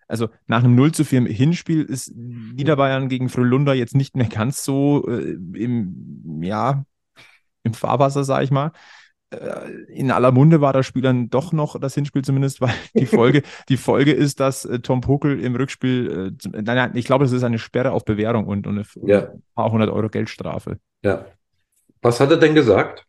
Also 0.07 0.29
nach 0.47 0.63
einem 0.63 0.75
0 0.75 0.91
zu 0.91 1.05
4 1.05 1.19
im 1.19 1.25
Hinspiel 1.25 1.83
ist 1.83 2.13
Niederbayern 2.15 3.09
gegen 3.09 3.29
Frölunda 3.29 3.73
jetzt 3.73 3.95
nicht 3.95 4.15
mehr 4.15 4.27
ganz 4.27 4.63
so 4.63 5.07
äh, 5.07 5.31
im, 5.55 6.41
ja, 6.43 6.85
im 7.63 7.73
Fahrwasser, 7.73 8.23
sag 8.23 8.43
ich 8.43 8.51
mal. 8.51 8.71
Äh, 9.31 9.69
In 9.87 10.11
aller 10.11 10.31
Munde 10.31 10.61
war 10.61 10.73
das 10.73 10.85
Spiel 10.85 11.01
dann 11.01 11.29
doch 11.29 11.51
noch, 11.53 11.79
das 11.79 11.95
Hinspiel 11.95 12.21
zumindest, 12.21 12.61
weil 12.61 12.73
die 12.95 13.07
Folge, 13.07 13.41
die 13.69 13.77
Folge 13.77 14.11
ist, 14.11 14.39
dass 14.39 14.65
äh, 14.65 14.79
Tom 14.79 15.01
Puckel 15.01 15.39
im 15.39 15.55
Rückspiel, 15.55 16.35
äh, 16.45 16.49
nein, 16.49 16.63
nein, 16.65 16.91
ich 16.95 17.05
glaube, 17.05 17.25
das 17.25 17.31
ist 17.31 17.43
eine 17.43 17.57
Sperre 17.57 17.91
auf 17.91 18.05
Bewährung 18.05 18.45
und, 18.45 18.67
und 18.67 18.77
eine 18.77 18.85
Ja. 19.09 19.29
paar 19.55 19.71
hundert 19.71 19.89
Euro 19.89 20.09
Geldstrafe. 20.09 20.77
Ja. 21.03 21.25
Was 22.01 22.19
hat 22.19 22.29
er 22.29 22.37
denn 22.37 22.53
gesagt? 22.53 23.05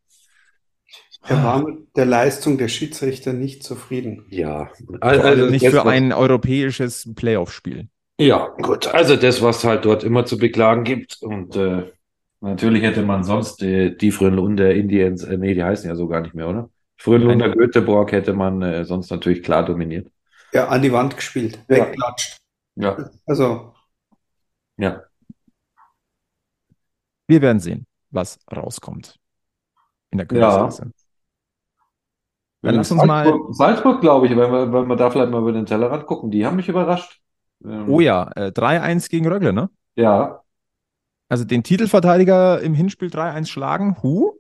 Er 1.27 1.43
war 1.43 1.62
mit 1.66 1.97
der 1.97 2.05
Leistung 2.07 2.59
der 2.59 2.68
Schiedsrichter 2.68 3.33
nicht 3.33 3.62
zufrieden. 3.62 4.27
Ja, 4.29 4.70
also 5.01 5.22
allem 5.22 5.51
nicht 5.51 5.66
für 5.66 5.87
ein 5.87 6.12
europäisches 6.12 7.09
Playoff-Spiel. 7.14 7.89
Ja, 8.20 8.49
gut. 8.62 8.87
Also 8.89 9.16
das, 9.16 9.43
was 9.43 9.64
halt 9.64 9.85
dort 9.85 10.05
immer 10.05 10.27
zu 10.27 10.37
beklagen 10.37 10.85
gibt. 10.85 11.22
Und 11.22 11.57
äh, 11.57 11.91
natürlich 12.41 12.83
hätte 12.83 13.03
man 13.03 13.25
sonst 13.25 13.62
äh, 13.62 13.97
die 13.97 14.11
Frölunda 14.12 14.68
Indians, 14.68 15.25
äh, 15.25 15.37
nee, 15.39 15.55
die 15.55 15.64
heißen 15.64 15.89
ja 15.89 15.97
so 15.97 16.07
gar 16.09 16.20
nicht 16.20 16.35
mehr, 16.35 16.49
oder? 16.49 16.70
Frölunda 16.97 17.49
Nein. 17.49 17.59
Göteborg 17.59 18.12
hätte 18.12 18.35
man 18.35 18.62
äh, 18.62 18.85
sonst 18.85 19.11
natürlich 19.11 19.43
klar 19.43 19.64
dominiert. 19.64 20.09
Ja, 20.53 20.68
an 20.68 20.83
die 20.83 20.93
Wand 20.93 21.16
gespielt, 21.16 21.59
Ja. 21.68 21.77
wegklatscht. 21.77 22.37
Ja, 22.77 23.11
Also, 23.27 23.75
ja. 24.77 25.03
Wir 27.27 27.41
werden 27.41 27.61
sehen, 27.61 27.87
was 28.11 28.39
rauskommt 28.55 29.18
in 30.11 30.18
der 30.18 30.27
Königsklasse. 30.27 30.93
Dann 32.65 32.75
lass 32.77 32.91
uns 32.91 33.05
mal- 33.05 33.25
Salzburg, 33.25 33.55
Salzburg, 33.55 34.01
glaube 34.01 34.27
ich, 34.27 34.37
wenn 34.37 34.51
wir, 34.51 34.73
wenn 34.73 34.87
wir 34.89 34.97
da 34.97 35.11
vielleicht 35.11 35.31
mal 35.31 35.41
über 35.41 35.53
den 35.53 35.67
Tellerrand 35.67 36.07
gucken, 36.07 36.31
die 36.31 36.45
haben 36.47 36.57
mich 36.57 36.69
überrascht. 36.69 37.21
Ähm, 37.65 37.89
Oh 37.89 38.01
ja, 38.01 38.31
äh, 38.37 38.51
3-1 38.53 39.09
gegen 39.09 39.27
Rögle, 39.29 39.53
ne? 39.53 39.71
Ja, 39.97 40.43
Also 41.29 41.45
den 41.45 41.62
Titelverteidiger 41.62 42.61
im 42.61 42.75
Hinspiel 42.75 43.09
3-1 43.11 43.49
schlagen, 43.51 43.97
hu. 44.03 44.33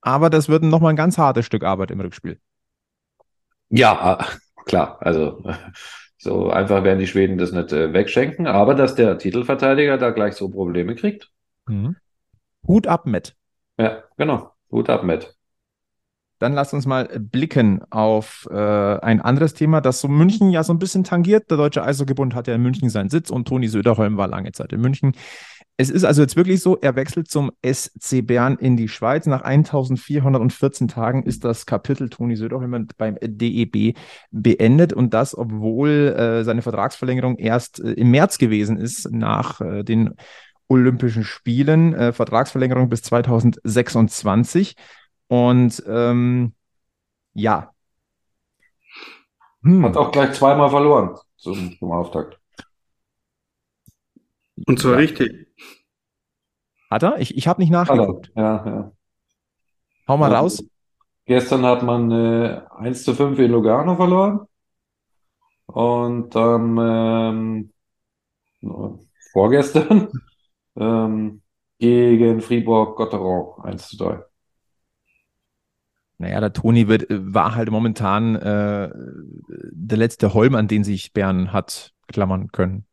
Aber 0.00 0.30
das 0.30 0.48
wird 0.48 0.62
nochmal 0.64 0.92
ein 0.92 0.96
ganz 0.96 1.16
hartes 1.18 1.46
Stück 1.46 1.62
Arbeit 1.64 1.90
im 1.92 2.00
Rückspiel. 2.00 2.40
ja, 3.70 4.18
klar. 4.66 4.98
Also 5.00 5.42
so 6.18 6.50
einfach 6.50 6.84
werden 6.84 6.98
die 6.98 7.06
Schweden 7.06 7.38
das 7.38 7.52
nicht 7.52 7.72
äh, 7.72 7.92
wegschenken, 7.92 8.46
aber 8.46 8.74
dass 8.74 8.94
der 8.94 9.18
Titelverteidiger 9.18 9.98
da 9.98 10.10
gleich 10.10 10.34
so 10.34 10.48
Probleme 10.48 10.94
kriegt. 10.94 11.30
Mhm. 11.66 11.96
Hut 12.66 12.86
ab, 12.86 13.06
Matt. 13.06 13.34
Ja, 13.78 14.02
genau. 14.16 14.50
Hut 14.70 14.88
ab, 14.90 15.02
Matt. 15.02 15.34
Dann 16.42 16.54
lasst 16.54 16.74
uns 16.74 16.86
mal 16.86 17.08
blicken 17.20 17.82
auf 17.90 18.48
äh, 18.50 18.56
ein 18.56 19.20
anderes 19.20 19.54
Thema, 19.54 19.80
das 19.80 20.00
so 20.00 20.08
München 20.08 20.50
ja 20.50 20.64
so 20.64 20.72
ein 20.72 20.80
bisschen 20.80 21.04
tangiert. 21.04 21.48
Der 21.52 21.56
Deutsche 21.56 21.84
Eishockeybund 21.84 22.34
hat 22.34 22.48
ja 22.48 22.54
in 22.56 22.62
München 22.62 22.90
seinen 22.90 23.10
Sitz 23.10 23.30
und 23.30 23.46
Toni 23.46 23.68
Söderholm 23.68 24.16
war 24.16 24.26
lange 24.26 24.50
Zeit 24.50 24.72
in 24.72 24.80
München. 24.80 25.12
Es 25.76 25.88
ist 25.88 26.02
also 26.02 26.20
jetzt 26.20 26.34
wirklich 26.34 26.60
so, 26.60 26.76
er 26.80 26.96
wechselt 26.96 27.30
zum 27.30 27.52
SC 27.64 28.26
Bern 28.26 28.56
in 28.56 28.76
die 28.76 28.88
Schweiz. 28.88 29.26
Nach 29.26 29.42
1414 29.42 30.88
Tagen 30.88 31.22
ist 31.22 31.44
das 31.44 31.64
Kapitel 31.64 32.10
Toni 32.10 32.34
Söderholm 32.34 32.88
beim 32.98 33.16
DEB 33.22 33.96
beendet 34.32 34.92
und 34.92 35.14
das, 35.14 35.38
obwohl 35.38 35.90
äh, 35.90 36.42
seine 36.42 36.62
Vertragsverlängerung 36.62 37.36
erst 37.36 37.78
äh, 37.78 37.92
im 37.92 38.10
März 38.10 38.38
gewesen 38.38 38.78
ist, 38.78 39.12
nach 39.12 39.60
äh, 39.60 39.84
den 39.84 40.14
Olympischen 40.66 41.22
Spielen. 41.22 41.94
Äh, 41.94 42.12
Vertragsverlängerung 42.12 42.88
bis 42.88 43.02
2026. 43.02 44.74
Und 45.32 45.82
ähm, 45.86 46.52
ja. 47.32 47.72
Hm. 49.62 49.82
Hat 49.82 49.96
auch 49.96 50.12
gleich 50.12 50.34
zweimal 50.34 50.68
verloren 50.68 51.16
zum, 51.36 51.74
zum 51.78 51.90
Auftakt. 51.90 52.38
und 54.66 54.78
zwar 54.78 54.92
Ja. 54.92 54.98
richtig. 54.98 55.48
Hat 56.90 57.02
er? 57.02 57.18
Ich, 57.18 57.34
ich 57.34 57.48
habe 57.48 57.62
nicht 57.62 57.70
nachgeguckt. 57.70 58.30
Ja, 58.36 58.66
ja. 58.66 58.92
Hau 60.06 60.18
mal 60.18 60.30
Ja. 60.30 60.40
raus. 60.40 60.62
Gestern 61.24 61.64
hat 61.64 61.82
man 61.82 62.10
äh, 62.10 62.60
1 62.76 63.02
zu 63.02 63.14
5 63.14 63.38
in 63.38 63.52
Lugano 63.52 63.96
verloren. 63.96 64.46
Und 65.64 66.34
dann 66.34 67.72
ähm, 68.62 69.00
vorgestern 69.32 70.10
ähm, 70.76 71.40
gegen 71.78 72.42
Fribourg-Gotteron 72.42 73.64
1 73.64 73.88
zu 73.88 73.96
3. 73.96 74.24
Naja, 76.22 76.38
der 76.38 76.52
Toni 76.52 76.86
wird, 76.86 77.10
äh, 77.10 77.34
war 77.34 77.56
halt 77.56 77.68
momentan 77.72 78.36
äh, 78.36 78.90
der 79.48 79.98
letzte 79.98 80.34
Holm, 80.34 80.54
an 80.54 80.68
den 80.68 80.84
sich 80.84 81.12
Bern 81.12 81.52
hat 81.52 81.92
klammern 82.06 82.52
können. 82.52 82.84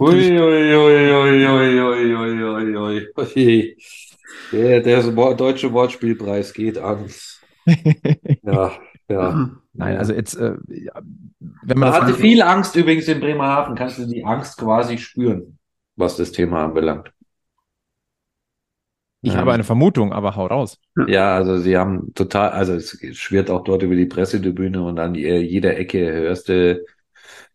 Ui, 0.00 0.14
ui, 0.14 0.38
ui, 0.38 0.74
ui, 0.74 1.46
ui, 1.46 1.76
ui, 1.76 2.76
ui, 2.76 3.06
ui, 3.36 3.76
Der, 4.52 4.80
der 4.80 5.02
deutsche 5.34 5.70
Wortspielpreis 5.70 6.54
geht 6.54 6.78
an. 6.78 7.10
ja, 8.42 8.72
ja. 9.08 9.50
Nein, 9.74 9.98
also 9.98 10.14
jetzt, 10.14 10.34
äh, 10.36 10.54
wenn 11.38 11.78
man. 11.78 11.90
Man 11.90 11.92
hatte 11.92 12.14
viel 12.14 12.40
Angst 12.40 12.74
übrigens 12.74 13.06
in 13.08 13.20
Bremerhaven, 13.20 13.74
kannst 13.74 13.98
du 13.98 14.06
die 14.06 14.24
Angst 14.24 14.56
quasi 14.56 14.96
spüren, 14.96 15.58
was 15.96 16.16
das 16.16 16.32
Thema 16.32 16.64
anbelangt 16.64 17.12
ich 19.22 19.36
Ähm, 19.36 19.38
habe 19.38 19.52
eine 19.52 19.64
Vermutung, 19.64 20.12
aber 20.12 20.36
hau 20.36 20.46
raus. 20.46 20.78
Ja, 21.06 21.36
also 21.36 21.58
sie 21.58 21.76
haben 21.76 22.12
total, 22.14 22.50
also 22.50 22.74
es 22.74 22.98
schwirrt 23.16 23.50
auch 23.50 23.64
dort 23.64 23.82
über 23.82 23.94
die 23.94 24.06
Pressetribüne 24.06 24.82
und 24.82 24.98
an 24.98 25.14
je- 25.14 25.38
jeder 25.40 25.76
Ecke 25.78 25.98
hörst 26.12 26.48
du, 26.48 26.84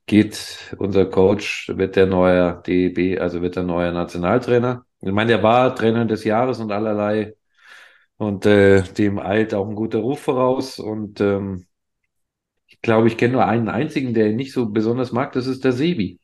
geht 0.07 0.75
unser 0.79 1.05
Coach, 1.07 1.69
wird 1.75 1.95
der 1.97 2.07
neue 2.07 2.61
DEB, 2.65 3.19
also 3.19 3.41
wird 3.41 3.55
der 3.57 3.63
neue 3.63 3.91
Nationaltrainer. 3.93 4.85
Ich 5.01 5.11
meine, 5.11 5.29
der 5.33 5.43
war 5.43 5.75
Trainer 5.75 6.05
des 6.05 6.23
Jahres 6.25 6.59
und 6.59 6.71
allerlei 6.71 7.35
und 8.17 8.45
äh, 8.45 8.83
dem 8.83 9.19
eilt 9.19 9.53
auch 9.55 9.67
ein 9.69 9.75
guter 9.75 9.99
Ruf 9.99 10.21
voraus 10.21 10.79
und 10.79 11.21
ähm, 11.21 11.67
ich 12.67 12.81
glaube, 12.81 13.07
ich 13.07 13.17
kenne 13.17 13.33
nur 13.33 13.45
einen 13.45 13.69
einzigen, 13.69 14.13
der 14.13 14.29
ihn 14.29 14.35
nicht 14.35 14.51
so 14.53 14.69
besonders 14.69 15.11
mag, 15.13 15.31
das 15.33 15.47
ist 15.47 15.63
der 15.63 15.71
Sebi. 15.73 16.19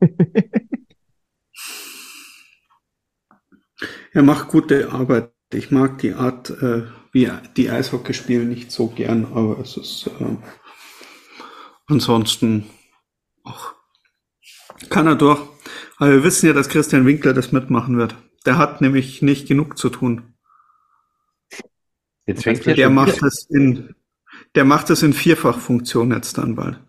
Er 4.18 4.24
macht 4.24 4.48
gute 4.48 4.90
Arbeit. 4.90 5.32
Ich 5.52 5.70
mag 5.70 5.98
die 5.98 6.12
Art, 6.12 6.50
äh, 6.50 6.86
wie 7.12 7.30
die 7.56 7.70
Eishockey 7.70 8.12
spielen, 8.12 8.48
nicht 8.48 8.72
so 8.72 8.88
gern, 8.88 9.26
aber 9.26 9.60
es 9.60 9.76
ist 9.76 10.08
äh, 10.08 10.36
ansonsten 11.86 12.68
auch 13.44 13.74
kann 14.90 15.06
er 15.06 15.14
durch. 15.14 15.40
Aber 15.98 16.10
wir 16.10 16.24
wissen 16.24 16.46
ja, 16.46 16.52
dass 16.52 16.68
Christian 16.68 17.06
Winkler 17.06 17.32
das 17.32 17.52
mitmachen 17.52 17.96
wird. 17.96 18.16
Der 18.44 18.58
hat 18.58 18.80
nämlich 18.80 19.22
nicht 19.22 19.46
genug 19.46 19.78
zu 19.78 19.88
tun. 19.88 20.34
Jetzt 22.26 22.42
fängt 22.42 22.64
hier 22.64 22.74
Der 22.74 22.86
schon 22.86 22.94
macht 22.94 23.22
das 23.22 23.46
in, 23.48 23.94
der 24.56 24.64
macht 24.64 24.90
das 24.90 25.04
in 25.04 25.12
Vierfachfunktion 25.12 26.10
jetzt 26.10 26.38
dann 26.38 26.56
bald. 26.56 26.80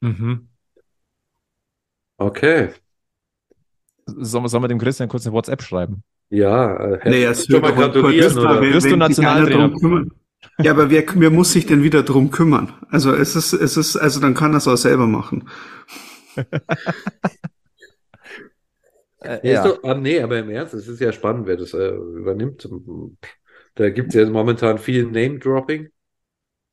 Mhm. 0.00 0.50
Okay. 2.16 2.72
Sollen 4.06 4.44
wir, 4.44 4.48
sollen 4.48 4.62
wir 4.62 4.68
dem 4.68 4.78
Christian 4.78 5.08
kurz 5.08 5.26
eine 5.26 5.34
WhatsApp 5.34 5.60
schreiben? 5.60 6.04
Ja, 6.36 6.76
äh, 6.94 7.24
es 7.24 7.46
schon 7.46 7.60
mal 7.60 7.68
wird 7.68 7.78
aber 7.78 7.92
gratulieren, 7.92 8.38
oder? 8.38 8.60
wenn- 8.60 8.72
Wirst 8.74 8.90
du 8.90 8.96
Nationaltrainer? 8.96 10.04
Ja, 10.62 10.70
aber 10.72 10.90
wer, 10.90 11.04
wer 11.14 11.30
muss 11.30 11.52
sich 11.52 11.66
denn 11.66 11.82
wieder 11.82 12.02
drum 12.02 12.30
kümmern? 12.30 12.72
Also 12.90 13.12
es 13.12 13.34
ist, 13.36 13.52
es 13.52 13.76
ist, 13.76 13.96
also 13.96 14.20
dann 14.20 14.34
kann 14.34 14.52
er 14.52 14.58
es 14.58 14.68
auch 14.68 14.76
selber 14.76 15.06
machen. 15.06 15.48
Äh, 19.20 19.40
Nee, 19.42 19.54
ist 19.54 19.64
doch, 19.64 19.82
ah, 19.84 19.94
nee, 19.94 20.20
aber 20.20 20.38
im 20.38 20.50
Ernst, 20.50 20.74
es 20.74 20.88
ist 20.88 21.00
ja 21.00 21.12
spannend, 21.12 21.46
wer 21.46 21.56
das 21.56 21.72
äh, 21.74 21.88
übernimmt. 21.88 22.68
Da 23.74 23.90
gibt 23.90 24.08
es 24.10 24.14
ja 24.14 24.28
momentan 24.30 24.78
viel 24.78 25.04
Name-Dropping. 25.06 25.88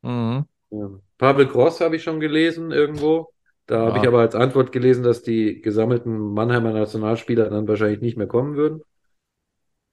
Mhm. 0.02 0.46
Ähm, 0.72 1.02
Pavel 1.18 1.48
Gross 1.48 1.82
habe 1.82 1.96
ich 1.96 2.04
schon 2.04 2.20
gelesen 2.20 2.72
irgendwo. 2.72 3.34
Da 3.68 3.86
habe 3.86 3.98
Ja. 3.98 4.02
ich 4.02 4.08
aber 4.08 4.20
als 4.20 4.36
Antwort 4.36 4.72
gelesen, 4.72 5.04
dass 5.04 5.22
die 5.24 5.62
gesammelten 5.62 6.34
Mannheimer 6.34 6.74
Nationalspieler 6.74 7.50
dann 7.50 7.68
wahrscheinlich 7.68 8.02
nicht 8.02 8.18
mehr 8.18 8.28
kommen 8.28 8.56
würden. 8.56 8.82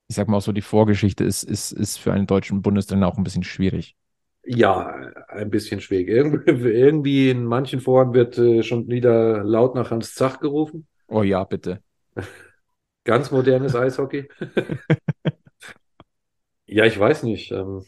Ich 0.09 0.17
sag 0.17 0.29
mal 0.29 0.39
auch 0.39 0.43
so, 0.43 0.53
die 0.53 0.63
Vorgeschichte 0.63 1.25
ist, 1.25 1.43
ist, 1.45 1.73
ist 1.73 1.99
für 1.99 2.13
einen 2.13 2.27
deutschen 2.27 2.63
Bundestrainer 2.63 3.07
auch 3.09 3.17
ein 3.19 3.25
bisschen 3.25 3.45
schwierig. 3.45 3.97
Ja, 4.45 4.87
ein 5.29 5.51
bisschen 5.51 5.81
schwierig. 5.81 6.09
Irgendwie, 6.09 6.51
irgendwie 6.71 7.31
in 7.31 7.45
manchen 7.45 7.81
Foren 7.81 8.15
wird 8.15 8.39
äh, 8.39 8.63
schon 8.63 8.89
wieder 8.89 9.45
laut 9.45 9.75
nach 9.75 9.91
Hans 9.91 10.15
Zach 10.15 10.41
gerufen. 10.41 10.89
Oh 11.09 11.23
ja, 11.25 11.45
bitte. 11.45 11.83
Ganz 13.05 13.31
modernes 13.31 13.75
Eishockey. 13.75 14.29
Ja, 16.67 16.85
ich 16.85 16.99
weiß 16.99 17.23
nicht. 17.25 17.51
Ähm, 17.53 17.85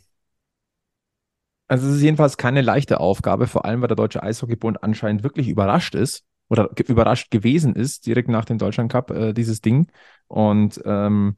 Also 1.68 1.88
es 1.88 1.96
ist 1.96 2.02
jedenfalls 2.02 2.36
keine 2.36 2.62
leichte 2.62 2.98
Aufgabe, 3.00 3.46
vor 3.46 3.64
allem 3.64 3.80
weil 3.80 3.88
der 3.88 3.96
Deutsche 3.96 4.22
Eishockeybund 4.22 4.82
anscheinend 4.82 5.22
wirklich 5.22 5.48
überrascht 5.48 5.94
ist 5.94 6.24
oder 6.48 6.68
ge 6.74 6.84
überrascht 6.88 7.30
gewesen 7.30 7.76
ist, 7.76 8.06
direkt 8.06 8.28
nach 8.28 8.44
dem 8.44 8.58
Deutschland 8.58 8.90
Cup, 8.90 9.10
äh, 9.12 9.32
dieses 9.32 9.60
Ding. 9.60 9.86
Und 10.26 10.80
ähm, 10.84 11.36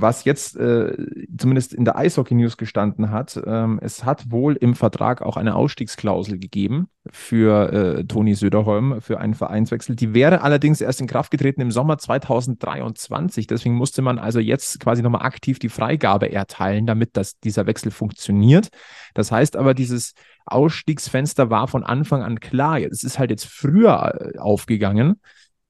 was 0.00 0.24
jetzt 0.24 0.56
äh, 0.56 0.96
zumindest 1.36 1.74
in 1.74 1.84
der 1.84 1.96
Eishockey 1.96 2.34
News 2.34 2.56
gestanden 2.56 3.10
hat, 3.10 3.40
ähm, 3.46 3.78
es 3.82 4.04
hat 4.04 4.30
wohl 4.30 4.56
im 4.56 4.74
Vertrag 4.74 5.22
auch 5.22 5.36
eine 5.36 5.54
Ausstiegsklausel 5.54 6.38
gegeben 6.38 6.88
für 7.10 7.72
äh, 7.72 8.04
Toni 8.04 8.34
Söderholm 8.34 9.00
für 9.00 9.18
einen 9.18 9.34
Vereinswechsel. 9.34 9.96
Die 9.96 10.14
wäre 10.14 10.42
allerdings 10.42 10.80
erst 10.80 11.00
in 11.00 11.06
Kraft 11.06 11.30
getreten 11.30 11.60
im 11.60 11.70
Sommer 11.70 11.98
2023. 11.98 13.46
Deswegen 13.46 13.74
musste 13.74 14.02
man 14.02 14.18
also 14.18 14.40
jetzt 14.40 14.80
quasi 14.80 15.02
nochmal 15.02 15.22
aktiv 15.22 15.58
die 15.58 15.68
Freigabe 15.68 16.30
erteilen, 16.30 16.86
damit 16.86 17.16
das, 17.16 17.38
dieser 17.40 17.66
Wechsel 17.66 17.90
funktioniert. 17.90 18.68
Das 19.14 19.32
heißt 19.32 19.56
aber, 19.56 19.74
dieses 19.74 20.14
Ausstiegsfenster 20.46 21.50
war 21.50 21.68
von 21.68 21.84
Anfang 21.84 22.22
an 22.22 22.40
klar. 22.40 22.80
Es 22.80 23.02
ist 23.02 23.18
halt 23.18 23.30
jetzt 23.30 23.46
früher 23.46 24.32
äh, 24.34 24.38
aufgegangen. 24.38 25.20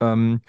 Ähm, 0.00 0.40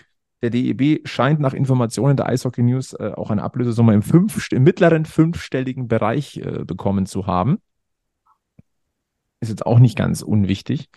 der 0.41 0.49
DEB 0.49 1.07
scheint 1.07 1.39
nach 1.39 1.53
Informationen 1.53 2.15
der 2.15 2.27
Eishockey 2.27 2.63
News 2.63 2.93
äh, 2.93 3.11
auch 3.15 3.29
eine 3.29 3.43
Ablösesumme 3.43 3.93
im, 3.93 4.01
fünf, 4.01 4.51
im 4.51 4.63
mittleren 4.63 5.05
fünfstelligen 5.05 5.87
Bereich 5.87 6.37
äh, 6.37 6.63
bekommen 6.63 7.05
zu 7.05 7.27
haben. 7.27 7.59
Ist 9.41 9.49
jetzt 9.49 9.65
auch 9.65 9.79
nicht 9.79 9.97
ganz 9.97 10.21
unwichtig. 10.21 10.89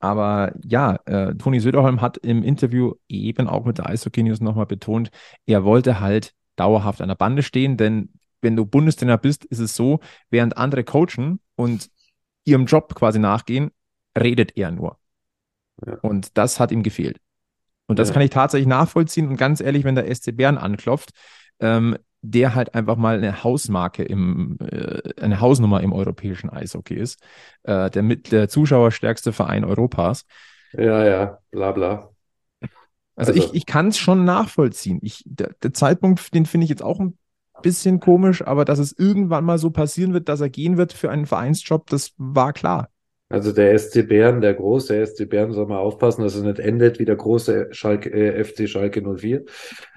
Aber 0.00 0.52
ja, 0.64 0.98
äh, 1.06 1.34
Toni 1.34 1.60
Söderholm 1.60 2.00
hat 2.00 2.18
im 2.18 2.42
Interview 2.42 2.94
eben 3.08 3.48
auch 3.48 3.64
mit 3.64 3.78
der 3.78 3.88
Eishockey 3.88 4.22
News 4.22 4.40
nochmal 4.40 4.66
betont, 4.66 5.10
er 5.44 5.64
wollte 5.64 6.00
halt 6.00 6.34
dauerhaft 6.56 7.00
an 7.00 7.08
der 7.08 7.16
Bande 7.16 7.42
stehen, 7.42 7.76
denn 7.76 8.10
wenn 8.40 8.56
du 8.56 8.64
Bundestrainer 8.64 9.18
bist, 9.18 9.44
ist 9.44 9.58
es 9.58 9.74
so, 9.74 10.00
während 10.30 10.56
andere 10.56 10.84
coachen 10.84 11.40
und 11.56 11.90
ihrem 12.44 12.66
Job 12.66 12.94
quasi 12.94 13.18
nachgehen, 13.18 13.70
redet 14.16 14.56
er 14.56 14.70
nur. 14.70 14.98
Ja. 15.84 15.94
Und 16.02 16.36
das 16.38 16.60
hat 16.60 16.70
ihm 16.70 16.82
gefehlt. 16.82 17.18
Und 17.88 17.98
das 17.98 18.08
Ja. 18.08 18.14
kann 18.14 18.22
ich 18.22 18.30
tatsächlich 18.30 18.68
nachvollziehen. 18.68 19.26
Und 19.28 19.36
ganz 19.36 19.60
ehrlich, 19.60 19.82
wenn 19.84 19.96
der 19.96 20.08
SC 20.08 20.30
Bern 20.32 20.56
anklopft, 20.58 21.10
ähm, 21.58 21.96
der 22.22 22.54
halt 22.54 22.74
einfach 22.74 22.96
mal 22.96 23.16
eine 23.16 23.42
Hausmarke 23.44 24.02
im, 24.04 24.56
äh, 24.60 25.20
eine 25.20 25.40
Hausnummer 25.40 25.80
im 25.80 25.92
europäischen 25.92 26.50
Eishockey 26.50 26.94
ist, 26.94 27.20
äh, 27.64 27.90
der 27.90 28.02
mit 28.02 28.30
der 28.32 28.48
zuschauerstärkste 28.48 29.32
Verein 29.32 29.64
Europas. 29.64 30.24
ja, 30.72 31.04
ja, 31.04 31.38
bla 31.50 31.72
bla. 31.72 32.10
Also, 33.16 33.32
Also- 33.32 33.34
ich, 33.34 33.54
ich 33.54 33.66
kann 33.66 33.88
es 33.88 33.98
schon 33.98 34.24
nachvollziehen. 34.24 34.98
Ich, 35.02 35.22
der, 35.26 35.54
der 35.62 35.72
Zeitpunkt, 35.72 36.34
den 36.34 36.46
finde 36.46 36.64
ich 36.64 36.70
jetzt 36.70 36.82
auch 36.82 37.00
ein 37.00 37.16
bisschen 37.62 37.98
komisch, 38.00 38.46
aber 38.46 38.64
dass 38.64 38.78
es 38.78 38.92
irgendwann 38.92 39.44
mal 39.44 39.58
so 39.58 39.70
passieren 39.70 40.12
wird, 40.12 40.28
dass 40.28 40.40
er 40.40 40.50
gehen 40.50 40.76
wird 40.76 40.92
für 40.92 41.10
einen 41.10 41.26
Vereinsjob, 41.26 41.88
das 41.90 42.12
war 42.18 42.52
klar. 42.52 42.90
Also 43.30 43.52
der 43.52 43.72
SC 43.72 44.02
Bern, 44.02 44.40
der 44.40 44.54
große 44.54 44.96
SC 44.96 45.26
Bern, 45.26 45.52
soll 45.52 45.66
mal 45.66 45.78
aufpassen, 45.78 46.22
dass 46.22 46.34
es 46.34 46.42
nicht 46.42 46.58
endet 46.58 46.98
wie 46.98 47.04
der 47.04 47.16
große 47.16 47.68
Schalke, 47.72 48.10
äh, 48.10 48.38
FC 48.38 48.66
Schalke 48.66 49.02
04. 49.02 49.44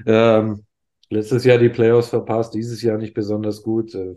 Ähm, 0.06 0.66
letztes 1.10 1.46
Jahr 1.46 1.58
die 1.58 1.70
Playoffs 1.70 2.10
verpasst, 2.10 2.54
dieses 2.54 2.82
Jahr 2.82 2.98
nicht 2.98 3.14
besonders 3.14 3.64
gut. 3.64 3.96
Äh, 3.96 4.16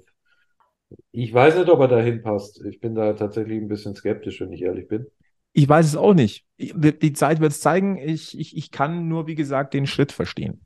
Ich 1.12 1.32
weiß 1.32 1.56
nicht, 1.56 1.70
ob 1.70 1.80
er 1.80 1.88
dahin 1.88 2.20
passt. 2.22 2.62
Ich 2.64 2.78
bin 2.80 2.94
da 2.94 3.14
tatsächlich 3.14 3.56
ein 3.58 3.68
bisschen 3.68 3.94
skeptisch, 3.96 4.40
wenn 4.42 4.52
ich 4.52 4.62
ehrlich 4.62 4.86
bin. 4.86 5.06
Ich 5.52 5.68
weiß 5.68 5.86
es 5.86 5.96
auch 5.96 6.14
nicht. 6.14 6.44
Ich- 6.56 6.74
Die 6.76 7.12
Zeit 7.12 7.40
wird 7.40 7.52
es 7.52 7.60
zeigen. 7.60 7.96
Ich, 7.98 8.38
ich, 8.38 8.56
ich 8.56 8.70
kann 8.70 9.08
nur, 9.08 9.26
wie 9.26 9.34
gesagt, 9.34 9.74
den 9.74 9.86
Schritt 9.86 10.12
verstehen. 10.12 10.60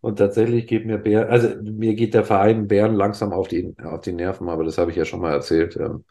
Und 0.00 0.18
tatsächlich 0.18 0.66
geht 0.68 0.86
mir 0.86 0.98
Bern, 0.98 1.28
also 1.28 1.48
mir 1.62 1.94
geht 1.94 2.14
der 2.14 2.24
Verein 2.24 2.68
Bern 2.68 2.94
langsam 2.94 3.32
auf 3.32 3.48
die, 3.48 3.74
auf 3.82 4.00
die 4.02 4.12
Nerven, 4.12 4.48
aber 4.48 4.62
das 4.64 4.78
habe 4.78 4.90
ich 4.92 4.96
ja 4.96 5.04
schon 5.04 5.20
mal 5.20 5.32
erzählt. 5.32 5.76
Ähm, 5.76 6.04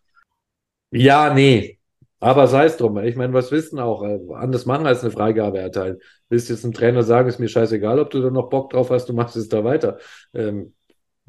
Ja, 0.91 1.33
nee. 1.33 1.79
Aber 2.23 2.47
sei 2.47 2.65
es 2.65 2.77
drum. 2.77 2.97
Ich 2.99 3.15
meine, 3.15 3.33
was 3.33 3.51
wissen 3.51 3.79
auch? 3.79 4.03
äh, 4.03 4.19
Anders 4.35 4.65
machen 4.65 4.85
als 4.85 5.01
eine 5.01 5.11
Freigabe 5.11 5.59
erteilen. 5.59 5.97
Willst 6.29 6.49
jetzt 6.49 6.63
ein 6.63 6.71
Trainer 6.73 7.03
sagen, 7.03 7.27
ist 7.27 7.39
mir 7.39 7.49
scheißegal, 7.49 7.99
ob 7.99 8.09
du 8.11 8.21
da 8.21 8.29
noch 8.29 8.49
Bock 8.49 8.69
drauf 8.71 8.89
hast, 8.91 9.09
du 9.09 9.13
machst 9.13 9.35
es 9.35 9.49
da 9.49 9.63
weiter. 9.63 9.97
Ähm, 10.33 10.73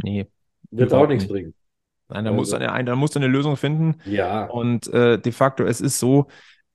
Nee. 0.02 0.26
wird 0.70 0.92
auch 0.92 1.06
nichts 1.08 1.24
nicht. 1.24 1.32
bringen. 1.32 1.54
Nein, 2.08 2.24
da 2.24 2.30
Also- 2.30 2.40
musst 2.40 2.52
du 2.52 2.56
eine, 2.68 2.84
da 2.84 2.96
musst 2.96 3.14
du 3.14 3.18
eine 3.18 3.28
Lösung 3.28 3.56
finden. 3.56 4.00
Ja, 4.04 4.44
Und 4.46 4.86
äh, 4.92 5.18
de 5.18 5.32
facto, 5.32 5.64
es 5.64 5.80
ist 5.80 5.98
so, 5.98 6.26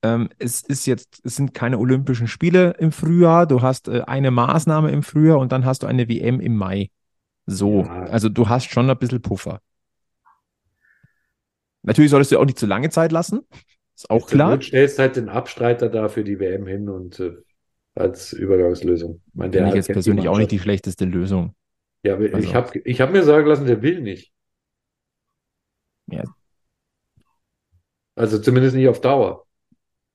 ähm, 0.01 0.29
es 0.37 0.61
ist 0.61 0.85
jetzt, 0.85 1.21
es 1.23 1.35
sind 1.35 1.53
keine 1.53 1.77
Olympischen 1.77 2.27
Spiele 2.27 2.75
im 2.79 2.91
Frühjahr. 2.91 3.45
Du 3.47 3.61
hast 3.61 3.87
äh, 3.87 4.01
eine 4.01 4.31
Maßnahme 4.31 4.91
im 4.91 5.03
Frühjahr 5.03 5.39
und 5.39 5.51
dann 5.51 5.65
hast 5.65 5.83
du 5.83 5.87
eine 5.87 6.09
WM 6.09 6.39
im 6.41 6.55
Mai. 6.57 6.89
So, 7.45 7.83
Ja. 7.83 8.03
also 8.05 8.27
du 8.29 8.49
hast 8.49 8.69
schon 8.69 8.89
ein 8.89 8.97
bisschen 8.97 9.21
Puffer. 9.21 9.59
Natürlich 11.83 12.11
solltest 12.11 12.31
du 12.31 12.39
auch 12.39 12.45
nicht 12.45 12.59
zu 12.59 12.65
lange 12.65 12.89
Zeit 12.89 13.11
lassen. 13.11 13.41
Ist 13.99 14.09
auch 14.09 14.27
Zur 14.27 14.37
klar. 14.37 14.51
Not 14.51 14.63
stellst 14.63 14.97
halt 14.97 15.17
den 15.17 15.27
Abstreiter 15.27 15.89
da 15.89 16.07
für 16.07 16.23
die 16.23 16.39
WM 16.39 16.65
hin 16.65 16.87
und 16.87 17.19
äh, 17.19 17.35
als 17.95 18.31
Übergangslösung. 18.31 19.21
Ich 19.27 19.35
meine, 19.35 19.51
der 19.51 19.63
Finde 19.63 19.77
ich 19.77 19.87
jetzt 19.87 19.93
persönlich 19.93 20.29
auch 20.29 20.37
nicht 20.37 20.51
die 20.51 20.59
schlechteste 20.59 21.03
Lösung. 21.03 21.53
Ja, 22.03 22.15
Also- 22.15 22.37
ich 22.37 22.55
habe 22.55 22.79
ich 22.79 23.01
hab 23.01 23.11
mir 23.11 23.23
sagen 23.23 23.45
lassen, 23.45 23.65
der 23.65 23.81
will 23.81 23.99
nicht. 23.99 24.31
Ja. 26.07 26.23
Also 28.15 28.39
zumindest 28.39 28.77
nicht 28.77 28.87
auf 28.87 29.01
Dauer. 29.01 29.45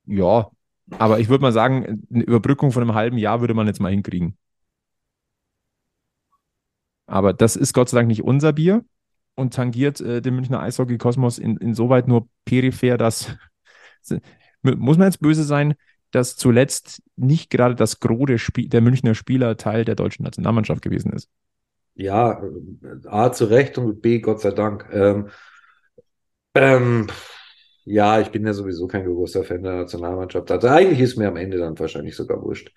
Ja, 0.06 0.50
aber 0.98 1.20
ich 1.20 1.28
würde 1.28 1.42
mal 1.42 1.52
sagen, 1.52 2.06
eine 2.10 2.24
Überbrückung 2.24 2.72
von 2.72 2.82
einem 2.82 2.94
halben 2.94 3.18
Jahr 3.18 3.42
würde 3.42 3.52
man 3.52 3.66
jetzt 3.66 3.80
mal 3.80 3.90
hinkriegen. 3.90 4.38
Aber 7.04 7.34
das 7.34 7.54
ist 7.56 7.74
Gott 7.74 7.90
sei 7.90 7.98
Dank 7.98 8.08
nicht 8.08 8.22
unser 8.24 8.54
Bier 8.54 8.82
und 9.34 9.52
tangiert 9.52 10.00
äh, 10.00 10.22
den 10.22 10.36
Münchner 10.36 10.60
Eishockey-Kosmos 10.60 11.38
in, 11.38 11.58
insoweit 11.58 12.08
nur 12.08 12.28
peripher, 12.46 12.96
dass, 12.96 13.36
muss 14.62 14.98
man 14.98 15.08
jetzt 15.08 15.20
böse 15.20 15.44
sein, 15.44 15.74
dass 16.10 16.36
zuletzt 16.36 17.02
nicht 17.16 17.50
gerade 17.50 17.74
das 17.74 18.00
Gros 18.00 18.26
der, 18.26 18.38
Spie 18.38 18.68
der 18.68 18.80
Münchner 18.80 19.14
Spieler 19.14 19.56
Teil 19.56 19.84
der 19.84 19.96
deutschen 19.96 20.24
Nationalmannschaft 20.24 20.82
gewesen 20.82 21.12
ist. 21.12 21.28
Ja, 21.96 22.42
A 23.06 23.32
zu 23.32 23.46
Recht 23.46 23.78
und 23.78 24.00
B 24.00 24.20
Gott 24.20 24.40
sei 24.40 24.50
Dank. 24.50 24.86
Ähm, 24.92 25.28
ähm, 26.54 27.08
ja, 27.84 28.20
ich 28.20 28.30
bin 28.30 28.46
ja 28.46 28.52
sowieso 28.52 28.86
kein 28.86 29.04
großer 29.04 29.44
Fan 29.44 29.62
der 29.62 29.76
Nationalmannschaft. 29.76 30.50
Also 30.50 30.68
eigentlich 30.68 31.00
ist 31.00 31.16
mir 31.16 31.28
am 31.28 31.36
Ende 31.36 31.58
dann 31.58 31.78
wahrscheinlich 31.78 32.16
sogar 32.16 32.40
wurscht. 32.42 32.72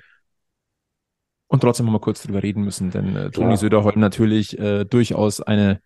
Und 1.47 1.61
trotzdem 1.61 1.85
haben 1.85 1.93
wir 1.93 1.99
kurz 1.99 2.23
drüber 2.23 2.43
reden 2.43 2.63
müssen, 2.63 2.91
denn 2.91 3.15
äh, 3.15 3.31
Toni 3.31 3.47
Klar. 3.47 3.57
Söderholm 3.57 3.99
natürlich 3.99 4.59
äh, 4.59 4.83
durchaus 4.83 5.41
eine, 5.41 5.81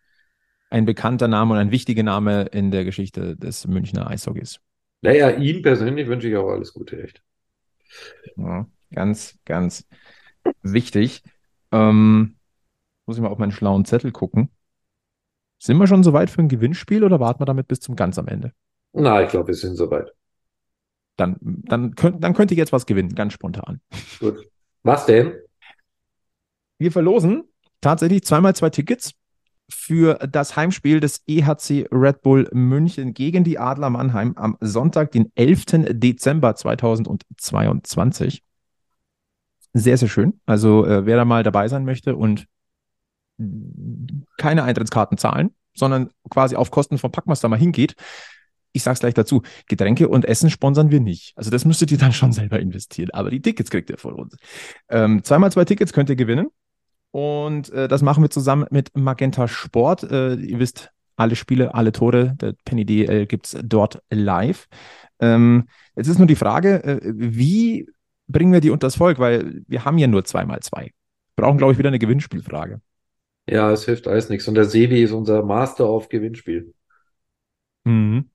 ein 0.70 0.86
bekannter 0.86 1.28
Name 1.28 1.54
und 1.54 1.60
ein 1.60 1.72
wichtiger 1.72 2.04
Name 2.04 2.44
in 2.52 2.72
der 2.72 2.84
Geschichte 2.84 3.38
des 3.38 3.68
Münchner 3.68 4.08
Eishockeys. 4.08 4.60
Naja, 5.02 5.32
ihm 5.32 5.62
persönlich 5.62 6.08
wünsche 6.08 6.28
ich 6.30 6.36
auch 6.36 6.50
alles 6.50 6.74
Gute, 6.74 7.02
echt. 7.04 7.22
Ja, 8.38 8.68
ganz, 8.94 9.38
ganz 9.46 9.88
wichtig. 10.62 11.24
Ähm, 11.72 12.36
muss 13.06 13.18
ich 13.18 13.22
mal 13.22 13.30
auf 13.30 13.40
meinen 13.40 13.52
schlauen 13.52 13.86
Zettel 13.86 14.12
gucken. 14.12 14.50
Sind 15.60 15.78
wir 15.78 15.88
schon 15.88 16.04
soweit 16.04 16.30
für 16.30 16.42
ein 16.42 16.50
Gewinnspiel 16.50 17.04
oder 17.04 17.20
warten 17.20 17.40
wir 17.40 17.46
damit 17.46 17.68
bis 17.68 17.80
zum 17.80 17.96
ganz 17.96 18.18
am 18.18 18.28
Ende? 18.28 18.54
Na, 18.94 19.24
ich 19.24 19.30
glaube, 19.30 19.48
wir 19.48 19.56
sind 19.56 19.76
soweit. 19.76 20.12
Dann, 21.18 21.38
dann, 21.42 21.96
könnt, 21.96 22.24
dann 22.24 22.34
könnt 22.34 22.52
ihr 22.52 22.58
jetzt 22.58 22.72
was 22.72 22.86
gewinnen, 22.86 23.14
ganz 23.14 23.34
spontan. 23.34 23.82
Gut. 24.20 24.48
Was 24.84 25.06
denn? 25.06 25.34
Wir 26.80 26.92
verlosen 26.92 27.44
tatsächlich 27.80 28.24
zweimal 28.24 28.56
zwei 28.56 28.70
Tickets 28.70 29.14
für 29.72 30.16
das 30.16 30.56
Heimspiel 30.56 31.00
des 31.00 31.24
EHC 31.28 31.88
Red 31.92 32.22
Bull 32.22 32.50
München 32.54 33.14
gegen 33.14 33.44
die 33.44 33.58
Adler 33.58 33.90
Mannheim 33.90 34.34
am 34.36 34.58
Sonntag, 34.60 35.12
den 35.12 35.32
11. 35.36 35.66
Dezember 35.92 36.56
2022. 36.56 38.44
Sehr, 39.74 39.98
sehr 39.98 40.10
schön. 40.10 40.40
Also 40.46 40.86
äh, 40.86 41.06
wer 41.06 41.18
da 41.18 41.26
mal 41.26 41.44
dabei 41.44 41.68
sein 41.68 41.86
möchte 41.86 42.16
und 42.16 42.48
keine 44.38 44.64
Eintrittskarten 44.64 45.18
zahlen, 45.18 45.52
sondern 45.74 46.10
quasi 46.30 46.56
auf 46.56 46.70
Kosten 46.70 46.98
von 46.98 47.12
Packmaster 47.12 47.48
mal 47.48 47.58
hingeht, 47.58 47.96
ich 48.74 48.84
sag's 48.84 49.02
gleich 49.02 49.14
dazu, 49.14 49.42
Getränke 49.68 50.08
und 50.08 50.26
Essen 50.26 50.50
sponsern 50.50 50.92
wir 50.92 51.00
nicht. 51.00 51.34
Also 51.36 51.50
das 51.50 51.66
müsstet 51.66 51.92
ihr 51.92 51.98
dann 51.98 52.14
schon 52.14 52.32
selber 52.32 52.60
investieren. 52.60 53.10
Aber 53.12 53.30
die 53.30 53.42
Tickets 53.42 53.70
kriegt 53.70 53.90
ihr 53.90 53.98
von 53.98 54.14
uns. 54.14 54.36
Ähm, 54.90 55.24
zweimal 55.24 55.52
zwei 55.52 55.66
Tickets 55.66 55.94
könnt 55.94 56.10
ihr 56.10 56.16
gewinnen. 56.16 56.48
Und 57.12 57.70
äh, 57.72 57.88
das 57.88 58.02
machen 58.02 58.24
wir 58.24 58.30
zusammen 58.30 58.66
mit 58.72 58.96
Magenta 58.96 59.48
Sport. 59.48 60.04
Äh, 60.04 60.36
ihr 60.36 60.60
wisst, 60.60 60.92
alle 61.18 61.36
Spiele, 61.36 61.74
alle 61.76 61.92
Tore 61.92 62.36
der 62.40 62.56
Penny 62.66 62.86
DL 62.86 63.28
gibt 63.28 63.48
es 63.48 63.58
dort 63.64 64.02
live. 64.10 64.68
Ähm, 65.20 65.68
jetzt 65.96 66.08
ist 66.08 66.18
nur 66.18 66.28
die 66.28 66.36
Frage, 66.36 66.84
äh, 66.84 67.00
wie 67.04 67.88
bringen 68.28 68.54
wir 68.54 68.62
die 68.62 68.72
unters 68.72 68.96
Volk? 68.96 69.20
Weil 69.20 69.62
wir 69.68 69.86
haben 69.86 69.98
ja 69.98 70.08
nur 70.08 70.24
zweimal 70.26 70.62
zwei. 70.62 70.92
Wir 71.36 71.46
brauchen, 71.46 71.58
glaube 71.58 71.74
ich, 71.74 71.80
wieder 71.80 71.90
eine 71.90 72.00
Gewinnspielfrage. 72.00 72.82
Ja, 73.48 73.72
es 73.72 73.86
hilft 73.86 74.08
alles 74.08 74.30
nichts. 74.30 74.48
Und 74.48 74.56
der 74.56 74.66
Sevi 74.66 75.04
ist 75.04 75.12
unser 75.12 75.44
Master 75.44 75.86
auf 75.86 76.10
Gewinnspiel. 76.10 76.74
Mhm. 77.84 78.30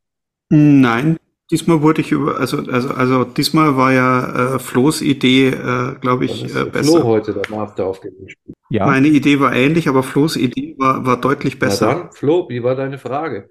Nein, 0.49 1.19
Diesmal 1.51 1.81
wurde 1.81 2.01
ich 2.01 2.11
über, 2.11 2.39
also, 2.41 2.59
also, 2.59 2.89
also 2.91 3.25
diesmal 3.25 3.77
war 3.77 3.93
ja 3.93 4.57
äh, 4.57 4.59
Flo's 4.59 5.01
Idee, 5.01 5.49
äh, 5.51 5.95
glaube 6.01 6.25
ich, 6.25 6.45
äh, 6.55 6.65
besser. 6.65 6.93
Flo 7.01 7.05
heute 7.05 7.35
der 7.35 7.49
Master 7.49 7.87
auf 7.87 8.01
dem 8.01 8.13
Spiel. 8.29 8.55
Ja, 8.69 8.87
Meine 8.87 9.07
Idee 9.07 9.39
war 9.39 9.55
ähnlich, 9.55 9.89
aber 9.89 10.03
Flo's 10.03 10.35
Idee 10.37 10.75
war, 10.77 11.07
war 11.07 11.21
deutlich 11.21 11.55
Na 11.61 11.67
besser. 11.67 11.87
dann, 11.95 12.13
Flo, 12.13 12.49
wie 12.49 12.63
war 12.65 12.75
deine 12.75 12.99
Frage? 12.99 13.51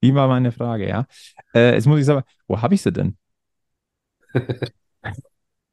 wie 0.00 0.14
war 0.14 0.28
meine 0.28 0.52
Frage, 0.52 0.86
ja. 0.86 1.06
Äh, 1.54 1.74
jetzt 1.74 1.86
muss 1.86 1.98
ich 1.98 2.04
sagen, 2.04 2.24
wo 2.46 2.60
habe 2.60 2.74
ich 2.74 2.82
sie 2.82 2.92
denn? 2.92 3.16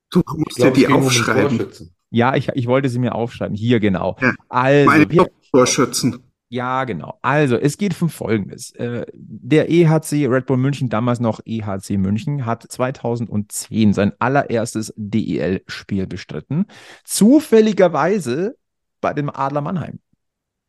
Du 0.09 0.21
musst 0.37 0.55
glaube, 0.57 0.71
dir 0.73 0.87
die 0.87 0.93
um 0.93 1.03
aufschreiben. 1.03 1.57
Torschützen. 1.57 1.95
Ja, 2.11 2.35
ich, 2.35 2.49
ich 2.49 2.67
wollte 2.67 2.89
sie 2.89 2.99
mir 2.99 3.15
aufschreiben. 3.15 3.55
Hier, 3.55 3.79
genau. 3.79 4.17
Ja, 4.21 4.33
Also, 4.49 4.85
Meine 4.89 5.09
wir, 5.09 5.17
Top-Torschützen. 5.23 6.23
Ja, 6.53 6.83
genau. 6.83 7.17
Also, 7.21 7.55
es 7.55 7.77
geht 7.77 7.99
um 8.01 8.09
Folgendes. 8.09 8.71
Äh, 8.73 9.05
Der 9.13 9.69
EHC 9.69 10.27
Red 10.27 10.47
Bull 10.47 10.57
München, 10.57 10.89
damals 10.89 11.21
noch 11.21 11.39
EHC 11.45 11.91
München, 11.97 12.45
hat 12.45 12.69
2010 12.69 13.93
sein 13.93 14.11
allererstes 14.19 14.93
DEL-Spiel 14.97 16.07
bestritten. 16.07 16.65
Zufälligerweise 17.05 18.57
bei 18.99 19.13
dem 19.13 19.29
Adler 19.29 19.61
Mannheim. 19.61 20.01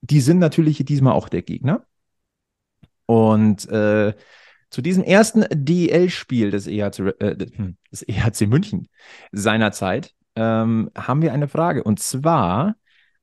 Die 0.03 0.21
sind 0.21 0.39
natürlich 0.39 0.85
diesmal 0.85 1.15
auch 1.15 1.29
der 1.29 1.43
Gegner. 1.43 1.85
Und 3.07 3.69
äh, 3.69 4.15
zu 4.71 4.83
diesem 4.83 5.03
ersten 5.03 5.45
DEL-Spiel 5.51 6.53
des 6.53 6.69
EHC, 6.69 7.13
äh, 7.19 7.37
des 7.91 8.03
EHC 8.07 8.47
München 8.47 8.89
seinerzeit 9.33 10.15
ähm, 10.37 10.93
haben 10.97 11.23
wir 11.23 11.33
eine 11.33 11.49
Frage. 11.49 11.83
Und 11.83 11.99
zwar, 11.99 12.77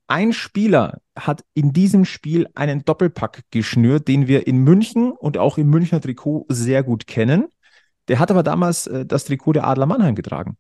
ein 0.10 0.34
Spieler 0.34 1.02
hat 1.16 1.46
in 1.54 1.72
diesem 1.72 2.04
Spiel 2.04 2.48
einen 2.56 2.84
Doppelpack 2.84 3.44
geschnürt, 3.52 4.08
den 4.08 4.28
wir 4.28 4.48
in 4.48 4.58
München 4.58 5.12
und 5.12 5.38
auch 5.38 5.58
im 5.60 5.70
Münchner 5.70 6.02
Trikot 6.02 6.48
sehr 6.50 6.84
gut 6.84 7.06
kennen. 7.06 7.48
Der 8.08 8.18
hat 8.18 8.32
aber 8.32 8.42
damals 8.42 8.88
äh, 8.88 9.06
das 9.06 9.26
Trikot 9.26 9.54
der 9.54 9.68
Adler 9.68 9.86
Mannheim 9.86 10.16
getragen. 10.16 10.58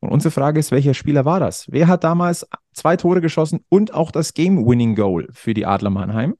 Und 0.00 0.10
unsere 0.10 0.32
Frage 0.32 0.58
ist, 0.58 0.70
welcher 0.70 0.94
Spieler 0.94 1.26
war 1.26 1.38
das? 1.38 1.66
Wer 1.68 1.86
hat 1.86 2.02
damals 2.02 2.46
zwei 2.72 2.96
Tore 2.96 3.20
geschossen 3.20 3.64
und 3.68 3.92
auch 3.92 4.10
das 4.10 4.32
Game-Winning-Goal 4.32 5.28
für 5.32 5.52
die 5.52 5.66
Adler 5.66 5.90
Mannheim 5.90 6.36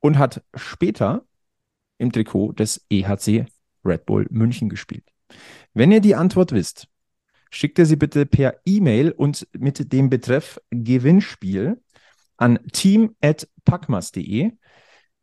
und 0.00 0.16
hat 0.16 0.42
später 0.54 1.24
im 1.98 2.12
Trikot 2.12 2.52
des 2.52 2.86
EHC 2.88 3.46
Red 3.84 4.06
Bull 4.06 4.26
München 4.30 4.70
gespielt? 4.70 5.04
Wenn 5.74 5.92
ihr 5.92 6.00
die 6.00 6.14
Antwort 6.14 6.52
wisst, 6.52 6.88
schickt 7.50 7.78
ihr 7.78 7.86
sie 7.86 7.96
bitte 7.96 8.26
per 8.26 8.56
E-Mail 8.64 9.12
und 9.12 9.46
mit 9.56 9.92
dem 9.92 10.10
Betreff 10.10 10.60
Gewinnspiel 10.70 11.80
an 12.36 12.58
team.packmas.de. 12.72 14.52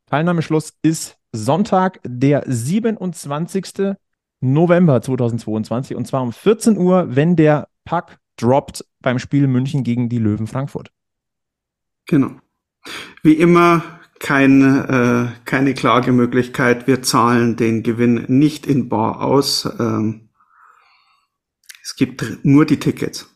Teilnahmeschluss 0.08 0.74
ist 0.82 1.18
Sonntag, 1.32 2.00
der 2.04 2.44
27. 2.46 3.96
November 4.42 5.02
2022 5.02 5.96
und 5.96 6.06
zwar 6.06 6.22
um 6.22 6.34
14 6.34 6.78
Uhr, 6.78 7.16
wenn 7.16 7.36
der 7.36 7.68
Pack 7.86 8.20
droppt 8.38 8.86
beim 9.00 9.20
Spiel 9.20 9.48
München 9.48 9.84
gegen 9.84 10.10
die 10.10 10.20
Löwen 10.20 10.48
Frankfurt. 10.48 10.92
Genau. 12.06 12.32
Wie 13.22 13.34
immer 13.34 14.02
kein, 14.20 14.62
äh, 14.62 15.28
keine 15.46 15.74
Klagemöglichkeit. 15.74 16.88
Wir 16.88 17.02
zahlen 17.02 17.56
den 17.56 17.84
Gewinn 17.84 18.26
nicht 18.28 18.66
in 18.66 18.90
Bar 18.90 19.22
aus. 19.22 19.70
Ähm, 19.80 20.23
es 21.84 21.96
gibt 21.96 22.24
nur 22.44 22.66
die 22.66 22.80
Tickets. 22.80 23.30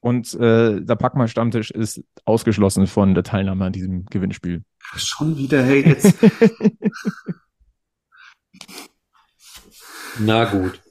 Und 0.00 0.34
äh, 0.34 0.82
der 0.82 0.96
Packmas 0.96 1.30
Stammtisch 1.30 1.70
ist 1.70 2.04
ausgeschlossen 2.26 2.86
von 2.86 3.14
der 3.14 3.22
Teilnahme 3.24 3.64
an 3.64 3.72
diesem 3.72 4.04
Gewinnspiel. 4.06 4.62
Schon 4.96 5.38
wieder, 5.38 5.62
hey, 5.62 5.80
jetzt. 5.88 6.14
Na 10.18 10.44
gut, 10.44 10.82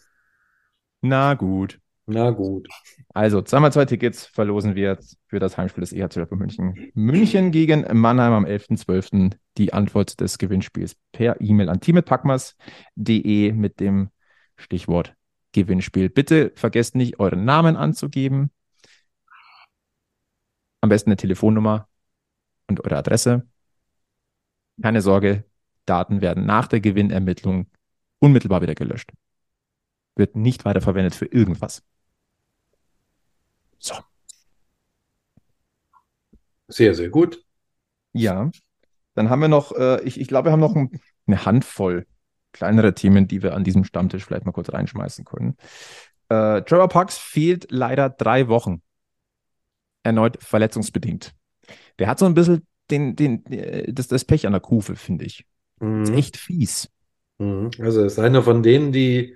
Na 1.02 1.34
gut. 1.36 1.80
na 2.08 2.32
gut. 2.32 2.68
Also, 3.14 3.42
zweimal 3.42 3.72
zwei 3.72 3.86
Tickets 3.86 4.26
verlosen 4.26 4.76
wir 4.76 4.90
jetzt 4.90 5.18
für 5.28 5.40
das 5.40 5.58
Heimspiel 5.58 5.82
des 5.82 5.94
EHC 5.94 6.28
Bull 6.28 6.40
München. 6.40 6.92
München 6.94 7.52
gegen 7.52 7.86
Mannheim 7.98 8.34
am 8.34 8.46
11.12. 8.46 9.36
Die 9.58 9.72
Antwort 9.72 10.20
des 10.20 10.38
Gewinnspiels 10.40 10.98
per 11.12 11.40
E-Mail 11.40 11.70
an 11.70 11.80
team.packmas.de 11.80 13.52
mit 13.54 13.80
dem 13.80 14.10
Stichwort 14.58 15.16
Gewinnspiel. 15.54 16.10
Bitte 16.10 16.52
vergesst 16.56 16.96
nicht, 16.96 17.20
euren 17.20 17.46
Namen 17.46 17.78
anzugeben. 17.78 18.52
Am 20.82 20.90
besten 20.90 21.12
eine 21.12 21.18
Telefonnummer 21.18 21.88
und 22.68 22.84
eure 22.84 22.98
Adresse. 22.98 23.48
Keine 24.82 25.02
Sorge, 25.02 25.46
Daten 25.86 26.22
werden 26.22 26.46
nach 26.46 26.68
der 26.68 26.82
Gewinnermittlung 26.82 27.68
unmittelbar 28.20 28.62
wieder 28.62 28.76
gelöscht. 28.76 29.12
Wird 30.16 30.36
nicht 30.36 30.66
weiterverwendet 30.66 31.16
für 31.16 31.26
irgendwas. 31.26 31.84
So. 33.80 33.96
Sehr, 36.68 36.96
sehr 36.96 37.10
gut. 37.10 37.46
Ja, 38.14 38.52
dann 39.16 39.30
haben 39.30 39.42
wir 39.42 39.48
noch, 39.48 39.72
äh, 39.74 40.02
ich, 40.04 40.20
ich 40.20 40.28
glaube, 40.28 40.48
wir 40.48 40.52
haben 40.52 40.60
noch 40.60 40.76
ein, 40.76 41.00
eine 41.28 41.46
Handvoll 41.46 42.06
kleinere 42.54 42.94
Themen, 42.94 43.28
die 43.28 43.44
wir 43.44 43.56
an 43.56 43.64
diesem 43.64 43.84
Stammtisch 43.84 44.26
vielleicht 44.26 44.46
mal 44.46 44.54
kurz 44.54 44.72
reinschmeißen 44.72 45.26
können. 45.26 45.58
Äh, 46.30 46.62
Trevor 46.64 46.90
Parks 46.90 47.18
fehlt 47.18 47.68
leider 47.72 48.10
drei 48.10 48.48
Wochen. 48.48 48.82
Erneut 50.04 50.42
verletzungsbedingt. 50.44 51.34
Der 52.00 52.08
hat 52.08 52.20
so 52.20 52.26
ein 52.26 52.34
bisschen 52.34 52.68
den, 52.92 53.16
den, 53.16 53.46
äh, 53.48 53.94
das, 53.94 54.08
das 54.08 54.26
Pech 54.26 54.46
an 54.46 54.54
der 54.54 54.62
Kufe, 54.62 54.96
finde 54.96 55.26
ich. 55.26 55.46
Ist 56.02 56.12
Mhm. 56.12 56.14
echt 56.14 56.38
fies. 56.38 56.90
Mhm. 57.40 57.72
Also 57.80 58.02
er 58.02 58.06
ist 58.08 58.20
einer 58.20 58.44
von 58.44 58.64
denen, 58.64 58.92
die 58.92 59.36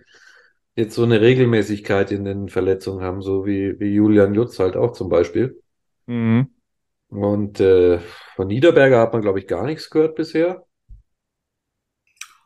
jetzt 0.76 0.96
so 0.96 1.04
eine 1.04 1.22
Regelmäßigkeit 1.22 2.12
in 2.12 2.26
den 2.26 2.50
Verletzungen 2.50 3.04
haben, 3.04 3.22
so 3.22 3.46
wie, 3.46 3.80
wie 3.80 3.94
Julian 3.96 4.36
Jutz 4.36 4.60
halt 4.60 4.78
auch 4.78 4.94
zum 4.94 5.10
Beispiel. 5.10 5.62
Mhm. 6.08 6.48
Und 7.10 7.60
äh, 7.60 8.00
von 8.36 8.48
Niederberger 8.48 9.00
hat 9.00 9.14
man, 9.14 9.22
glaube 9.22 9.40
ich, 9.40 9.48
gar 9.48 9.66
nichts 9.66 9.90
gehört 9.90 10.16
bisher. 10.16 10.66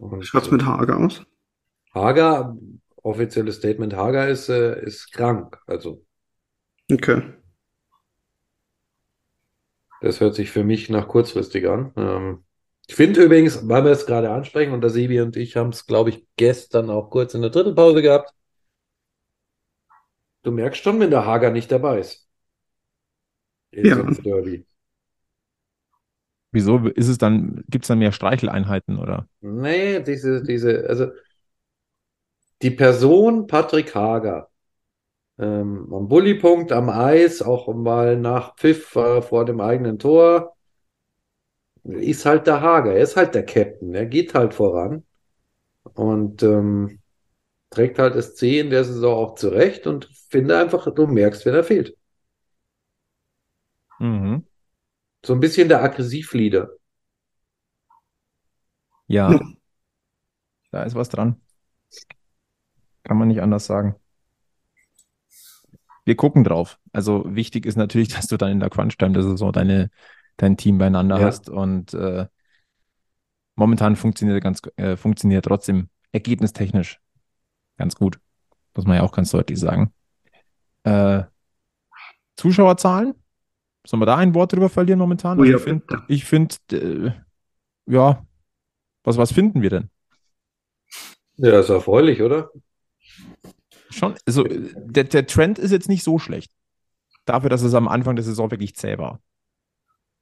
Und 0.01 0.25
Schaut's 0.25 0.51
mit 0.51 0.65
Hager 0.65 0.97
aus? 0.97 1.23
Hager, 1.93 2.57
offizielles 3.03 3.55
Statement, 3.57 3.93
Hager 3.95 4.27
ist, 4.27 4.49
äh, 4.49 4.81
ist 4.83 5.11
krank. 5.13 5.57
Also 5.67 6.03
Okay. 6.91 7.23
das 9.99 10.19
hört 10.19 10.35
sich 10.35 10.49
für 10.51 10.63
mich 10.63 10.89
nach 10.89 11.07
kurzfristig 11.07 11.67
an. 11.67 11.93
Ähm, 11.95 12.43
ich 12.87 12.95
finde 12.95 13.23
übrigens, 13.23 13.67
weil 13.67 13.83
wir 13.85 13.91
es 13.91 14.05
gerade 14.05 14.31
ansprechen, 14.31 14.73
und 14.73 14.81
der 14.81 14.89
Sebi 14.89 15.21
und 15.21 15.37
ich 15.37 15.55
haben 15.55 15.69
es, 15.69 15.85
glaube 15.85 16.09
ich, 16.09 16.25
gestern 16.35 16.89
auch 16.89 17.09
kurz 17.09 17.33
in 17.33 17.41
der 17.41 17.51
Drittelpause 17.51 18.01
gehabt. 18.01 18.33
Du 20.43 20.51
merkst 20.51 20.83
schon, 20.83 20.99
wenn 20.99 21.09
der 21.09 21.25
Hager 21.25 21.49
nicht 21.49 21.71
dabei 21.71 21.99
ist. 21.99 22.27
In 23.73 23.89
Ja. 23.89 23.97
so 24.13 24.13
Derby. 24.23 24.65
Wieso 26.51 26.79
ist 26.87 27.07
es 27.07 27.17
dann, 27.17 27.63
gibt 27.69 27.85
es 27.85 27.87
dann 27.87 27.99
mehr 27.99 28.11
Streicheleinheiten 28.11 28.97
oder? 28.99 29.27
Nee, 29.41 30.01
diese, 30.03 30.43
diese, 30.43 30.85
also 30.87 31.11
die 32.61 32.71
Person 32.71 33.47
Patrick 33.47 33.93
Hager 33.95 34.49
ähm, 35.39 35.93
am 35.93 36.07
Bullypunkt, 36.09 36.71
am 36.71 36.89
Eis, 36.89 37.41
auch 37.41 37.73
mal 37.73 38.17
nach 38.17 38.55
Pfiff 38.57 38.95
äh, 38.95 39.21
vor 39.21 39.45
dem 39.45 39.61
eigenen 39.61 39.99
Tor, 39.99 40.55
ist 41.83 42.25
halt 42.25 42.47
der 42.47 42.61
Hager. 42.61 42.93
Er 42.93 43.01
ist 43.03 43.15
halt 43.17 43.35
der 43.35 43.45
Captain. 43.45 43.93
Er 43.95 44.05
geht 44.05 44.33
halt 44.33 44.53
voran 44.53 45.03
und 45.95 46.43
ähm, 46.43 46.99
trägt 47.71 47.99
halt 47.99 48.15
das 48.15 48.35
C 48.35 48.59
in 48.61 48.69
der 48.71 48.83
Saison 48.85 49.15
auch 49.15 49.35
zurecht 49.35 49.87
und 49.87 50.09
finde 50.29 50.57
einfach, 50.59 50.93
du 50.93 51.07
merkst, 51.07 51.45
wenn 51.45 51.55
er 51.55 51.63
fehlt. 51.63 51.97
Mhm. 53.99 54.43
So 55.23 55.33
ein 55.33 55.39
bisschen 55.39 55.69
der 55.69 55.83
Aggressivleader. 55.83 56.69
Ja, 59.07 59.31
Ja. 59.31 59.39
da 60.71 60.83
ist 60.83 60.95
was 60.95 61.09
dran. 61.09 61.41
Kann 63.03 63.17
man 63.17 63.27
nicht 63.27 63.41
anders 63.41 63.65
sagen. 63.65 63.95
Wir 66.05 66.15
gucken 66.15 66.43
drauf. 66.43 66.79
Also 66.93 67.23
wichtig 67.27 67.65
ist 67.65 67.75
natürlich, 67.77 68.07
dass 68.15 68.27
du 68.27 68.37
dann 68.37 68.51
in 68.51 68.59
der 68.59 68.69
Crunch-Time 68.69 69.13
der 69.13 69.23
Saison 69.23 69.51
deine, 69.51 69.91
dein 70.37 70.57
Team 70.57 70.77
beieinander 70.77 71.19
Ja. 71.19 71.25
hast 71.27 71.49
und 71.49 71.93
äh, 71.93 72.27
momentan 73.55 73.95
funktioniert 73.95 74.43
ganz, 74.43 74.61
äh, 74.77 74.95
funktioniert 74.95 75.45
trotzdem 75.45 75.89
ergebnistechnisch 76.11 76.99
ganz 77.77 77.95
gut. 77.95 78.19
Muss 78.75 78.85
man 78.85 78.97
ja 78.97 79.03
auch 79.03 79.11
ganz 79.11 79.31
deutlich 79.31 79.59
sagen. 79.59 79.93
Äh, 80.83 81.23
Zuschauerzahlen? 82.35 83.13
Sollen 83.85 84.01
wir 84.01 84.05
da 84.05 84.17
ein 84.17 84.35
Wort 84.35 84.53
drüber 84.53 84.69
verlieren 84.69 84.99
momentan? 84.99 85.39
Oh 85.39 85.43
Also 85.43 85.51
ja, 85.51 85.57
ich 86.07 86.25
finde, 86.25 86.55
finde, 86.69 87.15
äh, 87.87 87.91
ja, 87.91 88.25
was, 89.03 89.17
was 89.17 89.31
finden 89.31 89.61
wir 89.61 89.69
denn? 89.69 89.89
Ja, 91.37 91.59
ist 91.59 91.69
erfreulich, 91.69 92.21
oder? 92.21 92.51
Schon, 93.89 94.15
also 94.25 94.45
äh, 94.45 94.71
der, 94.75 95.05
der 95.05 95.25
Trend 95.25 95.57
ist 95.57 95.71
jetzt 95.71 95.89
nicht 95.89 96.03
so 96.03 96.19
schlecht. 96.19 96.51
Dafür, 97.25 97.49
dass 97.49 97.63
es 97.63 97.73
am 97.73 97.87
Anfang 97.87 98.15
der 98.15 98.23
Saison 98.23 98.51
wirklich 98.51 98.75
zäh 98.75 98.97
war. 98.97 99.19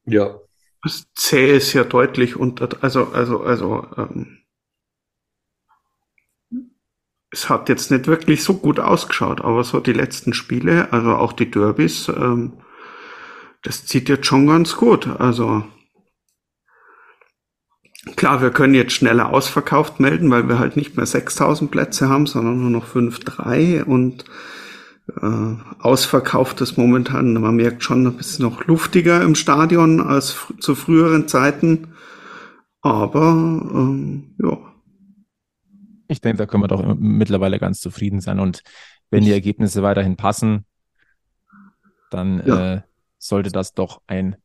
Ja. 0.06 0.40
Das 0.82 1.08
zäh 1.14 1.58
ist 1.58 1.74
ja 1.74 1.84
deutlich 1.84 2.38
unter, 2.38 2.70
also, 2.82 3.08
also, 3.10 3.42
also, 3.42 3.86
ähm, 3.98 4.38
es 7.32 7.50
hat 7.50 7.70
jetzt 7.70 7.92
nicht 7.92 8.08
wirklich 8.08 8.44
so 8.44 8.56
gut 8.56 8.80
ausgeschaut, 8.80 9.42
aber 9.42 9.64
so 9.64 9.80
die 9.80 9.94
letzten 9.94 10.34
Spiele, 10.34 10.92
also 10.92 11.16
auch 11.16 11.34
die 11.34 11.52
Derbys, 11.52 12.08
ähm, 12.10 12.54
das 13.64 13.86
zieht 13.86 14.10
jetzt 14.10 14.26
schon 14.26 14.48
ganz 14.48 14.76
gut. 14.76 15.08
Also 15.08 15.64
klar, 18.16 18.42
wir 18.42 18.52
können 18.52 18.74
jetzt 18.74 18.94
schneller 18.94 19.32
ausverkauft 19.34 20.00
melden, 20.00 20.32
weil 20.32 20.48
wir 20.48 20.60
halt 20.60 20.76
nicht 20.76 20.96
mehr 20.96 21.06
6000 21.06 21.70
Plätze 21.70 22.10
haben, 22.10 22.26
sondern 22.26 22.60
nur 22.60 22.70
noch 22.70 22.88
5-3 22.88 23.84
und 23.84 24.26
äh, 25.22 25.56
ausverkauft 25.80 26.62
ist 26.62 26.78
momentan, 26.78 27.34
man 27.34 27.56
merkt 27.56 27.84
schon, 27.84 28.06
ein 28.06 28.18
bisschen 28.18 28.46
noch 28.46 28.66
luftiger 28.66 29.22
im 29.22 29.36
Stadion 29.36 30.02
als 30.02 30.32
fr 30.32 30.58
zu 30.60 30.76
früheren 30.76 31.28
Zeiten. 31.28 31.94
Aber 32.82 33.32
ähm, 33.74 34.36
ja. 34.42 34.58
Ich 36.08 36.22
denke, 36.22 36.38
da 36.38 36.46
können 36.46 36.64
wir 36.64 36.68
doch 36.68 36.96
mittlerweile 36.98 37.60
ganz 37.60 37.82
zufrieden 37.82 38.22
sein. 38.22 38.40
Und 38.40 38.64
wenn 39.10 39.24
die 39.24 39.32
Ergebnisse 39.32 39.84
weiterhin 39.84 40.16
passen, 40.16 40.66
dann 42.10 42.42
ja. 42.46 42.74
äh, 42.76 42.82
sollte 43.20 43.52
das 43.52 43.74
doch 43.74 44.02
ein, 44.08 44.36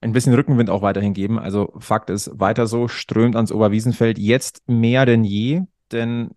ein 0.00 0.12
bisschen 0.12 0.34
Rückenwind 0.34 0.70
auch 0.70 0.82
weiterhin 0.82 1.14
geben. 1.14 1.38
Also 1.38 1.72
Fakt 1.78 2.10
ist, 2.10 2.30
weiter 2.38 2.66
so, 2.66 2.86
strömt 2.86 3.34
ans 3.34 3.50
Oberwiesenfeld 3.50 4.18
jetzt 4.18 4.62
mehr 4.68 5.06
denn 5.06 5.24
je, 5.24 5.62
denn 5.90 6.30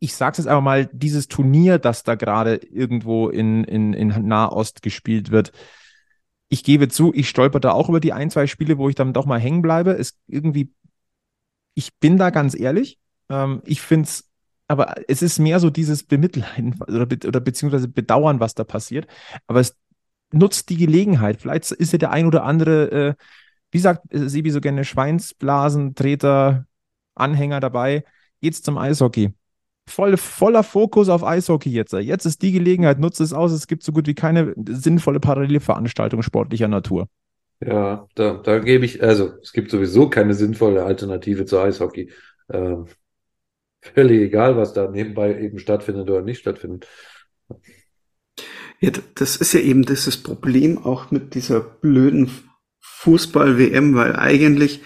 ich 0.00 0.14
sage 0.14 0.32
es 0.32 0.38
jetzt 0.38 0.46
einfach 0.46 0.62
mal, 0.62 0.88
dieses 0.92 1.28
Turnier, 1.28 1.78
das 1.78 2.02
da 2.02 2.14
gerade 2.14 2.56
irgendwo 2.56 3.28
in, 3.28 3.64
in, 3.64 3.92
in 3.92 4.26
Nahost 4.26 4.82
gespielt 4.82 5.30
wird, 5.30 5.52
ich 6.48 6.64
gebe 6.64 6.88
zu, 6.88 7.12
ich 7.14 7.28
stolper 7.28 7.60
da 7.60 7.72
auch 7.72 7.88
über 7.88 8.00
die 8.00 8.12
ein, 8.12 8.30
zwei 8.30 8.46
Spiele, 8.46 8.78
wo 8.78 8.88
ich 8.88 8.94
dann 8.94 9.12
doch 9.12 9.26
mal 9.26 9.38
hängen 9.38 9.62
bleibe. 9.62 9.92
Es 9.92 10.18
irgendwie, 10.26 10.72
ich 11.74 11.94
bin 11.98 12.16
da 12.16 12.30
ganz 12.30 12.58
ehrlich. 12.58 12.98
Ähm, 13.28 13.62
ich 13.66 13.82
finde 13.82 14.08
es, 14.08 14.28
aber 14.66 14.94
es 15.08 15.22
ist 15.22 15.38
mehr 15.38 15.60
so 15.60 15.70
dieses 15.70 16.04
Bemitleiden 16.04 16.80
oder, 16.80 17.06
be 17.06 17.18
oder 17.26 17.40
beziehungsweise 17.40 17.88
Bedauern, 17.88 18.40
was 18.40 18.54
da 18.54 18.64
passiert. 18.64 19.06
Aber 19.46 19.60
es 19.60 19.76
nutzt 20.32 20.68
die 20.70 20.76
Gelegenheit. 20.76 21.40
Vielleicht 21.40 21.72
ist 21.72 21.92
ja 21.92 21.98
der 21.98 22.10
ein 22.10 22.26
oder 22.26 22.44
andere, 22.44 22.90
äh, 22.90 23.14
wie 23.70 23.78
sagt 23.78 24.02
Sebi 24.10 24.50
so 24.50 24.60
gerne, 24.60 24.84
Schweinsblasentreter, 24.84 26.66
Anhänger 27.14 27.60
dabei. 27.60 28.04
Geht's 28.40 28.62
zum 28.62 28.78
Eishockey 28.78 29.32
voll, 29.88 30.16
voller 30.16 30.62
Fokus 30.62 31.08
auf 31.08 31.24
Eishockey 31.24 31.70
jetzt. 31.70 31.92
Jetzt 31.92 32.24
ist 32.24 32.42
die 32.42 32.52
Gelegenheit, 32.52 32.98
nutze 32.98 33.24
es 33.24 33.32
aus. 33.32 33.52
Es 33.52 33.66
gibt 33.66 33.82
so 33.82 33.92
gut 33.92 34.06
wie 34.06 34.14
keine 34.14 34.54
sinnvolle 34.68 35.20
Parallelveranstaltung 35.20 36.22
sportlicher 36.22 36.68
Natur. 36.68 37.08
Ja, 37.60 38.06
da, 38.14 38.34
da 38.34 38.58
gebe 38.60 38.84
ich, 38.84 39.02
also 39.02 39.32
es 39.42 39.52
gibt 39.52 39.70
sowieso 39.70 40.08
keine 40.08 40.34
sinnvolle 40.34 40.84
Alternative 40.84 41.44
zu 41.44 41.58
Eishockey. 41.58 42.12
Ähm, 42.52 42.86
völlig 43.80 44.20
egal, 44.20 44.56
was 44.56 44.72
da 44.72 44.88
nebenbei 44.88 45.40
eben 45.40 45.58
stattfindet 45.58 46.08
oder 46.08 46.22
nicht 46.22 46.38
stattfindet. 46.38 46.86
Ja, 48.80 48.92
das 49.16 49.36
ist 49.36 49.52
ja 49.54 49.60
eben 49.60 49.84
dieses 49.84 50.16
Problem 50.16 50.78
auch 50.78 51.10
mit 51.10 51.34
dieser 51.34 51.60
blöden 51.60 52.30
Fußball-WM, 52.80 53.94
weil 53.94 54.14
eigentlich 54.16 54.82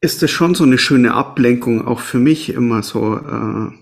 ist 0.00 0.22
das 0.22 0.30
schon 0.30 0.54
so 0.54 0.64
eine 0.64 0.78
schöne 0.78 1.14
Ablenkung, 1.14 1.86
auch 1.86 2.00
für 2.00 2.18
mich 2.18 2.50
immer 2.50 2.82
so 2.82 3.16
äh, 3.16 3.72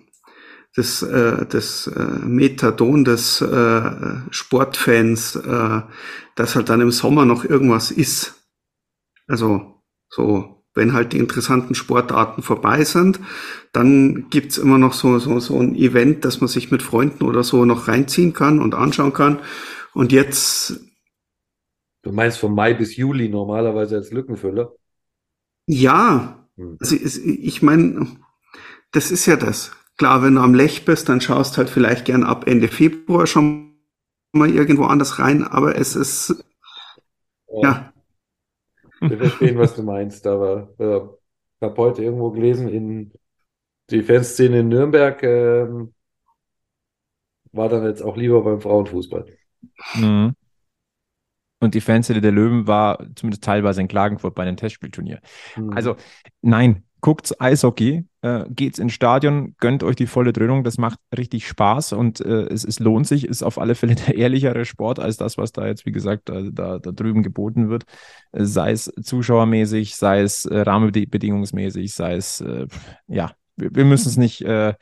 das, 0.76 1.02
äh, 1.02 1.46
das 1.46 1.88
äh, 1.88 2.00
Methadon 2.24 3.04
des 3.04 3.40
äh, 3.40 3.90
Sportfans, 4.30 5.36
äh, 5.36 5.82
dass 6.36 6.56
halt 6.56 6.68
dann 6.68 6.80
im 6.80 6.90
Sommer 6.92 7.24
noch 7.24 7.44
irgendwas 7.44 7.90
ist. 7.90 8.34
Also 9.26 9.82
so, 10.08 10.64
wenn 10.74 10.92
halt 10.92 11.12
die 11.12 11.18
interessanten 11.18 11.74
Sportarten 11.74 12.42
vorbei 12.42 12.84
sind, 12.84 13.20
dann 13.74 14.30
gibt's 14.30 14.56
immer 14.56 14.78
noch 14.78 14.92
so, 14.92 15.18
so, 15.18 15.40
so 15.40 15.58
ein 15.58 15.74
Event, 15.74 16.24
dass 16.24 16.40
man 16.40 16.46
sich 16.46 16.70
mit 16.70 16.80
Freunden 16.80 17.24
oder 17.24 17.42
so 17.42 17.64
noch 17.64 17.88
reinziehen 17.88 18.32
kann 18.32 18.60
und 18.60 18.74
anschauen 18.74 19.12
kann. 19.12 19.40
Und 19.92 20.12
jetzt. 20.12 20.80
Du 22.02 22.12
meinst 22.12 22.38
von 22.38 22.54
Mai 22.54 22.74
bis 22.74 22.96
Juli 22.96 23.28
normalerweise 23.28 23.96
als 23.96 24.12
Lückenfüller? 24.12 24.72
Ja, 25.66 26.46
hm. 26.56 26.76
also 26.80 26.94
ich 26.94 27.62
meine, 27.62 28.06
das 28.92 29.10
ist 29.10 29.26
ja 29.26 29.36
das. 29.36 29.72
Klar, 29.96 30.22
wenn 30.22 30.36
du 30.36 30.40
am 30.40 30.54
Lech 30.54 30.84
bist, 30.84 31.08
dann 31.08 31.20
schaust 31.20 31.58
halt 31.58 31.68
vielleicht 31.68 32.04
gern 32.04 32.22
ab 32.22 32.46
Ende 32.46 32.68
Februar 32.68 33.26
schon 33.26 33.74
mal 34.32 34.50
irgendwo 34.50 34.84
anders 34.84 35.18
rein, 35.18 35.42
aber 35.42 35.76
es 35.76 35.96
ist 35.96 36.44
ja. 37.48 37.92
ja. 39.00 39.08
Wir 39.08 39.18
verstehen, 39.18 39.58
was 39.58 39.74
du 39.74 39.82
meinst, 39.82 40.26
aber 40.26 40.68
äh, 40.78 40.96
ich 40.96 41.62
habe 41.62 41.76
heute 41.76 42.04
irgendwo 42.04 42.30
gelesen, 42.30 42.68
in 42.68 43.12
die 43.90 44.02
Fanszene 44.02 44.60
in 44.60 44.68
Nürnberg 44.68 45.22
äh, 45.22 45.66
war 47.52 47.68
dann 47.68 47.84
jetzt 47.84 48.02
auch 48.02 48.16
lieber 48.16 48.42
beim 48.42 48.60
Frauenfußball. 48.60 49.26
Mhm. 49.94 50.34
Und 51.60 51.74
die 51.74 51.80
Fanszene 51.80 52.20
der 52.20 52.32
Löwen 52.32 52.66
war 52.66 52.98
zumindest 53.14 53.44
teilweise 53.44 53.80
in 53.80 53.88
Klagenfurt 53.88 54.34
bei 54.34 54.42
einem 54.42 54.56
Testspielturnier. 54.56 55.20
Mhm. 55.56 55.72
Also 55.72 55.96
nein, 56.42 56.84
guckt 57.00 57.38
Eishockey, 57.38 58.06
äh, 58.22 58.44
geht's 58.48 58.78
ins 58.78 58.94
Stadion, 58.94 59.54
gönnt 59.60 59.82
euch 59.82 59.94
die 59.94 60.06
volle 60.06 60.32
Dröhnung, 60.32 60.64
das 60.64 60.78
macht 60.78 60.98
richtig 61.16 61.46
Spaß 61.46 61.92
und 61.92 62.20
äh, 62.20 62.46
es, 62.46 62.64
es 62.64 62.78
lohnt 62.80 63.06
sich, 63.06 63.26
ist 63.26 63.42
auf 63.42 63.58
alle 63.58 63.74
Fälle 63.74 63.94
der 64.06 64.16
ehrlichere 64.16 64.64
Sport 64.64 64.98
als 64.98 65.18
das, 65.18 65.38
was 65.38 65.52
da 65.52 65.66
jetzt, 65.66 65.86
wie 65.86 65.92
gesagt, 65.92 66.28
da, 66.28 66.40
da, 66.50 66.78
da 66.78 66.92
drüben 66.92 67.22
geboten 67.22 67.68
wird. 67.68 67.84
Äh, 68.32 68.44
sei 68.44 68.72
es 68.72 68.90
zuschauermäßig, 69.02 69.96
sei 69.96 70.22
es 70.22 70.46
äh, 70.46 70.60
rahmenbedingungsmäßig, 70.60 71.94
sei 71.94 72.14
es, 72.14 72.40
äh, 72.40 72.66
ja, 73.06 73.32
wir, 73.56 73.74
wir 73.74 73.84
müssen 73.84 74.08
es 74.08 74.16
nicht, 74.16 74.42
äh, 74.42 74.74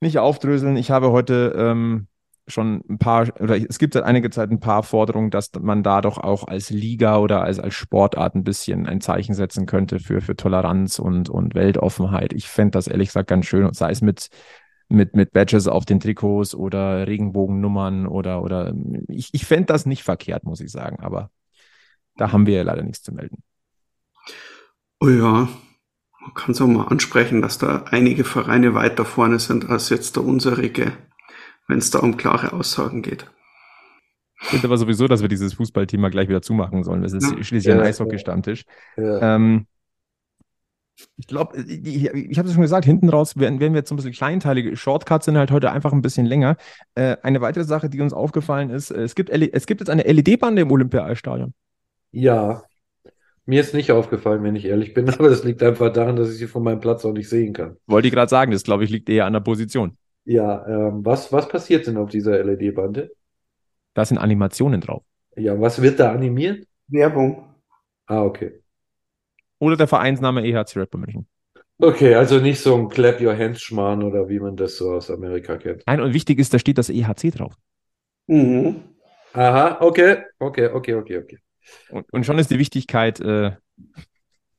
nicht 0.00 0.18
aufdröseln. 0.18 0.76
Ich 0.76 0.90
habe 0.90 1.10
heute 1.10 1.54
ähm, 1.56 2.08
schon 2.46 2.82
ein 2.88 2.98
paar, 2.98 3.28
oder 3.40 3.56
es 3.56 3.78
gibt 3.78 3.94
seit 3.94 4.04
einiger 4.04 4.30
Zeit 4.30 4.50
ein 4.50 4.60
paar 4.60 4.82
Forderungen, 4.82 5.30
dass 5.30 5.50
man 5.58 5.82
da 5.82 6.00
doch 6.00 6.18
auch 6.18 6.46
als 6.46 6.70
Liga 6.70 7.18
oder 7.18 7.42
als, 7.42 7.58
als 7.58 7.74
Sportart 7.74 8.34
ein 8.34 8.44
bisschen 8.44 8.86
ein 8.86 9.00
Zeichen 9.00 9.34
setzen 9.34 9.66
könnte 9.66 9.98
für, 9.98 10.20
für 10.20 10.36
Toleranz 10.36 10.98
und, 10.98 11.30
und 11.30 11.54
Weltoffenheit. 11.54 12.32
Ich 12.32 12.48
fände 12.48 12.72
das 12.72 12.86
ehrlich 12.86 13.08
gesagt 13.08 13.28
ganz 13.28 13.46
schön, 13.46 13.72
sei 13.72 13.90
es 13.90 14.02
mit, 14.02 14.28
mit, 14.88 15.16
mit 15.16 15.32
Badges 15.32 15.68
auf 15.68 15.84
den 15.86 16.00
Trikots 16.00 16.54
oder 16.54 17.06
Regenbogennummern 17.06 18.06
oder, 18.06 18.42
oder 18.42 18.74
ich, 19.08 19.30
ich 19.32 19.46
fände 19.46 19.66
das 19.66 19.86
nicht 19.86 20.02
verkehrt, 20.02 20.44
muss 20.44 20.60
ich 20.60 20.70
sagen, 20.70 21.00
aber 21.00 21.30
da 22.16 22.32
haben 22.32 22.46
wir 22.46 22.56
ja 22.56 22.62
leider 22.62 22.82
nichts 22.82 23.02
zu 23.02 23.12
melden. 23.12 23.42
Oh 25.00 25.08
ja, 25.08 25.48
man 26.24 26.32
kann 26.34 26.52
es 26.52 26.60
auch 26.60 26.66
mal 26.66 26.88
ansprechen, 26.88 27.42
dass 27.42 27.58
da 27.58 27.84
einige 27.90 28.24
Vereine 28.24 28.74
weiter 28.74 29.04
vorne 29.04 29.38
sind 29.38 29.68
als 29.68 29.90
jetzt 29.90 30.16
der 30.16 30.24
unsere 30.24 30.62
wenn 31.66 31.78
es 31.78 31.90
da 31.90 31.98
um 31.98 32.16
klare 32.16 32.52
Aussagen 32.54 33.02
geht. 33.02 33.26
Ich 34.40 34.48
finde 34.48 34.66
aber 34.66 34.78
sowieso, 34.78 35.06
dass 35.06 35.20
wir 35.20 35.28
dieses 35.28 35.54
Fußballthema 35.54 36.08
gleich 36.08 36.28
wieder 36.28 36.42
zumachen 36.42 36.82
sollen. 36.82 37.02
Das 37.02 37.12
ist 37.12 37.30
ja. 37.30 37.42
schließlich 37.42 37.64
ja, 37.64 37.74
ein 37.74 37.80
Eishockey-Stammtisch. 37.80 38.64
Ja. 38.96 39.36
Ähm, 39.36 39.66
ich 41.16 41.26
glaube, 41.26 41.58
ich, 41.60 42.04
ich 42.06 42.38
habe 42.38 42.48
es 42.48 42.54
schon 42.54 42.62
gesagt, 42.62 42.84
hinten 42.84 43.08
raus 43.08 43.36
werden, 43.36 43.60
werden 43.60 43.74
wir 43.74 43.80
jetzt 43.80 43.88
so 43.88 43.94
ein 43.94 43.96
bisschen 43.96 44.12
kleinteilige. 44.12 44.76
Shortcuts 44.76 45.26
sind 45.26 45.36
halt 45.36 45.50
heute 45.50 45.70
einfach 45.70 45.92
ein 45.92 46.02
bisschen 46.02 46.26
länger. 46.26 46.56
Äh, 46.94 47.16
eine 47.22 47.40
weitere 47.40 47.64
Sache, 47.64 47.90
die 47.90 48.00
uns 48.00 48.12
aufgefallen 48.12 48.70
ist, 48.70 48.90
äh, 48.90 49.02
es 49.02 49.14
gibt, 49.14 49.30
es 49.30 49.66
gibt 49.66 49.80
jetzt 49.80 49.90
eine 49.90 50.02
LED-Bande 50.02 50.62
im 50.62 50.70
Olympiastadion. 50.70 51.52
Ja, 52.12 52.64
mir 53.46 53.60
ist 53.60 53.74
nicht 53.74 53.92
aufgefallen, 53.92 54.42
wenn 54.42 54.56
ich 54.56 54.64
ehrlich 54.64 54.94
bin, 54.94 55.08
aber 55.10 55.28
das 55.28 55.44
liegt 55.44 55.62
einfach 55.62 55.92
daran, 55.92 56.16
dass 56.16 56.30
ich 56.30 56.38
sie 56.38 56.46
von 56.46 56.62
meinem 56.62 56.80
Platz 56.80 57.04
auch 57.04 57.12
nicht 57.12 57.28
sehen 57.28 57.52
kann. 57.52 57.76
Wollte 57.86 58.08
ich 58.08 58.14
gerade 58.14 58.30
sagen, 58.30 58.52
das 58.52 58.62
glaube 58.62 58.84
ich 58.84 58.90
liegt 58.90 59.08
eher 59.08 59.26
an 59.26 59.32
der 59.32 59.40
Position. 59.40 59.96
Ja, 60.24 60.66
ähm, 60.66 61.04
was, 61.04 61.32
was 61.32 61.48
passiert 61.48 61.86
denn 61.86 61.98
auf 61.98 62.08
dieser 62.10 62.42
LED-Bande? 62.42 63.10
Da 63.92 64.04
sind 64.04 64.18
Animationen 64.18 64.80
drauf. 64.80 65.02
Ja, 65.36 65.60
was 65.60 65.82
wird 65.82 66.00
da 66.00 66.12
animiert? 66.12 66.66
Werbung. 66.88 67.44
Ah, 68.06 68.22
okay. 68.22 68.60
Oder 69.58 69.76
der 69.76 69.86
Vereinsname 69.86 70.44
EHC 70.44 70.76
Red 70.76 70.90
Bull 70.90 71.00
München. 71.00 71.26
Okay, 71.78 72.14
also 72.14 72.38
nicht 72.38 72.60
so 72.60 72.76
ein 72.76 72.88
Clap 72.88 73.20
Your 73.20 73.36
Hands 73.36 73.60
Schmarrn 73.60 74.02
oder 74.02 74.28
wie 74.28 74.38
man 74.38 74.56
das 74.56 74.76
so 74.76 74.92
aus 74.92 75.10
Amerika 75.10 75.56
kennt. 75.56 75.82
Nein, 75.86 76.00
und 76.00 76.14
wichtig 76.14 76.38
ist, 76.38 76.54
da 76.54 76.58
steht 76.58 76.78
das 76.78 76.88
EHC 76.88 77.30
drauf. 77.30 77.54
Mhm. 78.26 78.76
Aha, 79.32 79.78
okay, 79.80 80.24
okay, 80.38 80.68
okay, 80.68 80.94
okay, 80.94 81.18
okay. 81.18 81.38
Und, 81.90 82.12
und 82.12 82.26
schon 82.26 82.38
ist 82.38 82.50
die 82.50 82.58
Wichtigkeit 82.58 83.20
äh, 83.20 83.52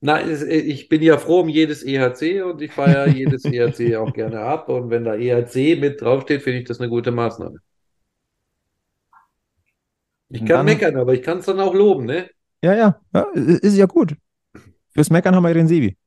Nein, 0.05 0.29
äh, 0.29 0.57
ich 0.57 0.87
bin 0.87 1.01
ja 1.01 1.17
froh 1.17 1.39
um 1.41 1.49
jedes 1.49 1.83
EHC 1.83 2.43
und 2.43 2.61
ich 2.61 2.71
feiere 2.71 3.07
jedes 3.15 3.43
EHC 3.43 3.95
auch 3.95 4.13
gerne 4.13 4.39
ab. 4.39 4.69
Und 4.69 4.89
wenn 4.89 5.03
da 5.03 5.15
EHC 5.15 5.79
mit 5.79 6.01
draufsteht, 6.01 6.43
finde 6.43 6.59
ich 6.59 6.65
das 6.65 6.79
eine 6.79 6.89
gute 6.89 7.11
Maßnahme. 7.11 7.57
Ich 10.29 10.39
kann 10.39 10.47
dann, 10.47 10.65
meckern, 10.65 10.97
aber 10.97 11.13
ich 11.13 11.21
kann 11.21 11.39
es 11.39 11.45
dann 11.45 11.59
auch 11.59 11.73
loben, 11.73 12.05
ne? 12.05 12.29
Ja, 12.61 12.75
ja, 12.75 12.99
ja, 13.13 13.27
ist 13.33 13.77
ja 13.77 13.85
gut. 13.85 14.15
Fürs 14.89 15.09
Meckern 15.09 15.35
haben 15.35 15.43
wir 15.43 15.53
den 15.53 15.67
Sebi. 15.67 15.97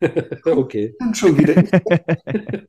okay. 0.44 0.94
Dann 0.98 1.14
schon 1.14 1.38
wieder. 1.38 1.54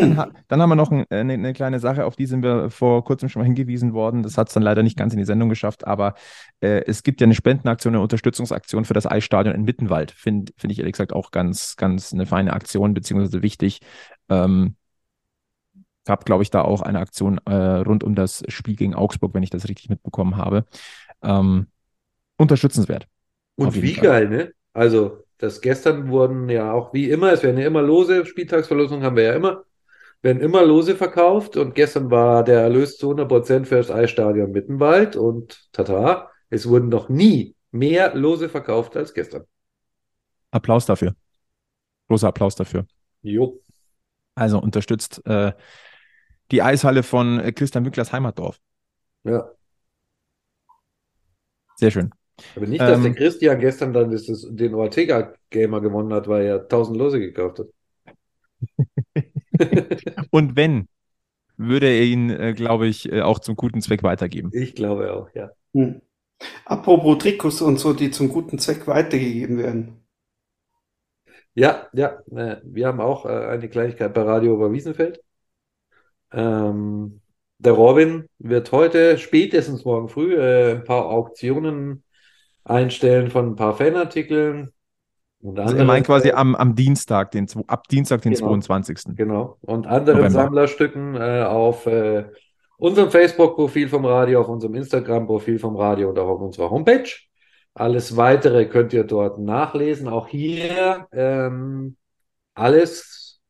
Dann, 0.00 0.16
ha 0.16 0.30
dann, 0.48 0.62
haben 0.62 0.68
wir 0.68 0.76
noch 0.76 0.90
ein, 0.90 1.04
eine, 1.10 1.34
eine, 1.34 1.52
kleine 1.52 1.80
Sache, 1.80 2.04
auf 2.04 2.16
die 2.16 2.26
sind 2.26 2.42
wir 2.42 2.70
vor 2.70 3.04
kurzem 3.04 3.28
schon 3.28 3.40
mal 3.40 3.46
hingewiesen 3.46 3.92
worden. 3.92 4.22
Das 4.22 4.38
hat 4.38 4.48
es 4.48 4.54
dann 4.54 4.62
leider 4.62 4.82
nicht 4.82 4.96
ganz 4.96 5.12
in 5.12 5.18
die 5.18 5.24
Sendung 5.24 5.48
geschafft, 5.48 5.86
aber 5.86 6.14
äh, 6.60 6.82
es 6.86 7.02
gibt 7.02 7.20
ja 7.20 7.26
eine 7.26 7.34
Spendenaktion, 7.34 7.94
eine 7.94 8.02
Unterstützungsaktion 8.02 8.84
für 8.84 8.94
das 8.94 9.06
Eisstadion 9.06 9.54
in 9.54 9.62
Mittenwald. 9.62 10.10
Finde 10.10 10.52
find 10.56 10.72
ich 10.72 10.78
ehrlich 10.78 10.92
gesagt 10.92 11.12
auch 11.12 11.30
ganz, 11.30 11.76
ganz 11.76 12.12
eine 12.12 12.26
feine 12.26 12.52
Aktion, 12.52 12.94
beziehungsweise 12.94 13.42
wichtig. 13.42 13.80
Ähm, 14.28 14.76
gab, 16.04 16.24
glaube 16.24 16.42
ich, 16.42 16.50
da 16.50 16.62
auch 16.62 16.82
eine 16.82 16.98
Aktion 16.98 17.38
äh, 17.46 17.54
rund 17.54 18.04
um 18.04 18.14
das 18.14 18.42
Spiel 18.48 18.76
gegen 18.76 18.94
Augsburg, 18.94 19.34
wenn 19.34 19.42
ich 19.42 19.50
das 19.50 19.68
richtig 19.68 19.88
mitbekommen 19.88 20.36
habe. 20.36 20.64
Ähm, 21.22 21.68
unterstützenswert. 22.36 23.06
Und 23.56 23.80
wie 23.80 23.94
Fall. 23.94 24.04
geil, 24.04 24.28
ne? 24.28 24.52
Also, 24.72 25.22
das 25.38 25.60
gestern 25.60 26.08
wurden 26.08 26.48
ja 26.48 26.72
auch 26.72 26.94
wie 26.94 27.10
immer, 27.10 27.32
es 27.32 27.42
werden 27.42 27.58
ja 27.58 27.66
immer 27.66 27.82
Lose, 27.82 28.24
Spieltagsverlosungen 28.24 29.04
haben 29.04 29.16
wir 29.16 29.24
ja 29.24 29.34
immer, 29.34 29.64
werden 30.22 30.40
immer 30.40 30.64
Lose 30.64 30.96
verkauft 30.96 31.56
und 31.56 31.74
gestern 31.74 32.10
war 32.10 32.44
der 32.44 32.60
Erlös 32.60 32.96
zu 32.96 33.10
100% 33.10 33.64
für 33.64 33.76
das 33.76 33.90
Eisstadion 33.90 34.52
Mittenwald 34.52 35.16
und 35.16 35.68
tata, 35.72 36.30
es 36.48 36.68
wurden 36.68 36.88
noch 36.88 37.08
nie 37.08 37.56
mehr 37.72 38.14
Lose 38.14 38.48
verkauft 38.48 38.96
als 38.96 39.12
gestern. 39.12 39.44
Applaus 40.52 40.86
dafür. 40.86 41.14
Großer 42.08 42.28
Applaus 42.28 42.54
dafür. 42.54 42.86
Jo. 43.22 43.60
Also 44.34 44.60
unterstützt 44.60 45.26
äh, 45.26 45.52
die 46.50 46.62
Eishalle 46.62 47.02
von 47.02 47.40
äh, 47.40 47.52
Christian 47.52 47.82
Mücklers 47.82 48.12
Heimatdorf. 48.12 48.60
Ja. 49.24 49.50
Sehr 51.76 51.90
schön. 51.90 52.10
Aber 52.54 52.66
nicht, 52.66 52.80
dass 52.80 52.96
ähm, 52.96 53.02
der 53.02 53.14
Christian 53.14 53.58
gestern 53.58 53.92
dann 53.92 54.10
das, 54.10 54.26
das, 54.26 54.46
den 54.48 54.74
Ortega-Gamer 54.74 55.80
gewonnen 55.80 56.12
hat, 56.12 56.28
weil 56.28 56.44
er 56.44 56.60
1000 56.60 56.96
Lose 56.96 57.18
gekauft 57.18 57.58
hat. 57.58 57.66
Und 60.30 60.56
wenn, 60.56 60.88
würde 61.56 61.86
er 61.86 62.02
ihn, 62.02 62.30
äh, 62.30 62.54
glaube 62.54 62.86
ich, 62.86 63.10
äh, 63.10 63.22
auch 63.22 63.38
zum 63.38 63.56
guten 63.56 63.80
Zweck 63.80 64.02
weitergeben. 64.02 64.50
Ich 64.52 64.74
glaube 64.74 65.12
auch, 65.12 65.28
ja. 65.34 65.50
Hm. 65.74 66.00
Apropos 66.64 67.18
Trikots 67.18 67.62
und 67.62 67.78
so, 67.78 67.92
die 67.92 68.10
zum 68.10 68.28
guten 68.28 68.58
Zweck 68.58 68.86
weitergegeben 68.86 69.58
werden. 69.58 70.04
Ja, 71.54 71.86
ja, 71.92 72.20
äh, 72.34 72.60
wir 72.64 72.86
haben 72.86 73.00
auch 73.00 73.26
eine 73.26 73.68
Kleinigkeit 73.68 74.12
bei 74.14 74.22
Radio 74.22 74.54
Oberwiesenfeld. 74.54 75.22
Ähm, 76.32 77.20
der 77.58 77.72
Robin 77.72 78.28
wird 78.38 78.72
heute, 78.72 79.18
spätestens 79.18 79.84
morgen 79.84 80.08
früh, 80.08 80.34
äh, 80.34 80.72
ein 80.72 80.84
paar 80.84 81.06
Auktionen 81.06 82.02
einstellen 82.64 83.30
von 83.30 83.50
ein 83.50 83.56
paar 83.56 83.76
Fanartikeln. 83.76 84.72
Also 85.44 85.76
er 85.76 85.84
meint 85.84 86.06
quasi 86.06 86.30
am, 86.30 86.54
am 86.54 86.74
Dienstag, 86.76 87.32
den, 87.32 87.48
ab 87.66 87.88
Dienstag, 87.88 88.22
den 88.22 88.32
genau, 88.32 88.46
22. 88.46 89.16
Genau. 89.16 89.58
Und 89.62 89.86
anderen 89.86 90.18
November. 90.18 90.30
Sammlerstücken 90.30 91.16
äh, 91.16 91.42
auf 91.42 91.86
äh, 91.86 92.26
unserem 92.78 93.10
Facebook-Profil 93.10 93.88
vom 93.88 94.04
Radio, 94.04 94.40
auf 94.40 94.48
unserem 94.48 94.74
Instagram-Profil 94.74 95.58
vom 95.58 95.76
Radio 95.76 96.10
und 96.10 96.18
auch 96.18 96.28
auf 96.28 96.40
unserer 96.40 96.70
Homepage. 96.70 97.08
Alles 97.74 98.16
weitere 98.16 98.66
könnt 98.66 98.92
ihr 98.92 99.04
dort 99.04 99.40
nachlesen. 99.40 100.06
Auch 100.06 100.28
hier 100.28 101.08
ähm, 101.12 101.96
alles 102.54 103.40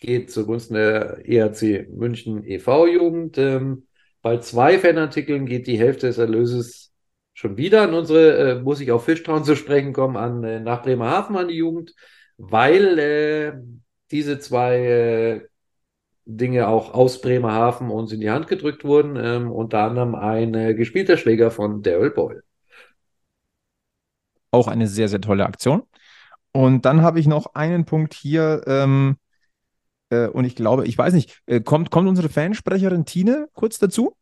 geht 0.00 0.32
zugunsten 0.32 0.74
der 0.74 1.28
ERC 1.28 1.88
München 1.90 2.42
e.V.-Jugend. 2.44 3.38
Ähm, 3.38 3.86
bei 4.22 4.38
zwei 4.38 4.78
Fanartikeln 4.78 5.46
geht 5.46 5.66
die 5.66 5.78
Hälfte 5.78 6.06
des 6.06 6.18
Erlöses 6.18 6.89
schon 7.40 7.56
wieder 7.56 7.82
an 7.82 7.94
unsere, 7.94 8.50
äh, 8.50 8.54
muss 8.60 8.80
ich 8.80 8.92
auf 8.92 9.06
Fischtown 9.06 9.44
zu 9.44 9.56
sprechen 9.56 9.94
kommen, 9.94 10.18
an, 10.18 10.44
äh, 10.44 10.60
nach 10.60 10.82
Bremerhaven 10.82 11.38
an 11.38 11.48
die 11.48 11.54
Jugend, 11.54 11.94
weil 12.36 12.98
äh, 12.98 13.52
diese 14.10 14.38
zwei 14.38 14.76
äh, 14.76 15.40
Dinge 16.26 16.68
auch 16.68 16.92
aus 16.92 17.22
Bremerhaven 17.22 17.88
uns 17.88 18.12
in 18.12 18.20
die 18.20 18.30
Hand 18.30 18.46
gedrückt 18.46 18.84
wurden, 18.84 19.16
ähm, 19.16 19.50
unter 19.50 19.84
anderem 19.84 20.14
ein 20.14 20.52
äh, 20.52 20.74
gespielter 20.74 21.16
Schläger 21.16 21.50
von 21.50 21.82
Daryl 21.82 22.10
Boyle. 22.10 22.42
Auch 24.50 24.68
eine 24.68 24.86
sehr, 24.86 25.08
sehr 25.08 25.22
tolle 25.22 25.46
Aktion. 25.46 25.84
Und 26.52 26.84
dann 26.84 27.00
habe 27.00 27.20
ich 27.20 27.26
noch 27.26 27.54
einen 27.54 27.86
Punkt 27.86 28.12
hier, 28.12 28.64
ähm, 28.66 29.16
äh, 30.10 30.26
und 30.26 30.44
ich 30.44 30.56
glaube, 30.56 30.86
ich 30.86 30.98
weiß 30.98 31.14
nicht, 31.14 31.40
äh, 31.46 31.62
kommt, 31.62 31.90
kommt 31.90 32.06
unsere 32.06 32.28
Fansprecherin 32.28 33.06
Tine 33.06 33.48
kurz 33.54 33.78
dazu? 33.78 34.14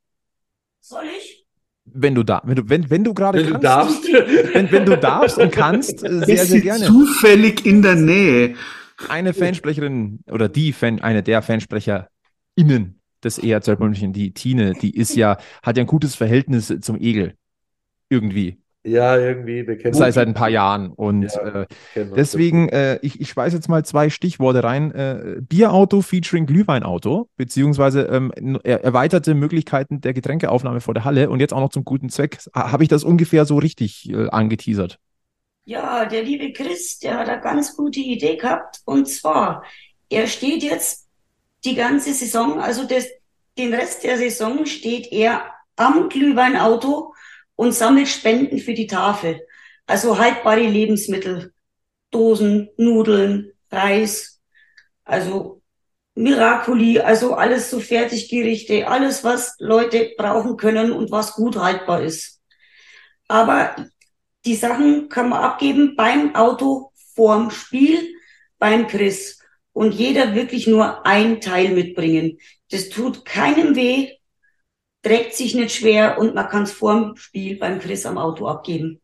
Soll 0.79 1.07
ich? 1.19 1.48
Wenn 1.95 2.15
du 2.15 2.23
da, 2.23 2.43
wenn 2.45 2.57
du, 2.57 2.69
wenn, 2.69 2.91
wenn 2.91 3.05
du 3.05 3.15
gerade 3.15 3.43
kannst. 3.43 3.55
Du 3.55 3.59
darfst. 3.59 4.09
Wenn, 4.55 4.73
wenn 4.73 4.87
du 4.87 4.97
darfst 4.97 5.39
und 5.39 5.53
kannst, 5.53 6.05
äh, 6.05 6.25
sehr, 6.25 6.47
sehr 6.47 6.61
gerne. 6.61 6.85
Zufällig 6.85 7.65
in 7.67 7.83
der 7.83 7.95
Nähe. 7.95 8.55
Eine 9.09 9.33
Fansprecherin 9.33 10.21
oder 10.31 10.49
die 10.49 10.73
Fan, 10.73 11.01
eine 11.01 11.23
der 11.23 11.43
FansprecherInnen 11.43 13.01
des 13.23 13.39
ERZ 13.39 13.79
München, 13.79 14.13
die 14.13 14.33
Tine, 14.33 14.73
die 14.73 14.97
ist 14.97 15.15
ja, 15.15 15.39
hat 15.63 15.77
ja 15.77 15.85
ein 15.85 15.87
gutes 15.87 16.15
Verhältnis 16.15 16.75
zum 16.81 16.97
Egel. 16.97 17.35
Irgendwie. 18.09 18.59
Ja, 18.89 19.17
irgendwie. 19.17 19.67
Wir 19.67 19.77
kennen 19.77 19.95
seit, 19.95 20.15
seit 20.15 20.29
ein 20.29 20.35
paar 20.35 20.49
Jahren. 20.49 20.91
Und 20.93 21.23
ja, 21.23 21.63
äh, 21.63 21.67
deswegen, 21.95 22.69
äh, 22.69 22.99
ich, 23.03 23.21
ich 23.21 23.31
schmeiße 23.31 23.57
jetzt 23.57 23.69
mal 23.69 23.85
zwei 23.85 24.11
Stichworte 24.11 24.65
rein. 24.65 24.93
Äh, 24.93 25.37
Bierauto 25.41 26.01
featuring 26.01 26.47
Glühweinauto, 26.47 27.29
beziehungsweise 27.37 28.03
ähm, 28.03 28.33
erweiterte 28.65 29.35
Möglichkeiten 29.35 30.01
der 30.01 30.15
Getränkeaufnahme 30.15 30.81
vor 30.81 30.95
der 30.95 31.05
Halle 31.05 31.31
und 31.31 31.41
jetzt 31.41 31.53
auch 31.53 31.61
noch 31.61 31.71
zum 31.71 31.85
guten 31.85 32.09
Zweck. 32.09 32.39
Habe 32.55 32.83
ich 32.83 32.89
das 32.89 33.05
ungefähr 33.05 33.45
so 33.45 33.59
richtig 33.59 34.11
äh, 34.11 34.29
angeteasert? 34.29 34.99
Ja, 35.65 36.07
der 36.07 36.23
liebe 36.23 36.53
Chris, 36.53 36.99
der 36.99 37.19
hat 37.19 37.29
eine 37.29 37.43
ganz 37.43 37.77
gute 37.77 38.01
Idee 38.01 38.37
gehabt. 38.37 38.81
Und 38.87 39.07
zwar, 39.07 39.65
er 40.09 40.27
steht 40.27 40.63
jetzt 40.63 41.09
die 41.65 41.75
ganze 41.75 42.15
Saison, 42.15 42.59
also 42.59 42.85
das, 42.85 43.07
den 43.59 43.75
Rest 43.75 44.05
der 44.05 44.17
Saison 44.17 44.65
steht 44.65 45.13
er 45.13 45.43
am 45.77 46.09
Glühweinauto 46.09 47.15
und 47.59 47.73
sammelt 47.73 48.07
Spenden 48.07 48.59
für 48.59 48.73
die 48.73 48.87
Tafel. 48.87 49.41
Also 49.85 50.17
haltbare 50.17 50.61
Lebensmittel, 50.61 51.53
Dosen, 52.13 52.71
Nudeln, 52.77 53.51
Reis, 53.69 54.41
also 55.05 55.61
Miracoli, 56.15 57.01
also 57.01 57.35
alles 57.35 57.69
so 57.69 57.81
Fertiggerichte, 57.81 58.87
alles, 58.87 59.25
was 59.25 59.57
Leute 59.59 60.13
brauchen 60.17 60.57
können 60.57 60.93
und 60.93 61.11
was 61.11 61.33
gut 61.33 61.57
haltbar 61.57 62.03
ist. 62.03 62.41
Aber 63.27 63.75
die 64.45 64.55
Sachen 64.55 65.09
kann 65.09 65.29
man 65.29 65.43
abgeben 65.43 65.97
beim 65.97 66.37
Auto 66.37 66.93
vorm 67.17 67.51
Spiel, 67.51 68.15
beim 68.61 68.87
Chris. 68.87 69.41
Und 69.73 69.95
jeder 69.95 70.37
wirklich 70.37 70.69
nur 70.69 71.05
ein 71.05 71.41
Teil 71.41 71.71
mitbringen. 71.71 72.39
Das 72.71 72.89
tut 72.89 73.25
keinem 73.25 73.75
weh, 73.75 74.18
trägt 75.09 75.35
sich 75.35 75.55
nicht 75.55 75.75
schwer 75.75 76.19
und 76.19 76.35
man 76.35 76.49
kann 76.49 76.65
es 76.65 76.73
vorm 76.73 77.17
Spiel 77.17 77.59
beim 77.59 77.79
Chris 77.79 78.05
am 78.05 78.19
Auto 78.19 78.47
abgeben. 78.47 79.01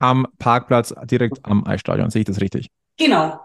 Am 0.00 0.26
Parkplatz 0.38 0.92
direkt 1.04 1.38
am 1.44 1.64
Eisstadion, 1.64 2.10
sehe 2.10 2.22
ich 2.22 2.26
das 2.26 2.40
richtig? 2.40 2.68
Genau. 2.98 3.38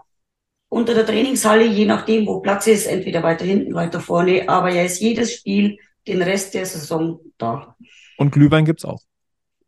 Unter 0.68 0.94
der 0.94 1.06
Trainingshalle, 1.06 1.64
je 1.64 1.84
nachdem, 1.84 2.26
wo 2.26 2.40
Platz 2.40 2.66
ist, 2.66 2.86
entweder 2.86 3.22
weiter 3.22 3.44
hinten, 3.44 3.74
weiter 3.74 4.00
vorne, 4.00 4.48
aber 4.48 4.70
ja 4.70 4.82
ist 4.82 5.00
jedes 5.00 5.32
Spiel 5.32 5.78
den 6.08 6.22
Rest 6.22 6.54
der 6.54 6.66
Saison 6.66 7.20
da. 7.38 7.76
Und 8.18 8.32
Glühwein 8.32 8.64
gibt 8.64 8.80
es 8.80 8.84
auch. 8.84 9.00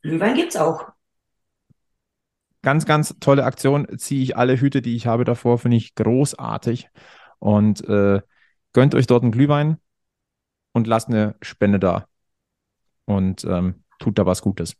Glühwein 0.02 0.34
gibt 0.34 0.54
es 0.54 0.60
auch. 0.60 0.88
Ganz, 2.62 2.84
ganz 2.84 3.14
tolle 3.20 3.44
Aktion. 3.44 3.86
Ziehe 3.96 4.24
ich 4.24 4.36
alle 4.36 4.60
Hüte, 4.60 4.82
die 4.82 4.96
ich 4.96 5.06
habe 5.06 5.24
davor, 5.24 5.58
finde 5.58 5.76
ich 5.76 5.94
großartig. 5.94 6.88
Und 7.38 7.88
äh, 7.88 8.20
gönnt 8.72 8.96
euch 8.96 9.06
dort 9.06 9.22
einen 9.22 9.30
Glühwein 9.30 9.78
und 10.78 10.86
lasst 10.86 11.08
eine 11.08 11.34
Spende 11.42 11.78
da 11.78 12.06
und 13.04 13.44
ähm, 13.44 13.82
tut 13.98 14.18
da 14.18 14.24
was 14.24 14.40
Gutes. 14.40 14.74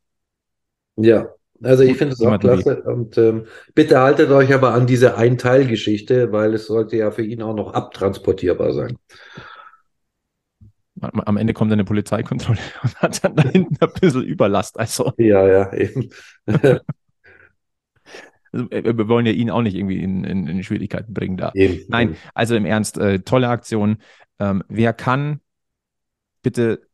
Ja, 0.97 1.29
also 1.63 1.83
ich 1.83 1.97
finde 1.97 2.15
es 2.15 2.21
auch 2.21 2.39
klasse 2.39 2.83
und 2.83 3.19
ähm, 3.19 3.47
bitte 3.75 3.99
haltet 3.99 4.31
euch 4.31 4.55
aber 4.55 4.75
an 4.75 4.87
diese 4.87 5.17
Einteilgeschichte, 5.17 6.33
weil 6.33 6.55
es 6.55 6.67
sollte 6.67 6.97
ja 6.97 7.11
für 7.11 7.25
ihn 7.25 7.43
auch 7.43 7.55
noch 7.55 7.75
abtransportierbar 7.75 8.73
sein. 8.73 8.97
Am 11.01 11.37
Ende 11.37 11.53
kommt 11.53 11.73
eine 11.73 11.85
Polizeikontrolle 11.85 12.59
und 12.83 12.97
hat 12.97 13.23
dann 13.25 13.37
da 13.37 13.43
hinten 13.43 13.77
ein 13.81 13.93
bisschen 14.01 14.23
Überlast. 14.23 14.79
Also. 14.79 15.13
Ja, 15.19 15.47
ja, 15.47 15.73
eben. 15.73 16.11
Also, 18.51 18.71
äh, 18.71 18.97
wir 18.97 19.09
wollen 19.09 19.27
ja 19.27 19.33
ihn 19.33 19.51
auch 19.51 19.61
nicht 19.61 19.77
irgendwie 19.77 20.03
in, 20.03 20.25
in, 20.25 20.47
in 20.47 20.63
Schwierigkeiten 20.63 21.13
bringen 21.13 21.37
da. 21.37 21.53
Eben, 21.55 21.85
Nein, 21.89 22.17
also 22.35 22.55
im 22.55 22.65
Ernst, 22.65 22.97
äh, 22.97 23.19
tolle 23.21 23.49
Aktion. 23.49 23.99
Ähm, 24.39 24.63
wer 24.69 24.93
kann, 24.93 25.41
bitte 26.49 26.89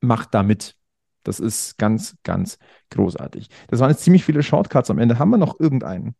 macht 0.00 0.34
da 0.34 0.44
mit. 0.44 0.76
Das 1.24 1.40
ist 1.40 1.76
ganz, 1.78 2.16
ganz 2.22 2.58
großartig. 2.90 3.48
Das 3.66 3.80
waren 3.80 3.90
jetzt 3.90 4.04
ziemlich 4.04 4.24
viele 4.24 4.44
Shortcuts 4.44 4.90
am 4.90 4.98
Ende. 4.98 5.18
Haben 5.18 5.30
wir 5.30 5.38
noch 5.38 5.58
irgendeinen? 5.58 6.14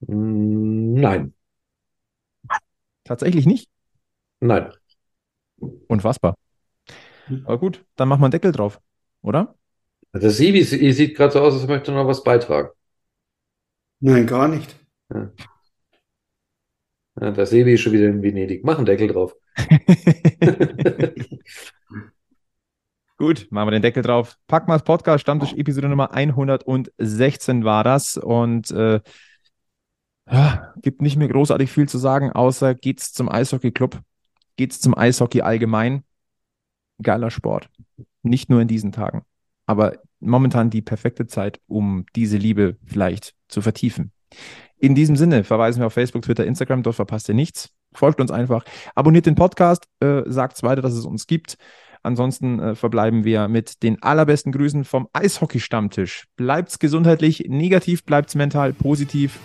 Mm, 0.00 0.94
nein. 0.94 1.34
Tatsächlich 3.04 3.46
nicht? 3.46 3.70
Nein. 4.40 4.72
Unfassbar. 5.86 6.34
Aber 7.44 7.58
gut, 7.58 7.84
dann 7.94 8.08
machen 8.08 8.22
wir 8.22 8.26
einen 8.26 8.32
Deckel 8.32 8.50
drauf, 8.50 8.80
oder? 9.22 9.54
Das 10.12 10.38
Sibi 10.38 10.64
sieht 10.64 11.16
gerade 11.16 11.32
so 11.32 11.40
aus, 11.40 11.54
als 11.54 11.68
möchte 11.68 11.92
noch 11.92 12.08
was 12.08 12.24
beitragen. 12.24 12.70
Nein, 14.00 14.26
gar 14.26 14.48
nicht. 14.48 14.74
Ja. 15.14 15.30
Ja, 17.20 17.30
der 17.32 17.46
Sebi 17.46 17.74
ist 17.74 17.82
schon 17.82 17.92
wieder 17.92 18.08
in 18.08 18.22
Venedig. 18.22 18.64
Mach 18.64 18.78
einen 18.78 18.86
Deckel 18.86 19.08
drauf. 19.08 19.36
Gut, 23.18 23.48
machen 23.50 23.66
wir 23.66 23.72
den 23.72 23.82
Deckel 23.82 24.02
drauf. 24.02 24.38
Packmas 24.46 24.82
Podcast, 24.82 25.20
Stammtisch 25.20 25.52
Episode 25.52 25.90
Nummer 25.90 26.12
116 26.14 27.64
war 27.64 27.84
das. 27.84 28.16
Und 28.16 28.70
äh, 28.70 29.02
ja, 30.30 30.72
gibt 30.80 31.02
nicht 31.02 31.16
mehr 31.18 31.28
großartig 31.28 31.70
viel 31.70 31.86
zu 31.86 31.98
sagen, 31.98 32.32
außer 32.32 32.74
geht's 32.74 33.12
zum 33.12 33.28
Eishockey-Club, 33.28 34.00
geht's 34.56 34.80
zum 34.80 34.96
Eishockey 34.96 35.42
allgemein. 35.42 36.04
Geiler 37.02 37.30
Sport. 37.30 37.68
Nicht 38.22 38.48
nur 38.48 38.62
in 38.62 38.68
diesen 38.68 38.92
Tagen, 38.92 39.26
aber 39.66 39.98
momentan 40.20 40.70
die 40.70 40.80
perfekte 40.82 41.26
Zeit, 41.26 41.60
um 41.66 42.06
diese 42.16 42.38
Liebe 42.38 42.78
vielleicht 42.86 43.34
zu 43.48 43.60
vertiefen. 43.60 44.12
In 44.78 44.94
diesem 44.94 45.16
Sinne 45.16 45.44
verweisen 45.44 45.80
wir 45.80 45.86
auf 45.86 45.92
Facebook, 45.92 46.22
Twitter, 46.22 46.46
Instagram, 46.46 46.82
dort 46.82 46.96
verpasst 46.96 47.28
ihr 47.28 47.34
nichts. 47.34 47.70
Folgt 47.92 48.20
uns 48.20 48.30
einfach, 48.30 48.64
abonniert 48.94 49.26
den 49.26 49.34
Podcast, 49.34 49.86
äh, 50.00 50.22
sagt 50.26 50.62
weiter, 50.62 50.80
dass 50.80 50.94
es 50.94 51.04
uns 51.04 51.26
gibt. 51.26 51.56
Ansonsten 52.02 52.58
äh, 52.60 52.74
verbleiben 52.74 53.24
wir 53.24 53.48
mit 53.48 53.82
den 53.82 54.02
allerbesten 54.02 54.52
Grüßen 54.52 54.84
vom 54.84 55.08
Eishockey-Stammtisch. 55.12 56.24
Bleibt's 56.36 56.78
gesundheitlich, 56.78 57.44
negativ 57.48 58.04
bleibt's 58.04 58.34
mental, 58.34 58.72
positiv. 58.72 59.38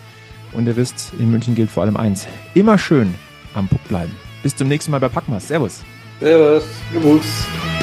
Und 0.52 0.66
ihr 0.66 0.76
wisst, 0.76 1.12
in 1.18 1.30
München 1.30 1.54
gilt 1.54 1.70
vor 1.70 1.82
allem 1.82 1.96
eins: 1.96 2.26
immer 2.54 2.78
schön 2.78 3.14
am 3.54 3.68
Puck 3.68 3.86
bleiben. 3.88 4.14
Bis 4.42 4.56
zum 4.56 4.68
nächsten 4.68 4.90
Mal 4.90 5.00
bei 5.00 5.08
Packmas. 5.08 5.48
Servus. 5.48 5.82
Servus. 6.20 6.64
Servus. 6.92 7.75